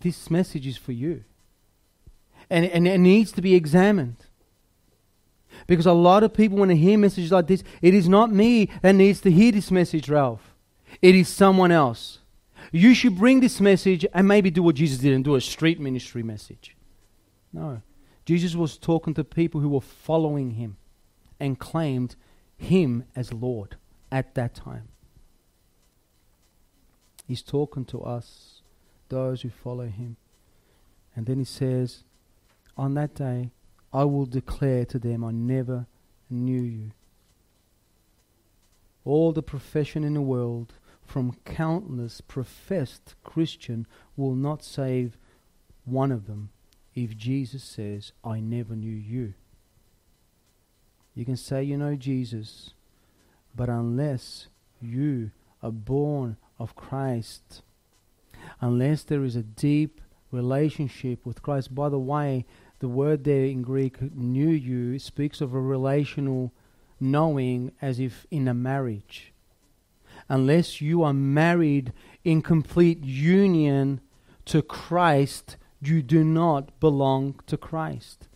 This 0.00 0.30
message 0.30 0.66
is 0.66 0.76
for 0.76 0.92
you. 0.92 1.24
And, 2.48 2.64
and 2.66 2.88
it 2.88 2.98
needs 2.98 3.32
to 3.32 3.42
be 3.42 3.54
examined. 3.54 4.16
Because 5.66 5.86
a 5.86 5.92
lot 5.92 6.22
of 6.22 6.34
people, 6.34 6.58
when 6.58 6.68
they 6.68 6.76
hear 6.76 6.98
messages 6.98 7.32
like 7.32 7.46
this, 7.46 7.62
it 7.82 7.94
is 7.94 8.08
not 8.08 8.32
me 8.32 8.68
that 8.82 8.94
needs 8.94 9.20
to 9.20 9.30
hear 9.30 9.52
this 9.52 9.70
message, 9.70 10.08
Ralph. 10.08 10.54
It 11.02 11.14
is 11.14 11.28
someone 11.28 11.70
else. 11.70 12.18
You 12.72 12.94
should 12.94 13.18
bring 13.18 13.40
this 13.40 13.60
message 13.60 14.06
and 14.12 14.26
maybe 14.26 14.50
do 14.50 14.62
what 14.62 14.76
Jesus 14.76 14.98
did 14.98 15.12
and 15.12 15.24
do 15.24 15.34
a 15.34 15.40
street 15.40 15.80
ministry 15.80 16.22
message. 16.22 16.76
No. 17.52 17.82
Jesus 18.24 18.54
was 18.54 18.78
talking 18.78 19.14
to 19.14 19.24
people 19.24 19.60
who 19.60 19.70
were 19.70 19.80
following 19.80 20.52
him 20.52 20.76
and 21.38 21.58
claimed 21.58 22.16
him 22.56 23.04
as 23.16 23.32
Lord 23.32 23.76
at 24.12 24.34
that 24.34 24.54
time. 24.54 24.88
He's 27.26 27.42
talking 27.42 27.84
to 27.86 28.02
us, 28.02 28.49
those 29.10 29.42
who 29.42 29.50
follow 29.50 29.86
him. 29.86 30.16
And 31.14 31.26
then 31.26 31.38
he 31.38 31.44
says, 31.44 32.04
On 32.76 32.94
that 32.94 33.14
day, 33.14 33.50
I 33.92 34.04
will 34.04 34.26
declare 34.26 34.84
to 34.86 34.98
them, 34.98 35.24
I 35.24 35.32
never 35.32 35.86
knew 36.30 36.62
you. 36.62 36.92
All 39.04 39.32
the 39.32 39.42
profession 39.42 40.04
in 40.04 40.14
the 40.14 40.22
world, 40.22 40.74
from 41.04 41.36
countless 41.44 42.20
professed 42.20 43.14
Christian, 43.24 43.86
will 44.16 44.34
not 44.34 44.64
save 44.64 45.18
one 45.84 46.12
of 46.12 46.26
them 46.26 46.50
if 46.94 47.16
Jesus 47.16 47.64
says, 47.64 48.12
I 48.22 48.40
never 48.40 48.76
knew 48.76 48.94
you. 48.94 49.34
You 51.14 51.24
can 51.24 51.36
say 51.36 51.62
you 51.62 51.76
know 51.76 51.96
Jesus, 51.96 52.74
but 53.54 53.68
unless 53.68 54.46
you 54.80 55.32
are 55.62 55.72
born 55.72 56.36
of 56.58 56.76
Christ, 56.76 57.62
unless 58.60 59.02
there 59.02 59.24
is 59.24 59.36
a 59.36 59.42
deep 59.42 60.00
relationship 60.30 61.26
with 61.26 61.42
Christ, 61.42 61.74
by 61.74 61.88
the 61.88 61.98
way, 61.98 62.46
the 62.78 62.88
word 62.88 63.24
there 63.24 63.44
in 63.44 63.62
Greek, 63.62 64.00
knew 64.14 64.48
you, 64.48 64.98
speaks 64.98 65.40
of 65.40 65.54
a 65.54 65.60
relational 65.60 66.52
knowing 66.98 67.72
as 67.82 68.00
if 68.00 68.26
in 68.30 68.48
a 68.48 68.54
marriage. 68.54 69.32
Unless 70.28 70.80
you 70.80 71.02
are 71.02 71.12
married 71.12 71.92
in 72.24 72.42
complete 72.42 73.02
union 73.04 74.00
to 74.46 74.62
Christ, 74.62 75.56
you 75.80 76.02
do 76.02 76.24
not 76.24 76.78
belong 76.80 77.40
to 77.46 77.56
Christ. 77.56 78.28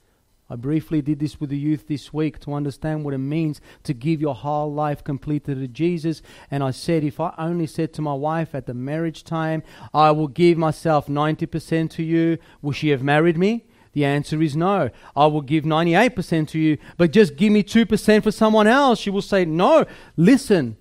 I 0.55 0.57
briefly 0.57 1.03
did 1.03 1.19
this 1.19 1.41
with 1.41 1.51
the 1.51 1.59
youth 1.59 1.89
this 1.89 2.13
week 2.13 2.39
to 2.39 2.55
understand 2.55 3.05
what 3.05 3.13
it 3.13 3.19
means 3.19 3.61
to 3.83 3.93
give 3.93 4.21
your 4.21 4.37
whole 4.37 4.73
life 4.73 5.03
completely 5.03 5.57
to 5.57 5.67
Jesus. 5.67 6.23
And 6.49 6.63
I 6.63 6.71
said, 6.71 7.03
if 7.03 7.19
I 7.19 7.35
only 7.37 7.67
said 7.67 7.93
to 7.95 8.03
my 8.03 8.15
wife 8.15 8.55
at 8.55 8.67
the 8.67 8.73
marriage 8.73 9.25
time, 9.25 9.65
I 9.93 10.13
will 10.13 10.29
give 10.29 10.57
myself 10.57 11.09
90% 11.09 11.91
to 11.91 12.05
you, 12.05 12.39
will 12.63 12.71
she 12.71 12.91
have 12.91 13.03
married 13.03 13.37
me? 13.37 13.65
The 13.95 14.05
answer 14.05 14.41
is 14.41 14.55
no. 14.55 14.91
I 15.17 15.27
will 15.27 15.41
give 15.41 15.65
98% 15.65 16.47
to 16.51 16.59
you, 16.61 16.79
but 16.97 17.11
just 17.11 17.35
give 17.35 17.53
me 17.53 17.65
2% 17.65 18.23
for 18.23 18.31
someone 18.31 18.69
else. 18.69 19.01
She 19.01 19.11
will 19.11 19.23
say, 19.23 19.45
No, 19.45 19.85
listen, 20.17 20.77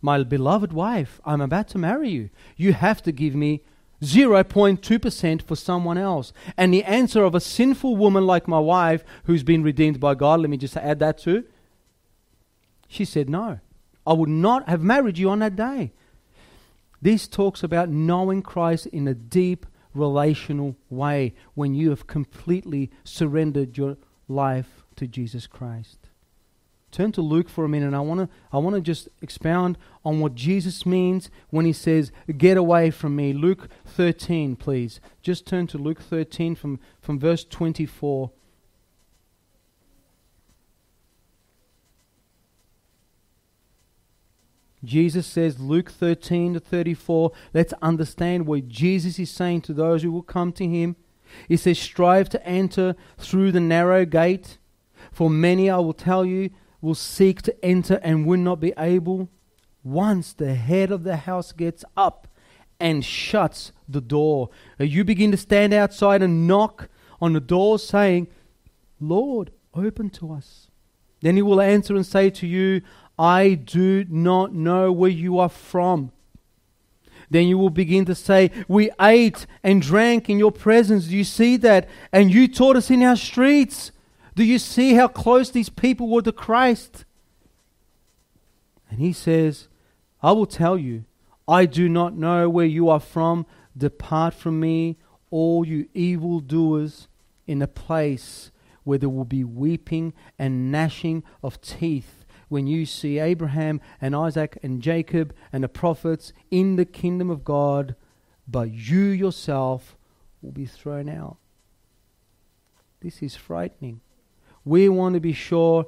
my 0.00 0.22
beloved 0.22 0.72
wife, 0.72 1.20
I'm 1.22 1.42
about 1.42 1.68
to 1.68 1.78
marry 1.78 2.08
you. 2.08 2.30
You 2.56 2.72
have 2.72 3.02
to 3.02 3.12
give 3.12 3.34
me 3.34 3.62
0.2% 4.02 5.42
for 5.42 5.56
someone 5.56 5.98
else. 5.98 6.32
And 6.56 6.72
the 6.72 6.84
answer 6.84 7.24
of 7.24 7.34
a 7.34 7.40
sinful 7.40 7.96
woman 7.96 8.26
like 8.26 8.46
my 8.46 8.58
wife, 8.58 9.04
who's 9.24 9.42
been 9.42 9.62
redeemed 9.62 10.00
by 10.00 10.14
God, 10.14 10.40
let 10.40 10.50
me 10.50 10.56
just 10.56 10.76
add 10.76 10.98
that 11.00 11.18
too. 11.18 11.44
She 12.88 13.04
said, 13.04 13.28
No, 13.28 13.60
I 14.06 14.12
would 14.12 14.28
not 14.28 14.68
have 14.68 14.82
married 14.82 15.18
you 15.18 15.30
on 15.30 15.40
that 15.40 15.56
day. 15.56 15.92
This 17.02 17.28
talks 17.28 17.62
about 17.62 17.88
knowing 17.88 18.42
Christ 18.42 18.86
in 18.86 19.06
a 19.08 19.14
deep, 19.14 19.66
relational 19.94 20.76
way 20.90 21.34
when 21.54 21.74
you 21.74 21.90
have 21.90 22.06
completely 22.06 22.90
surrendered 23.04 23.76
your 23.76 23.96
life 24.28 24.84
to 24.96 25.06
Jesus 25.06 25.46
Christ. 25.46 26.05
Turn 26.96 27.12
to 27.12 27.20
Luke 27.20 27.50
for 27.50 27.62
a 27.62 27.68
minute. 27.68 27.92
I 27.92 28.00
want 28.00 28.20
to 28.20 28.28
I 28.50 28.56
want 28.56 28.74
to 28.74 28.80
just 28.80 29.10
expound 29.20 29.76
on 30.02 30.18
what 30.18 30.34
Jesus 30.34 30.86
means 30.86 31.28
when 31.50 31.66
he 31.66 31.72
says, 31.74 32.10
"Get 32.38 32.56
away 32.56 32.90
from 32.90 33.14
me." 33.14 33.34
Luke 33.34 33.68
13, 33.84 34.56
please. 34.56 34.98
Just 35.20 35.44
turn 35.44 35.66
to 35.66 35.76
Luke 35.76 36.00
13 36.00 36.54
from 36.54 36.80
from 37.02 37.18
verse 37.18 37.44
24. 37.44 38.30
Jesus 44.82 45.26
says, 45.26 45.60
Luke 45.60 45.90
13 45.90 46.54
to 46.54 46.60
34, 46.60 47.30
let's 47.52 47.74
understand 47.82 48.46
what 48.46 48.68
Jesus 48.68 49.18
is 49.18 49.30
saying 49.30 49.60
to 49.62 49.74
those 49.74 50.02
who 50.02 50.12
will 50.12 50.22
come 50.22 50.50
to 50.52 50.66
him. 50.66 50.96
He 51.46 51.58
says, 51.58 51.78
Strive 51.78 52.30
to 52.30 52.46
enter 52.46 52.96
through 53.18 53.52
the 53.52 53.60
narrow 53.60 54.06
gate, 54.06 54.56
for 55.12 55.28
many, 55.28 55.68
I 55.68 55.78
will 55.78 55.92
tell 55.92 56.24
you, 56.24 56.50
will 56.80 56.94
seek 56.94 57.42
to 57.42 57.64
enter 57.64 58.00
and 58.02 58.26
will 58.26 58.38
not 58.38 58.60
be 58.60 58.72
able. 58.78 59.28
Once 59.82 60.32
the 60.32 60.54
head 60.54 60.90
of 60.90 61.04
the 61.04 61.16
house 61.16 61.52
gets 61.52 61.84
up 61.96 62.28
and 62.78 63.04
shuts 63.04 63.72
the 63.88 64.00
door, 64.00 64.50
uh, 64.80 64.84
you 64.84 65.04
begin 65.04 65.30
to 65.30 65.36
stand 65.36 65.72
outside 65.72 66.22
and 66.22 66.46
knock 66.46 66.88
on 67.20 67.32
the 67.32 67.40
door, 67.40 67.78
saying, 67.78 68.28
Lord, 69.00 69.50
open 69.74 70.10
to 70.10 70.32
us. 70.32 70.68
Then 71.20 71.36
he 71.36 71.42
will 71.42 71.60
answer 71.60 71.94
and 71.94 72.04
say 72.04 72.30
to 72.30 72.46
you, 72.46 72.82
I 73.18 73.54
do 73.54 74.04
not 74.08 74.52
know 74.52 74.92
where 74.92 75.10
you 75.10 75.38
are 75.38 75.48
from. 75.48 76.12
Then 77.30 77.48
you 77.48 77.58
will 77.58 77.70
begin 77.70 78.04
to 78.04 78.14
say, 78.14 78.50
We 78.68 78.90
ate 79.00 79.46
and 79.62 79.82
drank 79.82 80.28
in 80.28 80.38
your 80.38 80.52
presence. 80.52 81.06
Do 81.06 81.16
you 81.16 81.24
see 81.24 81.56
that? 81.58 81.88
And 82.12 82.32
you 82.32 82.46
taught 82.46 82.76
us 82.76 82.90
in 82.90 83.02
our 83.02 83.16
streets. 83.16 83.90
Do 84.36 84.44
you 84.44 84.58
see 84.58 84.94
how 84.94 85.08
close 85.08 85.50
these 85.50 85.70
people 85.70 86.08
were 86.08 86.20
to 86.20 86.30
Christ? 86.30 87.06
And 88.90 89.00
he 89.00 89.12
says, 89.12 89.68
I 90.22 90.32
will 90.32 90.46
tell 90.46 90.76
you, 90.76 91.06
I 91.48 91.64
do 91.64 91.88
not 91.88 92.14
know 92.14 92.48
where 92.50 92.66
you 92.66 92.90
are 92.90 93.00
from. 93.00 93.46
Depart 93.76 94.34
from 94.34 94.60
me, 94.60 94.98
all 95.30 95.66
you 95.66 95.88
evildoers, 95.94 97.08
in 97.46 97.62
a 97.62 97.66
place 97.66 98.50
where 98.84 98.98
there 98.98 99.08
will 99.08 99.24
be 99.24 99.42
weeping 99.42 100.12
and 100.38 100.70
gnashing 100.70 101.24
of 101.42 101.60
teeth 101.62 102.26
when 102.48 102.66
you 102.66 102.84
see 102.84 103.18
Abraham 103.18 103.80
and 104.02 104.14
Isaac 104.14 104.58
and 104.62 104.82
Jacob 104.82 105.34
and 105.50 105.64
the 105.64 105.68
prophets 105.68 106.34
in 106.50 106.76
the 106.76 106.84
kingdom 106.84 107.30
of 107.30 107.42
God, 107.42 107.96
but 108.46 108.70
you 108.70 109.00
yourself 109.00 109.96
will 110.42 110.52
be 110.52 110.66
thrown 110.66 111.08
out. 111.08 111.38
This 113.00 113.22
is 113.22 113.34
frightening. 113.34 114.02
We 114.66 114.88
want 114.88 115.14
to 115.14 115.20
be 115.20 115.32
sure 115.32 115.86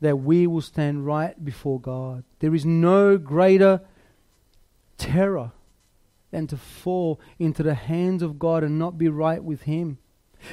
that 0.00 0.16
we 0.16 0.46
will 0.46 0.62
stand 0.62 1.04
right 1.04 1.44
before 1.44 1.80
God. 1.80 2.22
There 2.38 2.54
is 2.54 2.64
no 2.64 3.18
greater 3.18 3.80
terror 4.96 5.50
than 6.30 6.46
to 6.46 6.56
fall 6.56 7.20
into 7.38 7.64
the 7.64 7.74
hands 7.74 8.22
of 8.22 8.38
God 8.38 8.62
and 8.62 8.78
not 8.78 8.96
be 8.96 9.08
right 9.08 9.42
with 9.42 9.62
Him. 9.62 9.98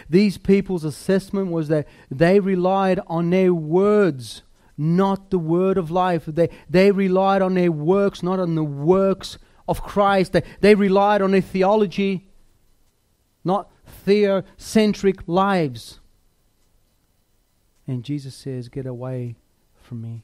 These 0.10 0.40
people's 0.40 0.84
assessment 0.84 1.52
was 1.52 1.68
that 1.68 1.88
they 2.10 2.40
relied 2.40 3.00
on 3.06 3.30
their 3.30 3.54
words, 3.54 4.42
not 4.76 5.30
the 5.30 5.38
word 5.38 5.78
of 5.78 5.92
life. 5.92 6.24
They, 6.26 6.50
they 6.68 6.92
relied 6.92 7.44
on 7.44 7.54
their 7.54 7.72
works, 7.72 8.24
not 8.24 8.40
on 8.40 8.56
the 8.56 8.64
works 8.64 9.38
of 9.68 9.84
Christ. 9.84 10.32
They, 10.34 10.44
they 10.62 10.74
relied 10.74 11.22
on 11.22 11.32
their 11.32 11.42
theology, 11.42 12.32
not 13.44 13.70
theocentric 14.08 15.22
lives. 15.28 16.00
And 17.88 18.04
Jesus 18.04 18.36
says, 18.36 18.70
Get 18.70 18.86
away 18.86 19.36
from 19.82 20.02
me. 20.02 20.24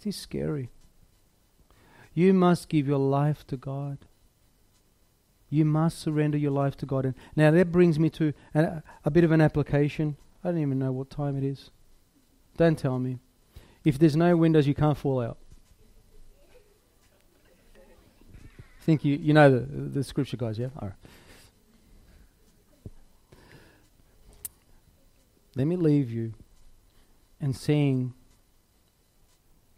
It 0.00 0.08
is 0.08 0.16
scary. 0.16 0.70
You 2.14 2.32
must 2.32 2.68
give 2.68 2.88
your 2.88 2.98
life 2.98 3.46
to 3.48 3.56
God. 3.56 3.98
You 5.50 5.64
must 5.64 5.98
surrender 5.98 6.36
your 6.36 6.50
life 6.50 6.76
to 6.78 6.86
God. 6.86 7.04
And 7.04 7.14
now 7.36 7.50
that 7.50 7.72
brings 7.72 7.98
me 7.98 8.10
to 8.10 8.32
a, 8.54 8.82
a 9.04 9.10
bit 9.10 9.24
of 9.24 9.32
an 9.32 9.40
application. 9.40 10.16
I 10.44 10.48
don't 10.48 10.60
even 10.60 10.78
know 10.78 10.92
what 10.92 11.10
time 11.10 11.36
it 11.36 11.44
is. 11.44 11.70
Don't 12.56 12.78
tell 12.78 12.98
me. 12.98 13.18
If 13.84 13.98
there's 13.98 14.16
no 14.16 14.36
windows, 14.36 14.66
you 14.66 14.74
can't 14.74 14.98
fall 14.98 15.20
out. 15.20 15.38
I 18.80 18.84
think 18.84 19.04
you, 19.04 19.16
you 19.16 19.32
know 19.32 19.50
the, 19.50 19.60
the 19.60 20.04
scripture, 20.04 20.36
guys, 20.36 20.58
yeah? 20.58 20.68
All 20.80 20.88
right. 20.88 20.96
Let 25.54 25.66
me 25.66 25.76
leave 25.76 26.10
you 26.10 26.34
and 27.40 27.56
seeing 27.56 28.14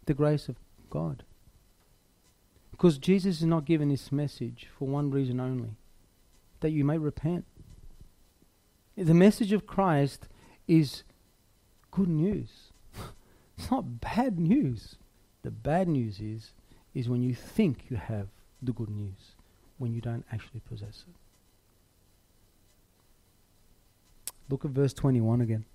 the 0.05 0.13
grace 0.13 0.49
of 0.49 0.55
God. 0.89 1.23
Because 2.71 2.97
Jesus 2.97 3.37
is 3.37 3.45
not 3.45 3.65
giving 3.65 3.89
this 3.89 4.11
message 4.11 4.67
for 4.77 4.87
one 4.87 5.11
reason 5.11 5.39
only 5.39 5.75
that 6.61 6.71
you 6.71 6.83
may 6.83 6.97
repent. 6.97 7.45
The 8.97 9.13
message 9.13 9.51
of 9.51 9.67
Christ 9.67 10.27
is 10.67 11.03
good 11.91 12.09
news. 12.09 12.71
it's 13.57 13.69
not 13.69 14.01
bad 14.01 14.39
news. 14.39 14.95
The 15.43 15.51
bad 15.51 15.87
news 15.87 16.19
is 16.19 16.51
is 16.93 17.07
when 17.07 17.23
you 17.23 17.33
think 17.33 17.85
you 17.89 17.97
have 17.97 18.27
the 18.61 18.73
good 18.73 18.89
news 18.89 19.35
when 19.77 19.93
you 19.93 20.01
don't 20.01 20.25
actually 20.31 20.59
possess 20.59 21.05
it. 21.07 21.15
Look 24.51 24.65
at 24.65 24.71
verse 24.71 24.93
21 24.93 25.41
again. 25.41 25.65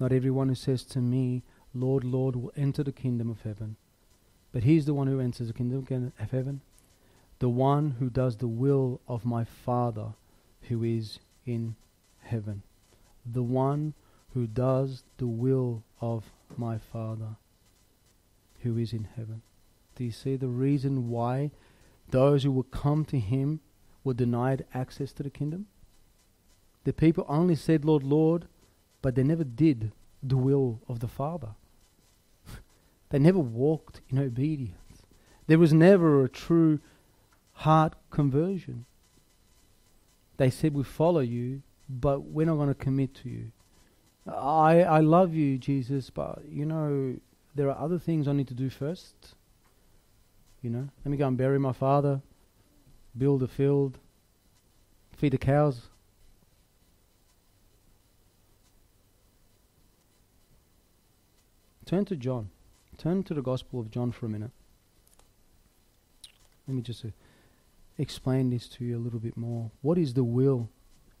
Not 0.00 0.12
everyone 0.12 0.48
who 0.48 0.54
says 0.54 0.82
to 0.84 1.00
me, 1.00 1.42
Lord, 1.74 2.02
Lord, 2.02 2.34
will 2.34 2.52
enter 2.56 2.82
the 2.82 2.92
kingdom 2.92 3.30
of 3.30 3.42
heaven 3.42 3.76
but 4.56 4.64
he's 4.64 4.86
the 4.86 4.94
one 4.94 5.06
who 5.06 5.20
enters 5.20 5.48
the 5.48 5.52
kingdom 5.52 6.12
of 6.18 6.30
heaven, 6.30 6.62
the 7.40 7.48
one 7.50 7.96
who 7.98 8.08
does 8.08 8.38
the 8.38 8.48
will 8.48 9.02
of 9.06 9.26
my 9.26 9.44
Father 9.44 10.14
who 10.62 10.82
is 10.82 11.18
in 11.44 11.76
heaven. 12.22 12.62
The 13.30 13.42
one 13.42 13.92
who 14.32 14.46
does 14.46 15.02
the 15.18 15.26
will 15.26 15.84
of 16.00 16.24
my 16.56 16.78
Father 16.78 17.36
who 18.60 18.78
is 18.78 18.94
in 18.94 19.08
heaven. 19.14 19.42
Do 19.94 20.04
you 20.04 20.10
see 20.10 20.36
the 20.36 20.48
reason 20.48 21.10
why 21.10 21.50
those 22.08 22.42
who 22.42 22.52
would 22.52 22.70
come 22.70 23.04
to 23.04 23.18
him 23.18 23.60
were 24.04 24.14
denied 24.14 24.64
access 24.72 25.12
to 25.12 25.22
the 25.22 25.28
kingdom? 25.28 25.66
The 26.86 26.92
people 26.92 27.26
only 27.28 27.56
said, 27.56 27.84
Lord, 27.84 28.04
Lord, 28.04 28.46
but 29.02 29.16
they 29.16 29.24
never 29.24 29.42
did 29.42 29.90
the 30.22 30.36
will 30.36 30.80
of 30.88 31.00
the 31.00 31.08
Father. 31.08 31.56
They 33.08 33.18
never 33.18 33.40
walked 33.40 34.02
in 34.08 34.20
obedience. 34.20 35.02
There 35.48 35.58
was 35.58 35.72
never 35.72 36.22
a 36.22 36.28
true 36.28 36.78
heart 37.64 37.94
conversion. 38.10 38.84
They 40.36 40.48
said, 40.48 40.74
We 40.74 40.84
follow 40.84 41.20
you, 41.20 41.62
but 41.88 42.20
we're 42.22 42.46
not 42.46 42.54
going 42.54 42.68
to 42.68 42.74
commit 42.74 43.14
to 43.16 43.28
you. 43.28 43.50
I, 44.24 44.82
I 44.82 45.00
love 45.00 45.34
you, 45.34 45.58
Jesus, 45.58 46.10
but 46.10 46.44
you 46.48 46.66
know, 46.66 47.16
there 47.56 47.68
are 47.68 47.84
other 47.84 47.98
things 47.98 48.28
I 48.28 48.32
need 48.32 48.48
to 48.48 48.54
do 48.54 48.70
first. 48.70 49.34
You 50.62 50.70
know, 50.70 50.88
let 51.04 51.10
me 51.10 51.16
go 51.16 51.26
and 51.26 51.36
bury 51.36 51.58
my 51.58 51.72
father, 51.72 52.22
build 53.18 53.42
a 53.42 53.48
field, 53.48 53.98
feed 55.16 55.32
the 55.32 55.38
cows. 55.38 55.88
Turn 61.86 62.04
to 62.06 62.16
John. 62.16 62.50
Turn 62.98 63.22
to 63.22 63.34
the 63.34 63.42
Gospel 63.42 63.78
of 63.78 63.92
John 63.92 64.10
for 64.10 64.26
a 64.26 64.28
minute. 64.28 64.50
Let 66.66 66.74
me 66.74 66.82
just 66.82 67.04
uh, 67.04 67.08
explain 67.96 68.50
this 68.50 68.68
to 68.70 68.84
you 68.84 68.96
a 68.96 68.98
little 68.98 69.20
bit 69.20 69.36
more. 69.36 69.70
What 69.82 69.96
is 69.96 70.14
the 70.14 70.24
will? 70.24 70.68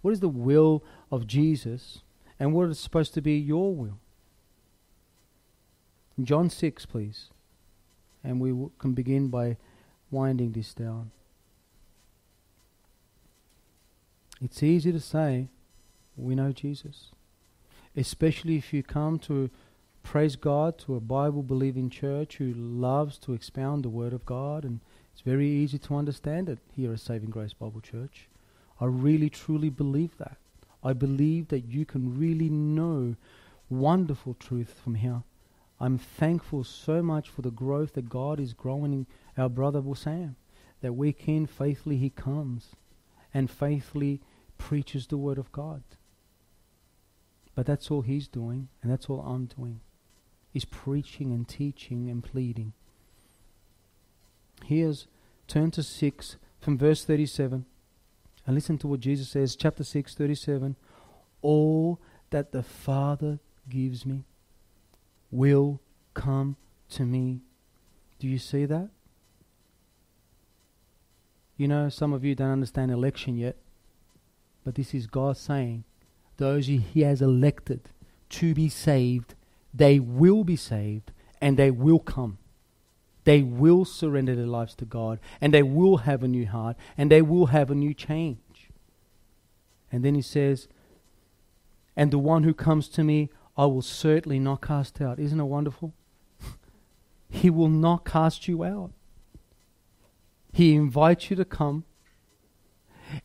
What 0.02 0.10
is 0.10 0.20
the 0.20 0.28
will 0.28 0.82
of 1.10 1.26
Jesus, 1.26 2.02
and 2.38 2.52
what 2.52 2.68
is 2.68 2.80
supposed 2.80 3.14
to 3.14 3.20
be 3.20 3.34
your 3.34 3.74
will? 3.74 3.98
John 6.20 6.50
6, 6.50 6.86
please. 6.86 7.28
And 8.24 8.40
we 8.40 8.50
w- 8.50 8.70
can 8.78 8.92
begin 8.92 9.28
by 9.28 9.58
winding 10.10 10.52
this 10.52 10.74
down. 10.74 11.12
It's 14.40 14.62
easy 14.62 14.90
to 14.90 15.00
say, 15.00 15.48
we 16.16 16.34
know 16.34 16.52
Jesus. 16.52 17.12
Especially 17.96 18.56
if 18.56 18.72
you 18.72 18.82
come 18.82 19.18
to 19.20 19.50
praise 20.06 20.36
God 20.36 20.78
to 20.78 20.94
a 20.94 21.00
Bible 21.00 21.42
believing 21.42 21.90
church 21.90 22.36
who 22.36 22.54
loves 22.54 23.18
to 23.18 23.32
expound 23.32 23.84
the 23.84 23.88
Word 23.88 24.12
of 24.12 24.24
God, 24.24 24.64
and 24.64 24.78
it's 25.12 25.20
very 25.20 25.48
easy 25.48 25.78
to 25.78 25.96
understand 25.96 26.48
it 26.48 26.60
here 26.72 26.92
at 26.92 27.00
Saving 27.00 27.28
Grace 27.28 27.52
Bible 27.52 27.80
Church. 27.80 28.28
I 28.80 28.84
really 28.84 29.28
truly 29.28 29.68
believe 29.68 30.16
that. 30.18 30.36
I 30.84 30.92
believe 30.92 31.48
that 31.48 31.66
you 31.66 31.84
can 31.84 32.16
really 32.16 32.48
know 32.48 33.16
wonderful 33.68 34.34
truth 34.34 34.80
from 34.82 34.94
here. 34.94 35.24
I'm 35.80 35.98
thankful 35.98 36.62
so 36.62 37.02
much 37.02 37.28
for 37.28 37.42
the 37.42 37.50
growth 37.50 37.94
that 37.94 38.08
God 38.08 38.38
is 38.38 38.52
growing 38.52 38.92
in 38.92 39.06
our 39.36 39.48
brother 39.48 39.82
Sam, 39.96 40.36
that 40.82 40.92
week 40.92 41.26
in 41.26 41.46
faithfully 41.46 41.96
he 41.96 42.10
comes 42.10 42.76
and 43.34 43.50
faithfully 43.50 44.20
preaches 44.56 45.08
the 45.08 45.18
Word 45.18 45.36
of 45.36 45.50
God. 45.50 45.82
But 47.56 47.66
that's 47.66 47.90
all 47.90 48.02
he's 48.02 48.28
doing, 48.28 48.68
and 48.84 48.92
that's 48.92 49.06
all 49.06 49.20
I'm 49.20 49.46
doing 49.46 49.80
is 50.56 50.64
preaching 50.64 51.32
and 51.32 51.46
teaching 51.46 52.08
and 52.08 52.24
pleading. 52.24 52.72
Here's, 54.64 55.06
turn 55.46 55.70
to 55.72 55.82
6 55.82 56.36
from 56.60 56.78
verse 56.78 57.04
37 57.04 57.66
and 58.46 58.54
listen 58.54 58.78
to 58.78 58.86
what 58.86 59.00
Jesus 59.00 59.28
says, 59.28 59.54
chapter 59.54 59.84
6, 59.84 60.14
37. 60.14 60.76
All 61.42 62.00
that 62.30 62.52
the 62.52 62.62
Father 62.62 63.38
gives 63.68 64.06
me 64.06 64.24
will 65.30 65.80
come 66.14 66.56
to 66.90 67.04
me. 67.04 67.42
Do 68.18 68.26
you 68.26 68.38
see 68.38 68.64
that? 68.64 68.88
You 71.58 71.68
know, 71.68 71.90
some 71.90 72.14
of 72.14 72.24
you 72.24 72.34
don't 72.34 72.50
understand 72.50 72.90
election 72.90 73.36
yet, 73.36 73.56
but 74.64 74.74
this 74.74 74.94
is 74.94 75.06
God 75.06 75.36
saying, 75.36 75.84
those 76.38 76.66
He 76.66 77.02
has 77.02 77.20
elected 77.20 77.90
to 78.30 78.54
be 78.54 78.68
saved 78.68 79.34
they 79.76 79.98
will 79.98 80.44
be 80.44 80.56
saved 80.56 81.12
and 81.40 81.56
they 81.56 81.70
will 81.70 81.98
come. 81.98 82.38
They 83.24 83.42
will 83.42 83.84
surrender 83.84 84.34
their 84.34 84.46
lives 84.46 84.74
to 84.76 84.84
God 84.84 85.18
and 85.40 85.52
they 85.52 85.62
will 85.62 85.98
have 85.98 86.22
a 86.22 86.28
new 86.28 86.46
heart 86.46 86.76
and 86.96 87.10
they 87.10 87.22
will 87.22 87.46
have 87.46 87.70
a 87.70 87.74
new 87.74 87.92
change. 87.92 88.70
And 89.92 90.04
then 90.04 90.14
he 90.14 90.22
says, 90.22 90.68
And 91.96 92.10
the 92.10 92.18
one 92.18 92.44
who 92.44 92.54
comes 92.54 92.88
to 92.90 93.04
me, 93.04 93.30
I 93.56 93.66
will 93.66 93.82
certainly 93.82 94.38
not 94.38 94.62
cast 94.62 95.00
out. 95.00 95.18
Isn't 95.18 95.40
it 95.40 95.44
wonderful? 95.44 95.94
he 97.28 97.50
will 97.50 97.68
not 97.68 98.04
cast 98.04 98.48
you 98.48 98.64
out. 98.64 98.92
He 100.52 100.74
invites 100.74 101.28
you 101.28 101.36
to 101.36 101.44
come, 101.44 101.84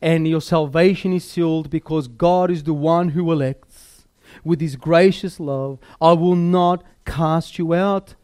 and 0.02 0.28
your 0.28 0.42
salvation 0.42 1.14
is 1.14 1.24
sealed 1.24 1.70
because 1.70 2.10
God 2.10 2.52
is 2.52 2.64
the 2.64 2.74
one 2.74 3.10
who 3.10 3.32
elects 3.32 3.71
with 4.44 4.62
his 4.62 4.76
gracious 4.76 5.40
love. 5.40 5.80
I 6.00 6.14
will 6.14 6.36
not 6.36 6.84
cast 7.06 7.58
you 7.58 7.74
out. 7.74 8.16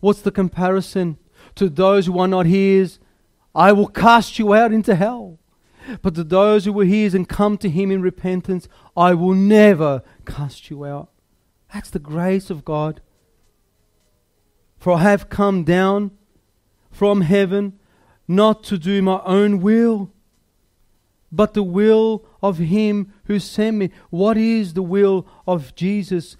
What's 0.00 0.22
the 0.22 0.30
comparison? 0.30 1.18
To 1.56 1.68
those 1.68 2.06
who 2.06 2.18
are 2.18 2.28
not 2.28 2.46
his, 2.46 2.98
I 3.54 3.72
will 3.72 3.88
cast 3.88 4.38
you 4.38 4.54
out 4.54 4.72
into 4.72 4.94
hell. 4.94 5.38
But 6.02 6.14
to 6.14 6.24
those 6.24 6.64
who 6.64 6.78
are 6.80 6.84
his 6.84 7.14
and 7.14 7.28
come 7.28 7.56
to 7.58 7.68
him 7.68 7.90
in 7.90 8.02
repentance, 8.02 8.68
I 8.96 9.14
will 9.14 9.34
never 9.34 10.02
cast 10.24 10.70
you 10.70 10.84
out. 10.84 11.10
That's 11.72 11.90
the 11.90 11.98
grace 11.98 12.50
of 12.50 12.64
God. 12.64 13.00
For 14.78 14.94
I 14.94 15.02
have 15.02 15.28
come 15.28 15.64
down 15.64 16.12
from 16.90 17.22
heaven 17.22 17.78
not 18.26 18.62
to 18.64 18.78
do 18.78 19.02
my 19.02 19.20
own 19.24 19.60
will, 19.60 20.12
but 21.32 21.54
the 21.54 21.62
will 21.62 22.24
of 22.42 22.58
Him 22.58 23.12
who 23.24 23.38
sent 23.38 23.76
me. 23.76 23.90
What 24.10 24.36
is 24.36 24.74
the 24.74 24.82
will 24.82 25.26
of 25.46 25.74
Jesus 25.74 26.36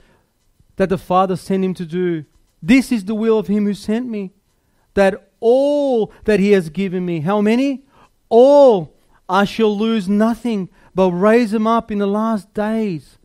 that 0.76 0.88
the 0.88 0.98
Father 0.98 1.36
sent 1.36 1.64
Him 1.64 1.74
to 1.74 1.86
do? 1.86 2.24
This 2.62 2.92
is 2.92 3.05
the 3.05 3.14
will 3.14 3.38
of 3.38 3.46
Him 3.46 3.64
who 3.64 3.74
sent 3.74 4.09
me. 4.09 4.32
That 4.94 5.30
all 5.40 6.12
that 6.24 6.40
He 6.40 6.53
has 6.53 6.68
given 6.68 7.05
me, 7.07 7.20
how 7.20 7.40
many? 7.40 7.84
All 8.28 8.94
I 9.28 9.44
shall 9.44 9.76
lose 9.76 10.09
nothing, 10.09 10.68
but 10.94 11.11
raise 11.12 11.53
them 11.53 11.66
up 11.66 11.90
in 11.90 11.98
the 11.98 12.07
last 12.07 12.53
days. 12.53 13.18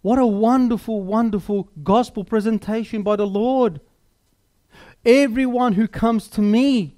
What 0.00 0.18
a 0.18 0.26
wonderful, 0.26 1.02
wonderful 1.02 1.70
gospel 1.82 2.24
presentation 2.24 3.02
by 3.02 3.16
the 3.16 3.26
Lord. 3.26 3.80
Everyone 5.04 5.74
who 5.74 5.88
comes 5.88 6.28
to 6.28 6.40
me, 6.40 6.96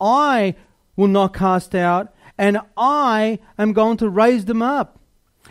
I 0.00 0.54
will 0.96 1.08
not 1.08 1.34
cast 1.34 1.74
out, 1.74 2.12
and 2.38 2.60
I 2.76 3.40
am 3.58 3.72
going 3.72 3.96
to 3.98 4.08
raise 4.08 4.44
them 4.44 4.62
up, 4.62 5.00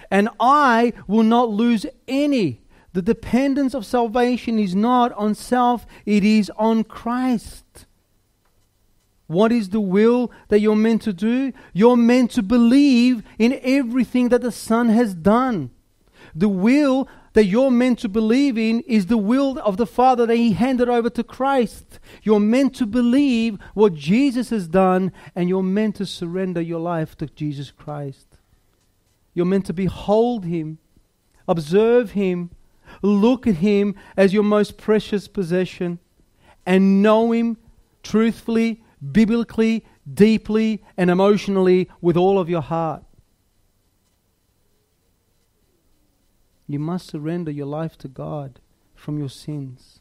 and 0.10 0.30
I 0.40 0.94
will 1.08 1.24
not 1.24 1.50
lose 1.50 1.86
any. 2.08 2.62
The 2.94 3.02
dependence 3.02 3.76
of 3.76 3.86
salvation 3.86 4.58
is 4.58 4.74
not 4.74 5.12
on 5.14 5.36
self, 5.36 5.86
it 6.06 6.24
is 6.24 6.50
on 6.58 6.84
Christ. 6.84 7.86
What 9.28 9.52
is 9.52 9.70
the 9.70 9.82
will 9.82 10.32
that 10.48 10.62
you're 10.62 10.76
meant 10.76 11.02
to 11.04 11.14
do? 11.14 11.52
You're 11.74 11.98
meant 11.98 12.32
to 12.32 12.42
believe 12.42 13.24
in 13.38 13.60
everything 13.62 14.30
that 14.30 14.42
the 14.42 14.54
Son 14.54 14.88
has 14.90 15.14
done. 15.14 15.70
The 16.34 16.48
will 16.48 17.10
that 17.38 17.46
you're 17.46 17.70
meant 17.70 18.00
to 18.00 18.10
believe 18.10 18.58
in 18.58 18.82
is 18.88 19.06
the 19.06 19.16
will 19.16 19.60
of 19.60 19.78
the 19.78 19.86
Father 19.86 20.26
that 20.26 20.38
He 20.38 20.54
handed 20.54 20.90
over 20.90 21.08
to 21.12 21.24
Christ. 21.24 22.00
You're 22.24 22.40
meant 22.40 22.74
to 22.78 22.88
believe 22.88 23.60
what 23.76 23.94
Jesus 23.94 24.50
has 24.50 24.68
done, 24.68 25.12
and 25.36 25.48
you're 25.48 25.62
meant 25.62 25.98
to 25.98 26.08
surrender 26.08 26.62
your 26.62 26.80
life 26.80 27.16
to 27.18 27.28
Jesus 27.28 27.70
Christ. 27.70 28.26
You're 29.36 29.46
meant 29.46 29.68
to 29.68 29.74
behold 29.74 30.46
Him, 30.46 30.80
observe 31.48 32.14
Him, 32.14 32.50
look 33.04 33.46
at 33.46 33.58
Him 33.58 33.94
as 34.18 34.34
your 34.34 34.42
most 34.42 34.80
precious 34.80 35.28
possession, 35.28 36.00
and 36.66 37.04
know 37.04 37.32
Him 37.34 37.58
truthfully, 38.02 38.82
biblically, 39.12 39.86
deeply, 40.12 40.84
and 40.98 41.12
emotionally 41.12 41.88
with 42.02 42.18
all 42.18 42.40
of 42.40 42.50
your 42.50 42.64
heart. 42.64 43.04
You 46.68 46.80
must 46.80 47.08
surrender 47.08 47.50
your 47.50 47.66
life 47.66 47.98
to 48.00 48.08
God 48.08 48.60
from 48.94 49.18
your 49.18 49.30
sins. 49.30 50.00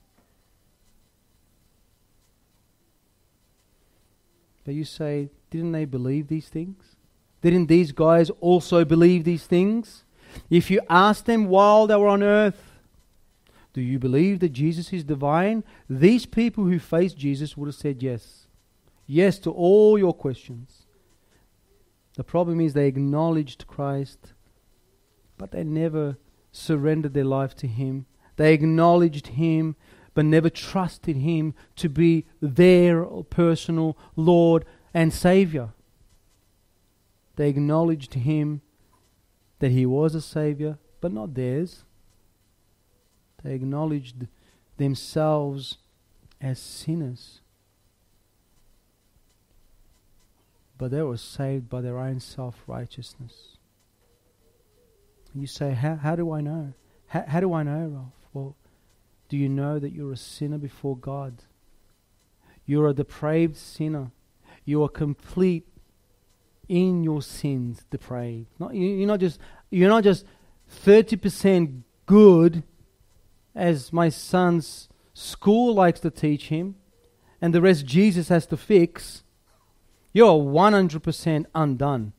But 4.64 4.74
you 4.74 4.84
say, 4.84 5.30
didn't 5.50 5.72
they 5.72 5.84
believe 5.84 6.26
these 6.26 6.48
things? 6.48 6.96
Didn't 7.40 7.66
these 7.66 7.92
guys 7.92 8.30
also 8.40 8.84
believe 8.84 9.22
these 9.22 9.46
things? 9.46 10.04
If 10.50 10.70
you 10.70 10.80
ask 10.90 11.24
them 11.24 11.46
while 11.46 11.86
they 11.86 11.94
were 11.94 12.08
on 12.08 12.24
earth, 12.24 12.72
do 13.72 13.80
you 13.80 13.98
believe 14.00 14.40
that 14.40 14.52
Jesus 14.52 14.92
is 14.92 15.04
divine? 15.04 15.62
These 15.88 16.26
people 16.26 16.64
who 16.64 16.80
faced 16.80 17.16
Jesus 17.16 17.56
would 17.56 17.66
have 17.66 17.74
said 17.76 18.02
yes. 18.02 18.48
Yes 19.06 19.38
to 19.40 19.50
all 19.50 19.98
your 19.98 20.14
questions. 20.14 20.86
The 22.16 22.24
problem 22.24 22.60
is 22.60 22.72
they 22.72 22.88
acknowledged 22.88 23.66
Christ, 23.66 24.32
but 25.36 25.52
they 25.52 25.62
never 25.62 26.16
surrendered 26.56 27.14
their 27.14 27.24
life 27.24 27.54
to 27.56 27.66
Him. 27.66 28.06
They 28.36 28.54
acknowledged 28.54 29.28
Him, 29.28 29.76
but 30.14 30.24
never 30.24 30.50
trusted 30.50 31.16
Him 31.16 31.54
to 31.76 31.88
be 31.88 32.24
their 32.40 33.04
personal 33.04 33.96
Lord 34.16 34.64
and 34.94 35.12
Savior. 35.12 35.70
They 37.36 37.48
acknowledged 37.50 38.14
Him 38.14 38.62
that 39.58 39.70
He 39.70 39.86
was 39.86 40.14
a 40.14 40.20
Savior, 40.20 40.78
but 41.00 41.12
not 41.12 41.34
theirs. 41.34 41.84
They 43.42 43.54
acknowledged 43.54 44.26
themselves 44.76 45.78
as 46.40 46.58
sinners. 46.58 47.40
But 50.78 50.90
they 50.90 51.02
were 51.02 51.16
saved 51.16 51.68
by 51.68 51.80
their 51.80 51.98
own 51.98 52.20
self 52.20 52.62
righteousness. 52.66 53.55
You 55.40 55.46
say, 55.46 55.72
How, 55.72 55.96
how 55.96 56.16
do 56.16 56.32
I 56.32 56.40
know? 56.40 56.72
How, 57.08 57.24
how 57.26 57.40
do 57.40 57.52
I 57.52 57.62
know, 57.62 57.86
Rolf? 57.86 58.12
Well, 58.32 58.56
do 59.28 59.36
you 59.36 59.48
know 59.48 59.78
that 59.78 59.92
you're 59.92 60.12
a 60.12 60.16
sinner 60.16 60.58
before 60.58 60.96
God? 60.96 61.42
You're 62.64 62.88
a 62.88 62.94
depraved 62.94 63.56
sinner. 63.56 64.10
You 64.64 64.82
are 64.82 64.88
complete 64.88 65.66
in 66.68 67.04
your 67.04 67.22
sins, 67.22 67.84
depraved. 67.90 68.48
Not, 68.58 68.74
you, 68.74 69.04
are 69.04 69.06
not 69.06 69.20
just 69.20 69.38
you're 69.70 69.88
not 69.88 70.04
just 70.04 70.24
thirty 70.68 71.16
percent 71.16 71.84
good, 72.06 72.64
as 73.54 73.92
my 73.92 74.08
son's 74.08 74.88
school 75.14 75.74
likes 75.74 76.00
to 76.00 76.10
teach 76.10 76.48
him, 76.48 76.74
and 77.40 77.54
the 77.54 77.60
rest 77.60 77.86
Jesus 77.86 78.28
has 78.28 78.46
to 78.46 78.56
fix. 78.56 79.22
You're 80.12 80.42
one 80.42 80.72
hundred 80.72 81.02
percent 81.02 81.46
undone. 81.54 82.12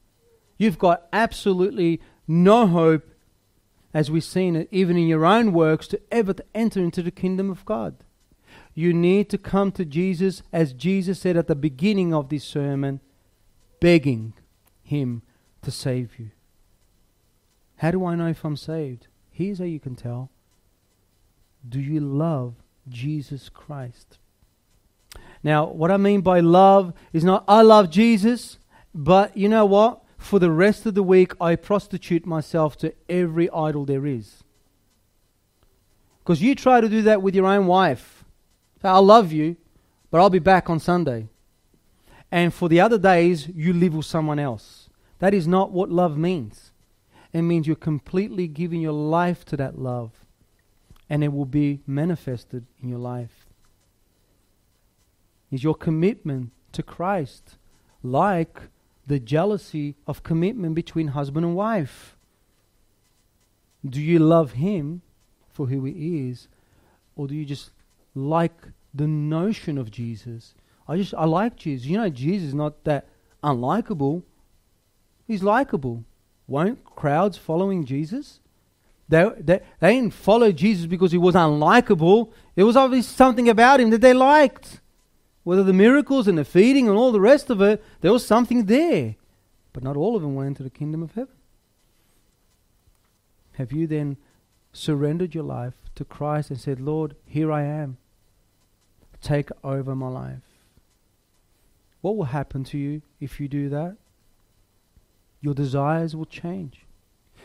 You've 0.57 0.80
got 0.80 1.07
absolutely 1.11 1.99
no 2.28 2.67
hope, 2.67 3.09
as 3.93 4.11
we've 4.11 4.23
seen 4.23 4.55
it, 4.55 4.67
even 4.71 4.97
in 4.97 5.07
your 5.07 5.25
own 5.25 5.53
works, 5.53 5.88
to 5.88 6.01
ever 6.11 6.34
to 6.34 6.45
enter 6.53 6.80
into 6.80 7.01
the 7.01 7.11
kingdom 7.11 7.49
of 7.49 7.65
God. 7.65 7.95
You 8.73 8.93
need 8.93 9.30
to 9.30 9.38
come 9.38 9.71
to 9.71 9.86
Jesus, 9.86 10.43
as 10.53 10.73
Jesus 10.73 11.19
said 11.19 11.38
at 11.38 11.47
the 11.47 11.55
beginning 11.55 12.13
of 12.13 12.30
this 12.30 12.43
sermon, 12.43 12.99
begging 13.80 14.34
Him 14.84 15.23
to 15.63 15.71
save 15.71 16.19
you. 16.19 16.32
How 17.78 17.91
do 17.91 18.05
I 18.05 18.15
know 18.15 18.28
if 18.28 18.43
I'm 18.43 18.57
saved? 18.57 19.07
Here's 19.32 19.59
how 19.59 19.65
you 19.65 19.80
can 19.80 19.95
tell. 19.95 20.30
Do 21.67 21.80
you 21.80 21.99
love 21.99 22.55
Jesus 22.89 23.49
Christ? 23.49 24.17
Now, 25.43 25.65
what 25.65 25.91
I 25.91 25.97
mean 25.97 26.21
by 26.21 26.39
love 26.39 26.93
is 27.13 27.23
not 27.23 27.43
I 27.47 27.61
love 27.61 27.89
Jesus, 27.89 28.57
but 28.93 29.38
you 29.38 29.49
know 29.49 29.65
what? 29.65 30.01
For 30.18 30.39
the 30.39 30.51
rest 30.51 30.86
of 30.86 30.95
the 30.95 31.03
week, 31.03 31.34
I 31.39 31.55
prostitute 31.55 32.26
myself 32.26 32.78
to 32.78 32.93
every 33.07 33.49
idol 33.51 33.86
there 33.86 34.05
is. 34.05 34.43
Because 36.20 36.41
you 36.41 36.55
try 36.55 36.82
to 36.82 36.89
do 36.89 37.01
that 37.03 37.22
with 37.22 37.36
your 37.36 37.45
own 37.45 37.68
wife. 37.68 38.26
I 38.84 38.99
love 38.99 39.32
you, 39.32 39.55
but 40.11 40.20
I'll 40.20 40.30
be 40.30 40.39
back 40.39 40.70
on 40.70 40.80
Sunday. 40.80 41.28
And 42.32 42.53
for 42.53 42.68
the 42.68 42.82
other 42.82 42.97
days, 42.97 43.47
you 43.47 43.74
live 43.74 43.95
with 43.95 44.05
someone 44.05 44.39
else. 44.39 44.89
That 45.20 45.34
is 45.34 45.47
not 45.47 45.72
what 45.72 45.89
love 45.89 46.18
means. 46.18 46.72
It 47.34 47.41
means 47.41 47.68
you're 47.68 47.76
completely 47.76 48.47
giving 48.47 48.82
your 48.82 48.93
life 48.93 49.45
to 49.45 49.57
that 49.57 49.80
love, 49.80 50.26
and 51.09 51.24
it 51.24 51.32
will 51.34 51.45
be 51.45 51.82
manifested 51.88 52.65
in 52.82 52.89
your 52.89 52.99
life. 52.99 53.45
Is 55.51 55.63
your 55.63 55.76
commitment 55.76 56.51
to 56.74 56.84
Christ 56.84 57.57
like 58.03 58.63
the 59.07 59.19
jealousy 59.19 59.95
of 60.05 60.23
commitment 60.23 60.75
between 60.75 61.09
husband 61.09 61.45
and 61.45 61.55
wife. 61.55 62.17
Do 63.85 64.01
you 64.01 64.19
love 64.19 64.53
him 64.53 65.01
for 65.49 65.67
who 65.67 65.85
he 65.85 66.29
is, 66.29 66.49
or 67.15 67.27
do 67.27 67.33
you 67.33 67.45
just 67.45 67.71
like 68.13 68.67
the 68.93 69.07
notion 69.07 69.77
of 69.77 69.89
Jesus? 69.89 70.53
I 70.87 70.97
just 70.97 71.13
I 71.13 71.25
like 71.25 71.55
Jesus. 71.55 71.87
You 71.87 71.97
know, 71.97 72.09
Jesus 72.09 72.49
is 72.49 72.53
not 72.53 72.83
that 72.83 73.07
unlikable. 73.43 74.23
He's 75.25 75.43
likable. 75.43 76.03
Won't 76.47 76.83
crowds 76.85 77.37
following 77.37 77.85
Jesus? 77.85 78.39
They, 79.09 79.29
they, 79.39 79.61
they 79.79 79.93
didn't 79.93 80.13
follow 80.13 80.51
Jesus 80.51 80.85
because 80.85 81.11
he 81.11 81.17
was 81.17 81.35
unlikable. 81.35 82.31
It 82.55 82.63
was 82.63 82.75
obviously 82.75 83.13
something 83.13 83.47
about 83.47 83.79
him 83.79 83.89
that 83.91 84.01
they 84.01 84.13
liked. 84.13 84.81
Whether 85.47 85.63
the 85.63 85.71
miracles 85.71 86.27
and 86.27 86.37
the 86.37 86.43
feeding 86.43 86.89
and 86.89 86.97
all 86.97 87.13
the 87.13 87.21
rest 87.21 87.49
of 87.49 87.61
it, 87.61 87.81
there 88.01 88.11
was 88.11 88.25
something 88.25 88.65
there. 88.65 89.15
But 89.71 89.81
not 89.81 89.95
all 89.95 90.17
of 90.17 90.21
them 90.21 90.35
went 90.35 90.49
into 90.49 90.63
the 90.63 90.69
kingdom 90.69 91.01
of 91.01 91.13
heaven. 91.13 91.35
Have 93.53 93.71
you 93.71 93.87
then 93.87 94.17
surrendered 94.73 95.33
your 95.33 95.45
life 95.45 95.75
to 95.95 96.03
Christ 96.03 96.49
and 96.49 96.59
said, 96.59 96.81
Lord, 96.81 97.15
here 97.25 97.49
I 97.49 97.63
am. 97.63 97.95
Take 99.21 99.49
over 99.63 99.95
my 99.95 100.09
life. 100.09 100.43
What 102.01 102.17
will 102.17 102.25
happen 102.25 102.65
to 102.65 102.77
you 102.77 103.01
if 103.21 103.39
you 103.39 103.47
do 103.47 103.69
that? 103.69 103.95
Your 105.39 105.53
desires 105.53 106.13
will 106.13 106.25
change. 106.25 106.81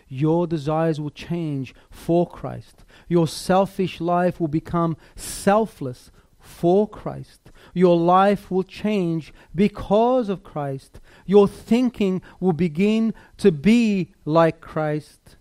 Your 0.08 0.48
desires 0.48 1.00
will 1.00 1.10
change 1.10 1.72
for 1.88 2.28
Christ. 2.28 2.82
Your 3.06 3.28
selfish 3.28 4.00
life 4.00 4.40
will 4.40 4.48
become 4.48 4.96
selfless 5.14 6.10
for 6.40 6.88
Christ. 6.88 7.52
Your 7.72 7.96
life 7.96 8.50
will 8.50 8.62
change 8.62 9.32
because 9.54 10.28
of 10.28 10.42
Christ. 10.42 11.00
Your 11.26 11.48
thinking 11.48 12.22
will 12.40 12.52
begin 12.52 13.14
to 13.38 13.50
be 13.52 14.12
like 14.24 14.60
Christ. 14.60 15.36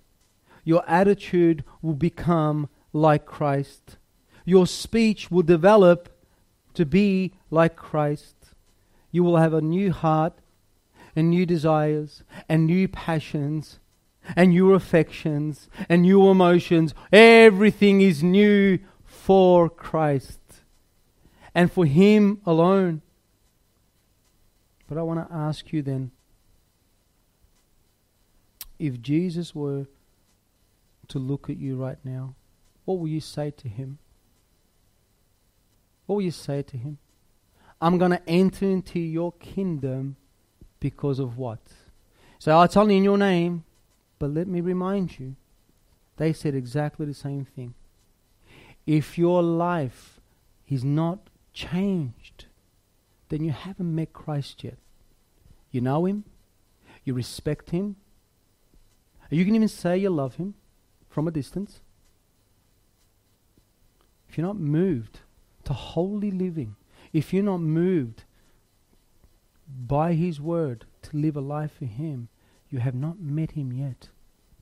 Your 0.64 0.84
attitude 0.88 1.64
will 1.82 1.96
become 1.96 2.70
like 2.94 3.26
Christ. 3.26 3.98
Your 4.46 4.68
speech 4.68 5.30
will 5.32 5.44
develop 5.44 6.10
to 6.74 6.86
be 6.86 7.34
like 7.50 7.76
Christ. 7.76 8.36
You 9.12 9.24
will 9.24 9.38
have 9.38 9.54
a 9.54 9.62
new 9.62 9.92
heart. 9.92 10.34
and 11.16 11.30
new 11.30 11.46
desires 11.46 12.24
and 12.48 12.66
new 12.66 12.88
passions 12.88 13.80
and 14.36 14.52
new 14.52 14.74
affections 14.74 15.68
and 15.90 16.04
new 16.04 16.30
emotions. 16.30 16.94
Everything 17.12 18.02
is 18.02 18.24
new 18.24 18.80
for 19.04 19.70
Christ 19.70 20.41
and 21.54 21.72
for 21.72 21.86
Him 21.86 22.42
alone. 22.46 23.02
But 24.88 24.98
I 24.98 25.04
want 25.04 25.28
to 25.28 25.34
ask 25.34 25.72
you 25.72 25.82
then 25.82 26.12
if 28.80 29.02
Jesus 29.02 29.54
were 29.54 29.86
to 31.08 31.20
look 31.20 31.50
at 31.50 31.58
you 31.58 31.76
right 31.76 32.00
now, 32.04 32.36
what 32.86 33.00
will 33.00 33.08
you 33.08 33.22
say 33.22 33.52
to 33.52 33.68
Him? 33.68 34.00
What 36.06 36.16
will 36.16 36.24
you 36.24 36.32
say 36.32 36.62
to 36.64 36.78
Him? 36.78 36.98
I'm 37.82 37.98
going 37.98 38.12
to 38.12 38.30
enter 38.30 38.66
into 38.66 39.00
your 39.00 39.32
kingdom 39.34 40.16
because 40.80 41.20
of 41.20 41.38
what? 41.38 41.60
So 42.40 42.52
I'll 42.52 42.68
tell 42.68 42.90
you 42.90 42.98
in 42.98 43.04
your 43.04 43.18
name, 43.18 43.64
but 44.20 44.32
let 44.32 44.48
me 44.48 44.62
remind 44.62 45.20
you, 45.20 45.36
they 46.18 46.34
said 46.34 46.56
exactly 46.56 47.06
the 47.06 47.14
same 47.14 47.46
thing. 47.46 47.74
If 48.86 49.18
your 49.18 49.42
life 49.42 50.20
is 50.68 50.84
not 50.84 51.20
changed, 51.54 52.46
then 53.30 53.44
you 53.44 53.52
haven't 53.52 53.96
met 53.96 54.14
Christ 54.14 54.64
yet. 54.64 54.78
You 55.72 55.82
know 55.82 56.06
Him, 56.06 56.26
you 57.04 57.14
respect 57.14 57.70
Him, 57.72 57.96
you 59.32 59.46
can 59.46 59.56
even 59.56 59.70
say 59.70 59.98
you 59.98 60.10
love 60.10 60.36
Him 60.36 60.56
from 61.10 61.28
a 61.28 61.32
distance. 61.32 61.80
If 64.28 64.38
you're 64.38 64.48
not 64.48 64.58
moved 64.58 65.22
to 65.64 65.74
holy 65.74 66.32
living, 66.32 66.76
if 67.14 67.34
you're 67.34 67.44
not 67.44 67.62
moved 67.62 68.24
by 69.68 70.14
His 70.14 70.42
Word 70.42 70.86
to 71.04 71.18
live 71.18 71.38
a 71.38 71.42
life 71.42 71.72
for 71.80 71.86
Him, 71.86 72.28
you 72.70 72.80
have 72.80 72.96
not 72.96 73.20
met 73.20 73.52
Him 73.52 73.72
yet. 73.72 74.10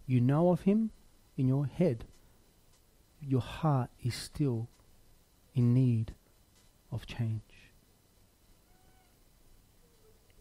You 0.05 0.21
know 0.21 0.51
of 0.51 0.61
Him 0.61 0.91
in 1.35 1.47
your 1.47 1.65
head. 1.65 2.05
Your 3.21 3.41
heart 3.41 3.89
is 4.03 4.13
still 4.13 4.69
in 5.55 5.73
need 5.73 6.13
of 6.91 7.05
change. 7.05 7.41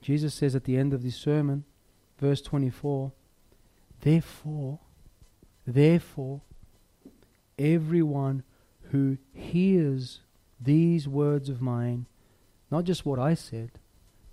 Jesus 0.00 0.34
says 0.34 0.54
at 0.54 0.64
the 0.64 0.76
end 0.76 0.94
of 0.94 1.02
this 1.02 1.16
sermon, 1.16 1.64
verse 2.18 2.40
24, 2.40 3.12
Therefore, 4.00 4.78
therefore, 5.66 6.40
everyone 7.58 8.42
who 8.90 9.18
hears 9.32 10.20
these 10.60 11.06
words 11.06 11.48
of 11.48 11.60
mine, 11.60 12.06
not 12.70 12.84
just 12.84 13.04
what 13.04 13.18
I 13.18 13.34
said, 13.34 13.72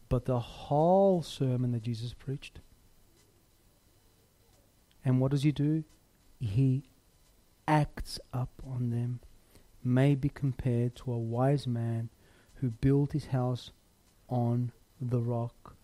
but 0.08 0.26
the 0.26 0.40
whole 0.40 1.22
sermon 1.22 1.72
that 1.72 1.82
Jesus 1.82 2.14
preached. 2.14 2.60
And 5.04 5.20
what 5.20 5.32
does 5.32 5.44
he 5.44 5.52
do? 5.52 5.84
He 6.40 6.84
acts 7.68 8.20
up 8.34 8.50
on 8.66 8.92
them, 8.92 9.20
may 9.86 10.16
be 10.16 10.30
compared 10.30 10.96
to 10.96 11.12
a 11.14 11.18
wise 11.18 11.68
man 11.68 12.10
who 12.56 12.70
built 12.70 13.12
his 13.12 13.28
house 13.28 13.72
on 14.28 14.72
the 15.00 15.20
rock. 15.20 15.76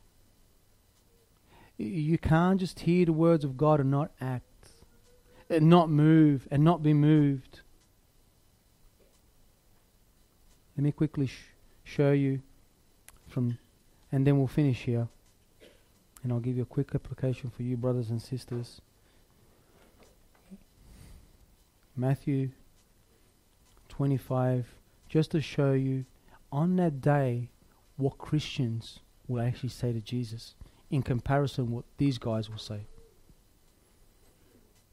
You 1.77 2.17
can't 2.17 2.59
just 2.59 2.81
hear 2.81 3.05
the 3.05 3.13
words 3.13 3.43
of 3.43 3.57
God 3.57 3.79
and 3.79 3.91
not 3.91 4.11
act, 4.19 4.45
and 5.49 5.69
not 5.69 5.89
move, 5.89 6.47
and 6.49 6.63
not 6.63 6.81
be 6.81 6.93
moved. 6.93 7.61
Let 10.77 10.83
me 10.83 10.91
quickly 10.91 11.27
sh- 11.27 11.49
show 11.83 12.11
you 12.11 12.41
from, 13.27 13.57
and 14.11 14.25
then 14.25 14.37
we'll 14.37 14.47
finish 14.47 14.83
here. 14.83 15.07
And 16.23 16.31
I'll 16.31 16.39
give 16.39 16.55
you 16.55 16.63
a 16.63 16.67
quick 16.67 16.93
application 16.93 17.49
for 17.49 17.63
you, 17.63 17.75
brothers 17.77 18.09
and 18.09 18.21
sisters. 18.21 18.81
Matthew 21.95 22.51
25, 24.01 24.65
just 25.07 25.29
to 25.29 25.39
show 25.39 25.73
you 25.73 26.05
on 26.51 26.75
that 26.75 27.01
day 27.01 27.49
what 27.97 28.17
Christians 28.17 29.01
will 29.27 29.39
actually 29.39 29.69
say 29.69 29.93
to 29.93 29.99
Jesus 30.01 30.55
in 30.89 31.03
comparison 31.03 31.69
what 31.69 31.85
these 31.99 32.17
guys 32.17 32.49
will 32.49 32.57
say. 32.57 32.87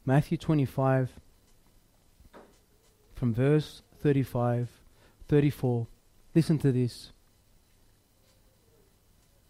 Matthew 0.04 0.36
25 0.36 1.12
from 3.14 3.32
verse 3.32 3.80
35 3.98 4.68
34 5.26 5.86
listen 6.34 6.58
to 6.58 6.70
this 6.70 7.12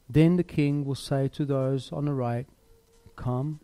then 0.09 0.36
the 0.36 0.44
king 0.44 0.84
will 0.84 0.94
say 0.94 1.26
to 1.26 1.44
those 1.44 1.90
on 1.90 2.04
the 2.04 2.14
right 2.14 2.46
come 3.16 3.59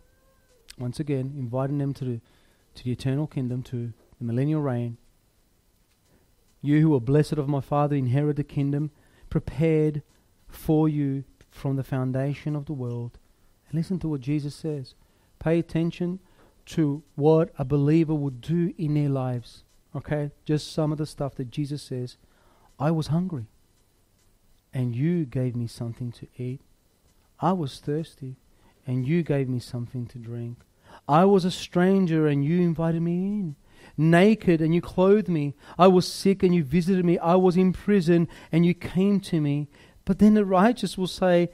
once 0.77 0.99
again 0.99 1.33
inviting 1.39 1.79
them 1.79 1.95
to 1.95 2.05
the 2.05 2.21
to 2.75 2.83
the 2.83 2.91
eternal 2.91 3.29
kingdom 3.29 3.63
to 3.63 3.93
the 4.19 4.25
millennial 4.25 4.61
reign 4.61 4.99
you 6.65 6.81
who 6.81 6.95
are 6.95 7.01
blessed 7.01 7.35
of 7.35 7.47
my 7.47 7.61
father 7.61 7.95
inherit 7.95 8.37
the 8.37 8.45
kingdom 8.45 8.91
prepared 9.29 10.03
for 10.49 10.89
you 10.89 11.25
from 11.51 11.77
the 11.77 11.85
foundation 11.85 12.57
of 12.57 12.65
the 12.65 12.73
world. 12.73 13.19
And 13.69 13.75
listen 13.75 13.99
to 13.99 14.09
what 14.09 14.23
Jesus 14.23 14.55
says. 14.55 14.95
Pay 15.39 15.59
attention 15.59 16.21
to 16.67 17.03
what 17.17 17.53
a 17.59 17.67
believer 17.67 18.15
would 18.15 18.41
do 18.41 18.73
in 18.79 18.95
their 18.95 19.11
lives. 19.11 19.65
Okay? 19.95 20.31
Just 20.47 20.73
some 20.73 20.91
of 20.91 20.97
the 20.97 21.05
stuff 21.05 21.35
that 21.35 21.51
Jesus 21.51 21.83
says. 21.83 22.17
I 22.79 22.91
was 22.91 23.09
hungry, 23.09 23.47
and 24.73 24.97
you 24.97 25.27
gave 25.27 25.55
me 25.55 25.67
something 25.67 26.13
to 26.13 26.27
eat. 26.43 26.63
I 27.41 27.53
was 27.53 27.79
thirsty, 27.79 28.37
and 28.87 29.07
you 29.07 29.23
gave 29.23 29.51
me 29.51 29.59
something 29.59 30.07
to 30.07 30.19
drink. 30.19 30.59
I 31.07 31.27
was 31.27 31.45
a 31.45 31.51
stranger, 31.51 32.27
and 32.27 32.43
you 32.43 32.63
invited 32.63 33.03
me 33.03 33.13
in. 33.13 33.57
Naked, 33.97 34.61
and 34.61 34.75
you 34.75 34.81
clothed 34.81 35.29
me. 35.29 35.55
I 35.79 35.87
was 35.89 36.11
sick, 36.11 36.43
and 36.43 36.55
you 36.55 36.65
visited 36.65 37.05
me. 37.05 37.19
I 37.19 37.35
was 37.35 37.57
in 37.57 37.73
prison, 37.73 38.29
and 38.51 38.65
you 38.65 38.75
came 38.75 39.21
to 39.21 39.41
me. 39.41 39.69
But 40.05 40.19
then 40.19 40.35
the 40.35 40.45
righteous 40.45 40.99
will 40.99 41.07
say, 41.07 41.51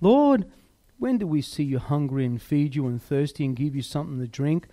Lord, 0.00 0.50
when 0.98 1.18
do 1.18 1.26
we 1.26 1.42
see 1.42 1.64
you 1.64 1.78
hungry 1.78 2.24
and 2.26 2.40
feed 2.40 2.74
you 2.74 2.86
and 2.86 3.02
thirsty 3.02 3.44
and 3.44 3.56
give 3.56 3.74
you 3.74 3.82
something 3.82 4.18
to 4.18 4.26
drink? 4.26 4.68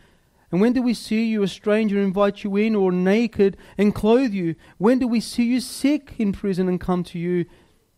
And 0.51 0.61
when 0.61 0.73
do 0.73 0.81
we 0.81 0.93
see 0.93 1.25
you 1.25 1.43
a 1.43 1.47
stranger 1.47 1.99
invite 1.99 2.43
you 2.43 2.55
in, 2.55 2.75
or 2.75 2.91
naked 2.91 3.57
and 3.77 3.93
clothe 3.93 4.31
you? 4.31 4.55
When 4.77 4.99
do 4.99 5.07
we 5.07 5.19
see 5.19 5.43
you 5.43 5.59
sick 5.59 6.13
in 6.17 6.31
prison 6.31 6.67
and 6.67 6.79
come 6.79 7.03
to 7.05 7.19
you? 7.19 7.45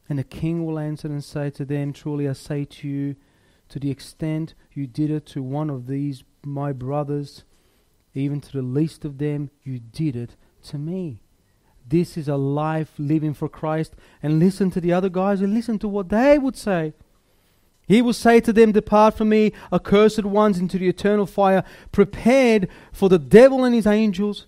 And 0.07 0.17
the 0.17 0.23
king 0.23 0.65
will 0.65 0.79
answer 0.79 1.07
and 1.07 1.23
say 1.23 1.51
to 1.51 1.65
them, 1.65 1.93
Truly 1.93 2.27
I 2.27 2.33
say 2.33 2.65
to 2.65 2.87
you, 2.87 3.15
to 3.69 3.79
the 3.79 3.91
extent 3.91 4.55
you 4.73 4.87
did 4.87 5.11
it 5.11 5.27
to 5.27 5.43
one 5.43 5.69
of 5.69 5.85
these 5.85 6.23
my 6.43 6.71
brothers, 6.71 7.43
even 8.19 8.41
to 8.41 8.51
the 8.51 8.61
least 8.61 9.05
of 9.05 9.17
them, 9.17 9.49
you 9.63 9.79
did 9.79 10.15
it 10.15 10.35
to 10.65 10.77
me. 10.77 11.21
This 11.87 12.17
is 12.17 12.27
a 12.27 12.35
life 12.35 12.91
living 12.97 13.33
for 13.33 13.49
Christ. 13.49 13.95
And 14.21 14.39
listen 14.39 14.69
to 14.71 14.81
the 14.81 14.93
other 14.93 15.09
guys 15.09 15.41
and 15.41 15.53
listen 15.53 15.79
to 15.79 15.87
what 15.87 16.09
they 16.09 16.37
would 16.37 16.55
say. 16.55 16.93
He 17.87 18.03
will 18.03 18.13
say 18.13 18.39
to 18.41 18.53
them, 18.53 18.71
Depart 18.71 19.17
from 19.17 19.29
me, 19.29 19.51
accursed 19.73 20.23
ones, 20.23 20.59
into 20.59 20.77
the 20.77 20.87
eternal 20.87 21.25
fire, 21.25 21.63
prepared 21.91 22.69
for 22.91 23.09
the 23.09 23.17
devil 23.17 23.65
and 23.65 23.73
his 23.73 23.87
angels. 23.87 24.45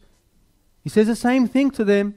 He 0.84 0.90
says 0.90 1.08
the 1.08 1.16
same 1.16 1.48
thing 1.48 1.72
to 1.72 1.84
them. 1.84 2.16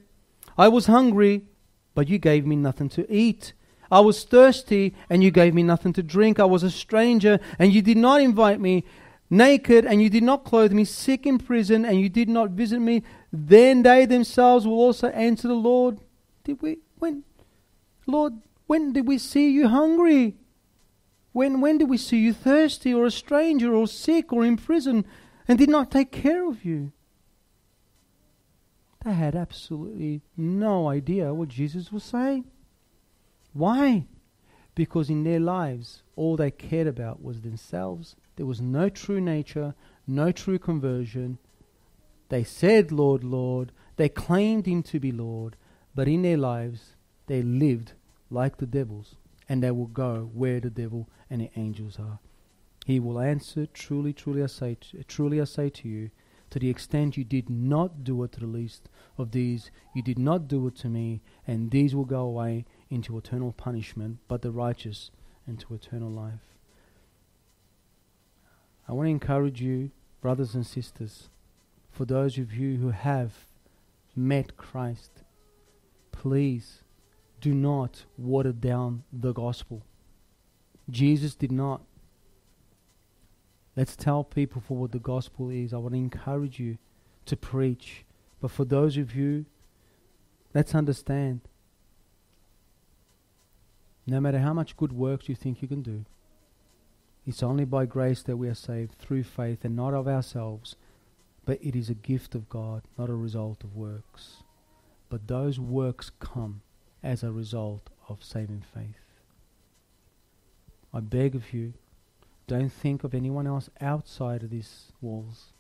I 0.59 0.69
was 0.69 0.87
hungry, 0.87 1.47
but 1.95 2.09
you 2.09 2.19
gave 2.19 2.45
me 2.45 2.57
nothing 2.57 2.91
to 2.91 3.11
eat. 3.11 3.55
I 3.91 4.01
was 4.01 4.25
thirsty, 4.25 4.95
and 5.09 5.25
you 5.25 5.31
gave 5.31 5.55
me 5.55 5.63
nothing 5.63 5.95
to 5.95 6.03
drink. 6.03 6.39
I 6.39 6.45
was 6.45 6.63
a 6.63 6.71
stranger, 6.71 7.41
and 7.59 7.73
you 7.73 7.81
did 7.81 7.97
not 7.97 8.21
invite 8.21 8.61
me. 8.61 8.85
Naked, 9.31 9.85
and 9.85 10.03
you 10.03 10.11
did 10.11 10.23
not 10.23 10.45
clothe 10.45 10.73
me. 10.73 10.85
Sick 10.85 11.27
in 11.27 11.39
prison, 11.39 11.85
and 11.85 12.01
you 12.01 12.09
did 12.09 12.29
not 12.29 12.51
visit 12.51 12.81
me. 12.81 13.03
Then 13.33 13.83
they 13.83 14.07
themselves 14.07 14.67
will 14.67 14.75
also 14.75 15.09
answer 15.09 15.49
the 15.49 15.55
Lord, 15.55 16.01
Did 16.45 16.61
we 16.63 16.79
when 16.99 17.25
Lord, 18.07 18.35
when 18.67 18.93
did 18.93 19.07
we 19.07 19.19
see 19.19 19.51
you 19.51 19.69
hungry? 19.69 20.37
When 21.33 21.61
when 21.61 21.79
did 21.79 21.89
we 21.89 21.99
see 21.99 22.19
you 22.19 22.33
thirsty 22.33 22.95
or 22.95 23.07
a 23.07 23.11
stranger 23.11 23.75
or 23.75 23.87
sick 23.87 24.33
or 24.33 24.45
in 24.45 24.57
prison 24.57 25.05
and 25.49 25.59
did 25.59 25.69
not 25.69 25.91
take 25.91 26.13
care 26.13 26.49
of 26.49 26.65
you? 26.65 26.93
They 29.05 29.13
had 29.13 29.35
absolutely 29.35 30.23
no 30.37 30.89
idea 30.89 31.35
what 31.35 31.49
Jesus 31.49 31.93
was 31.93 32.05
saying. 32.05 32.47
Why? 33.53 34.07
Because 34.75 35.11
in 35.11 35.25
their 35.25 35.41
lives, 35.41 36.03
all 36.17 36.37
they 36.37 36.51
cared 36.51 36.87
about 36.87 37.23
was 37.23 37.43
themselves. 37.43 38.17
There 38.37 38.47
was 38.47 38.61
no 38.61 38.89
true 38.89 39.21
nature, 39.21 39.75
no 40.07 40.33
true 40.33 40.59
conversion, 40.59 41.39
they 42.29 42.45
said, 42.45 42.91
Lord, 42.91 43.23
Lord. 43.23 43.73
They 43.97 44.09
claimed 44.09 44.67
him 44.67 44.83
to 44.85 44.99
be 44.99 45.13
Lord. 45.13 45.57
But 45.95 46.09
in 46.09 46.23
their 46.23 46.37
lives, 46.37 46.97
they 47.27 47.43
lived 47.43 47.93
like 48.31 48.57
the 48.57 48.67
devils. 48.67 49.17
And 49.49 49.63
they 49.63 49.71
will 49.71 49.87
go 49.87 50.31
where 50.33 50.59
the 50.61 50.71
devil 50.71 51.09
and 51.31 51.41
the 51.41 51.51
angels 51.57 51.99
are. 51.99 52.19
He 52.87 52.99
will 52.99 53.21
answer, 53.21 53.67
Truly, 53.67 54.13
truly 54.13 54.43
I 54.43 54.47
say 54.47 54.77
to, 54.81 55.05
truly 55.05 55.41
I 55.41 55.45
say 55.45 55.71
to 55.71 55.89
you, 55.89 56.11
to 56.51 56.59
the 56.59 56.71
extent 56.71 57.17
you 57.17 57.25
did 57.25 57.51
not 57.51 58.05
do 58.05 58.23
it 58.23 58.33
to 58.33 58.41
the 58.41 58.47
least 58.47 58.89
of 59.19 59.33
these, 59.33 59.71
you 59.95 60.03
did 60.03 60.19
not 60.19 60.47
do 60.47 60.67
it 60.67 60.77
to 60.77 60.89
me, 60.89 61.23
and 61.47 61.71
these 61.71 61.95
will 61.95 62.05
go 62.05 62.21
away 62.21 62.65
into 62.91 63.17
eternal 63.17 63.53
punishment, 63.53 64.19
but 64.29 64.43
the 64.43 64.53
righteous 64.53 65.11
into 65.47 65.75
eternal 65.75 66.11
life. 66.11 66.54
I 68.89 68.93
want 68.93 69.07
to 69.07 69.11
encourage 69.11 69.61
you, 69.61 69.91
brothers 70.21 70.55
and 70.55 70.67
sisters, 70.67 71.29
for 71.91 72.05
those 72.05 72.39
of 72.39 72.53
you 72.53 72.77
who 72.77 72.91
have 72.91 73.33
met 74.15 74.57
Christ, 74.57 75.23
please 76.13 76.83
do 77.41 77.55
not 77.55 78.05
water 78.19 78.53
down 78.53 79.05
the 79.13 79.33
gospel. 79.33 79.83
Jesus 80.91 81.35
did 81.35 81.53
not. 81.53 81.83
Let's 83.77 83.97
tell 83.97 84.23
people 84.23 84.63
for 84.67 84.77
what 84.77 84.93
the 84.93 84.99
gospel 84.99 85.51
is. 85.51 85.73
I 85.73 85.79
want 85.79 85.95
to 85.95 85.99
encourage 85.99 86.61
you 86.61 86.79
to 87.27 87.37
preach. 87.37 88.05
But 88.41 88.51
for 88.51 88.65
those 88.65 88.97
of 88.97 89.15
you, 89.15 89.47
let's 90.53 90.75
understand 90.75 91.41
no 94.07 94.21
matter 94.21 94.39
how 94.39 94.53
much 94.53 94.77
good 94.77 94.93
works 94.93 95.29
you 95.29 95.35
think 95.35 95.63
you 95.63 95.69
can 95.69 95.83
do, 95.83 96.05
it's 97.27 97.43
only 97.43 97.65
by 97.65 97.87
grace 97.87 98.23
that 98.23 98.37
we 98.37 98.49
are 98.49 98.55
saved 98.55 98.99
through 98.99 99.25
faith 99.25 99.65
and 99.65 99.75
not 99.75 99.95
of 99.95 100.07
ourselves, 100.07 100.77
but 101.47 101.59
it 101.63 101.75
is 101.75 101.89
a 101.89 101.95
gift 101.95 102.35
of 102.35 102.49
God, 102.49 102.83
not 102.99 103.09
a 103.09 103.15
result 103.15 103.65
of 103.65 103.77
works. 103.77 104.43
But 105.09 105.27
those 105.27 105.59
works 105.59 106.11
come 106.21 106.63
as 107.03 107.23
a 107.23 107.33
result 107.33 107.91
of 108.09 108.25
saving 108.25 108.63
faith. 108.75 109.21
I 110.93 111.01
beg 111.01 111.35
of 111.35 111.53
you, 111.53 111.75
don't 112.47 112.71
think 112.71 113.05
of 113.05 113.15
anyone 113.15 113.47
else 113.47 113.71
outside 113.81 114.43
of 114.43 114.51
these 114.51 114.93
walls. 115.01 115.53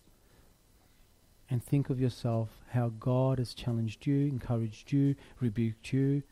And 1.50 1.62
think 1.62 1.90
of 1.90 2.00
yourself 2.00 2.48
how 2.70 2.90
God 2.98 3.38
has 3.38 3.54
challenged 3.54 4.06
you, 4.06 4.26
encouraged 4.26 4.92
you, 4.92 5.14
rebuked 5.40 5.92
you, 5.92 6.22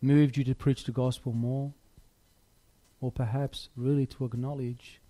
moved 0.00 0.36
you 0.36 0.44
to 0.44 0.54
preach 0.54 0.84
the 0.84 0.92
gospel 0.92 1.32
more, 1.32 1.72
or 3.00 3.10
perhaps 3.10 3.68
really 3.76 4.06
to 4.06 4.24
acknowledge 4.24 5.00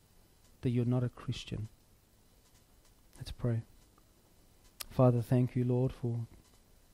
that 0.62 0.70
you're 0.70 0.84
not 0.84 1.04
a 1.04 1.08
Christian. 1.08 1.68
Let's 3.16 3.30
pray. 3.30 3.62
Father, 4.90 5.22
thank 5.22 5.56
you, 5.56 5.64
Lord, 5.64 5.92
for, 5.92 6.26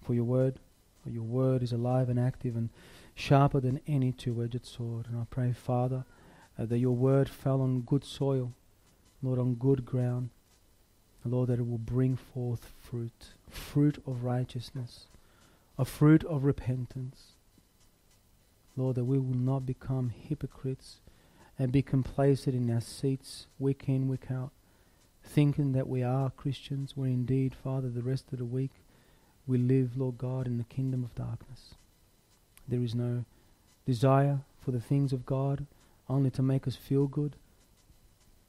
for 0.03 0.15
your 0.15 0.25
word. 0.25 0.59
Your 1.05 1.23
word 1.23 1.63
is 1.63 1.73
alive 1.73 2.09
and 2.09 2.19
active 2.19 2.57
and 2.57 2.71
sharper 3.15 3.61
than 3.61 3.81
any 3.87 4.11
two 4.13 4.43
edged 4.43 4.67
sword. 4.67 5.07
And 5.09 5.19
I 5.19 5.25
pray, 5.31 5.53
Father, 5.53 6.05
uh, 6.59 6.67
that 6.67 6.79
your 6.79 6.97
word 6.97 7.29
fell 7.29 7.61
on 7.61 7.83
good 7.83 8.05
soil, 8.05 8.53
Lord, 9.23 9.39
on 9.39 9.55
good 9.55 9.85
ground. 9.85 10.31
Lord, 11.25 11.49
that 11.49 11.59
it 11.59 11.69
will 11.69 11.79
bring 11.79 12.17
forth 12.17 12.73
fruit, 12.81 13.33
fruit 13.51 14.03
of 14.07 14.25
righteousness, 14.25 15.07
a 15.79 15.85
fruit 15.85 16.25
of 16.25 16.45
repentance, 16.45 17.33
Lord, 18.77 18.97
that 18.97 19.05
we 19.05 19.19
will 19.19 19.35
not 19.35 19.65
become 19.65 20.11
hypocrites 20.11 21.01
and 21.59 21.73
be 21.73 21.83
complacent 21.83 22.55
in 22.55 22.71
our 22.71 22.81
seats 22.81 23.47
week 23.59 23.85
in, 23.89 24.09
week 24.09 24.31
out, 24.31 24.51
thinking 25.25 25.73
that 25.73 25.89
we 25.89 26.03
are 26.03 26.31
Christians, 26.31 26.97
when 26.97 27.11
indeed, 27.11 27.55
Father, 27.55 27.89
the 27.89 28.03
rest 28.03 28.33
of 28.33 28.39
the 28.39 28.45
week 28.45 28.73
we 29.47 29.59
live, 29.59 29.97
Lord 29.97 30.19
God, 30.19 30.47
in 30.47 30.59
the 30.59 30.65
kingdom 30.65 31.03
of 31.03 31.15
darkness. 31.15 31.75
There 32.69 32.83
is 32.83 32.95
no 32.95 33.25
desire 33.87 34.41
for 34.61 34.73
the 34.73 34.81
things 34.81 35.13
of 35.13 35.25
God 35.25 35.67
only 36.09 36.31
to 36.31 36.43
make 36.43 36.67
us 36.67 36.77
feel 36.77 37.07
good, 37.07 37.37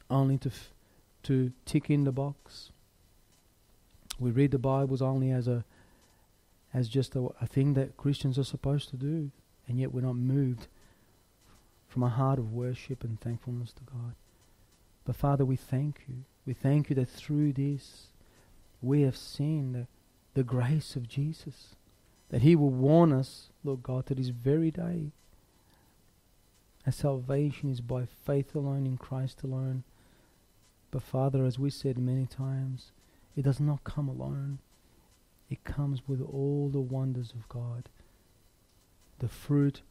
only 0.09 0.37
to, 0.39 0.49
f- 0.49 0.73
to 1.23 1.53
tick 1.65 1.89
in 1.89 2.03
the 2.03 2.11
box. 2.11 2.71
We 4.19 4.31
read 4.31 4.51
the 4.51 4.59
Bibles 4.59 5.01
only 5.01 5.31
as 5.31 5.47
a 5.47 5.63
as 6.73 6.89
just 6.89 7.15
a, 7.15 7.29
a 7.41 7.47
thing 7.47 7.73
that 7.75 7.97
Christians 7.97 8.37
are 8.37 8.43
supposed 8.43 8.89
to 8.89 8.97
do 8.97 9.31
and 9.67 9.79
yet 9.79 9.93
we're 9.93 10.01
not 10.01 10.15
moved 10.15 10.67
from 11.87 12.03
a 12.03 12.09
heart 12.09 12.39
of 12.39 12.53
worship 12.53 13.03
and 13.03 13.19
thankfulness 13.19 13.73
to 13.73 13.81
God. 13.83 14.15
But 15.05 15.15
Father, 15.15 15.45
we 15.45 15.55
thank 15.55 16.01
you. 16.07 16.25
We 16.45 16.53
thank 16.53 16.89
you 16.89 16.95
that 16.97 17.09
through 17.09 17.53
this 17.53 18.07
we 18.81 19.01
have 19.01 19.17
seen 19.17 19.73
the, 19.73 19.87
the 20.33 20.43
grace 20.43 20.95
of 20.95 21.07
Jesus, 21.07 21.75
that 22.29 22.41
He 22.41 22.55
will 22.55 22.69
warn 22.69 23.11
us, 23.11 23.49
Lord 23.63 23.83
God, 23.83 24.05
to 24.07 24.15
this 24.15 24.29
very 24.29 24.71
day. 24.71 25.11
Our 26.85 26.91
salvation 26.91 27.69
is 27.69 27.81
by 27.81 28.05
faith 28.05 28.55
alone 28.55 28.85
in 28.85 28.97
Christ 28.97 29.43
alone. 29.43 29.83
But 30.91 31.03
Father, 31.03 31.45
as 31.45 31.59
we 31.59 31.69
said 31.69 31.97
many 31.97 32.25
times, 32.25 32.91
it 33.35 33.43
does 33.43 33.59
not 33.59 33.83
come 33.83 34.07
alone. 34.07 34.59
It 35.49 35.63
comes 35.63 36.07
with 36.07 36.21
all 36.21 36.69
the 36.69 36.79
wonders 36.79 37.31
of 37.31 37.47
God 37.49 37.89
the 39.19 39.27
fruit 39.27 39.81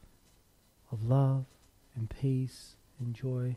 of 0.90 1.04
love 1.04 1.46
and 1.94 2.10
peace 2.10 2.76
and 3.00 3.14
joy 3.14 3.56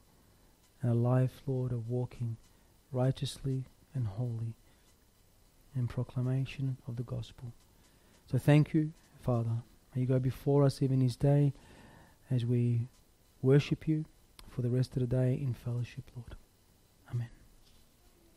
and 0.81 0.91
a 0.91 0.95
life, 0.95 1.41
Lord, 1.45 1.71
of 1.71 1.89
walking 1.89 2.37
righteously 2.91 3.65
and 3.93 4.07
holy 4.07 4.55
in 5.75 5.87
proclamation 5.87 6.77
of 6.87 6.95
the 6.95 7.03
gospel. 7.03 7.53
So 8.31 8.37
thank 8.37 8.73
you, 8.73 8.91
Father. 9.21 9.63
May 9.93 10.01
you 10.01 10.07
go 10.07 10.19
before 10.19 10.63
us 10.63 10.81
even 10.81 10.99
this 10.99 11.15
day 11.15 11.53
as 12.29 12.45
we 12.45 12.87
worship 13.41 13.87
you 13.87 14.05
for 14.49 14.61
the 14.61 14.69
rest 14.69 14.95
of 14.95 15.01
the 15.01 15.07
day 15.07 15.33
in 15.33 15.53
fellowship, 15.53 16.03
Lord. 16.15 16.35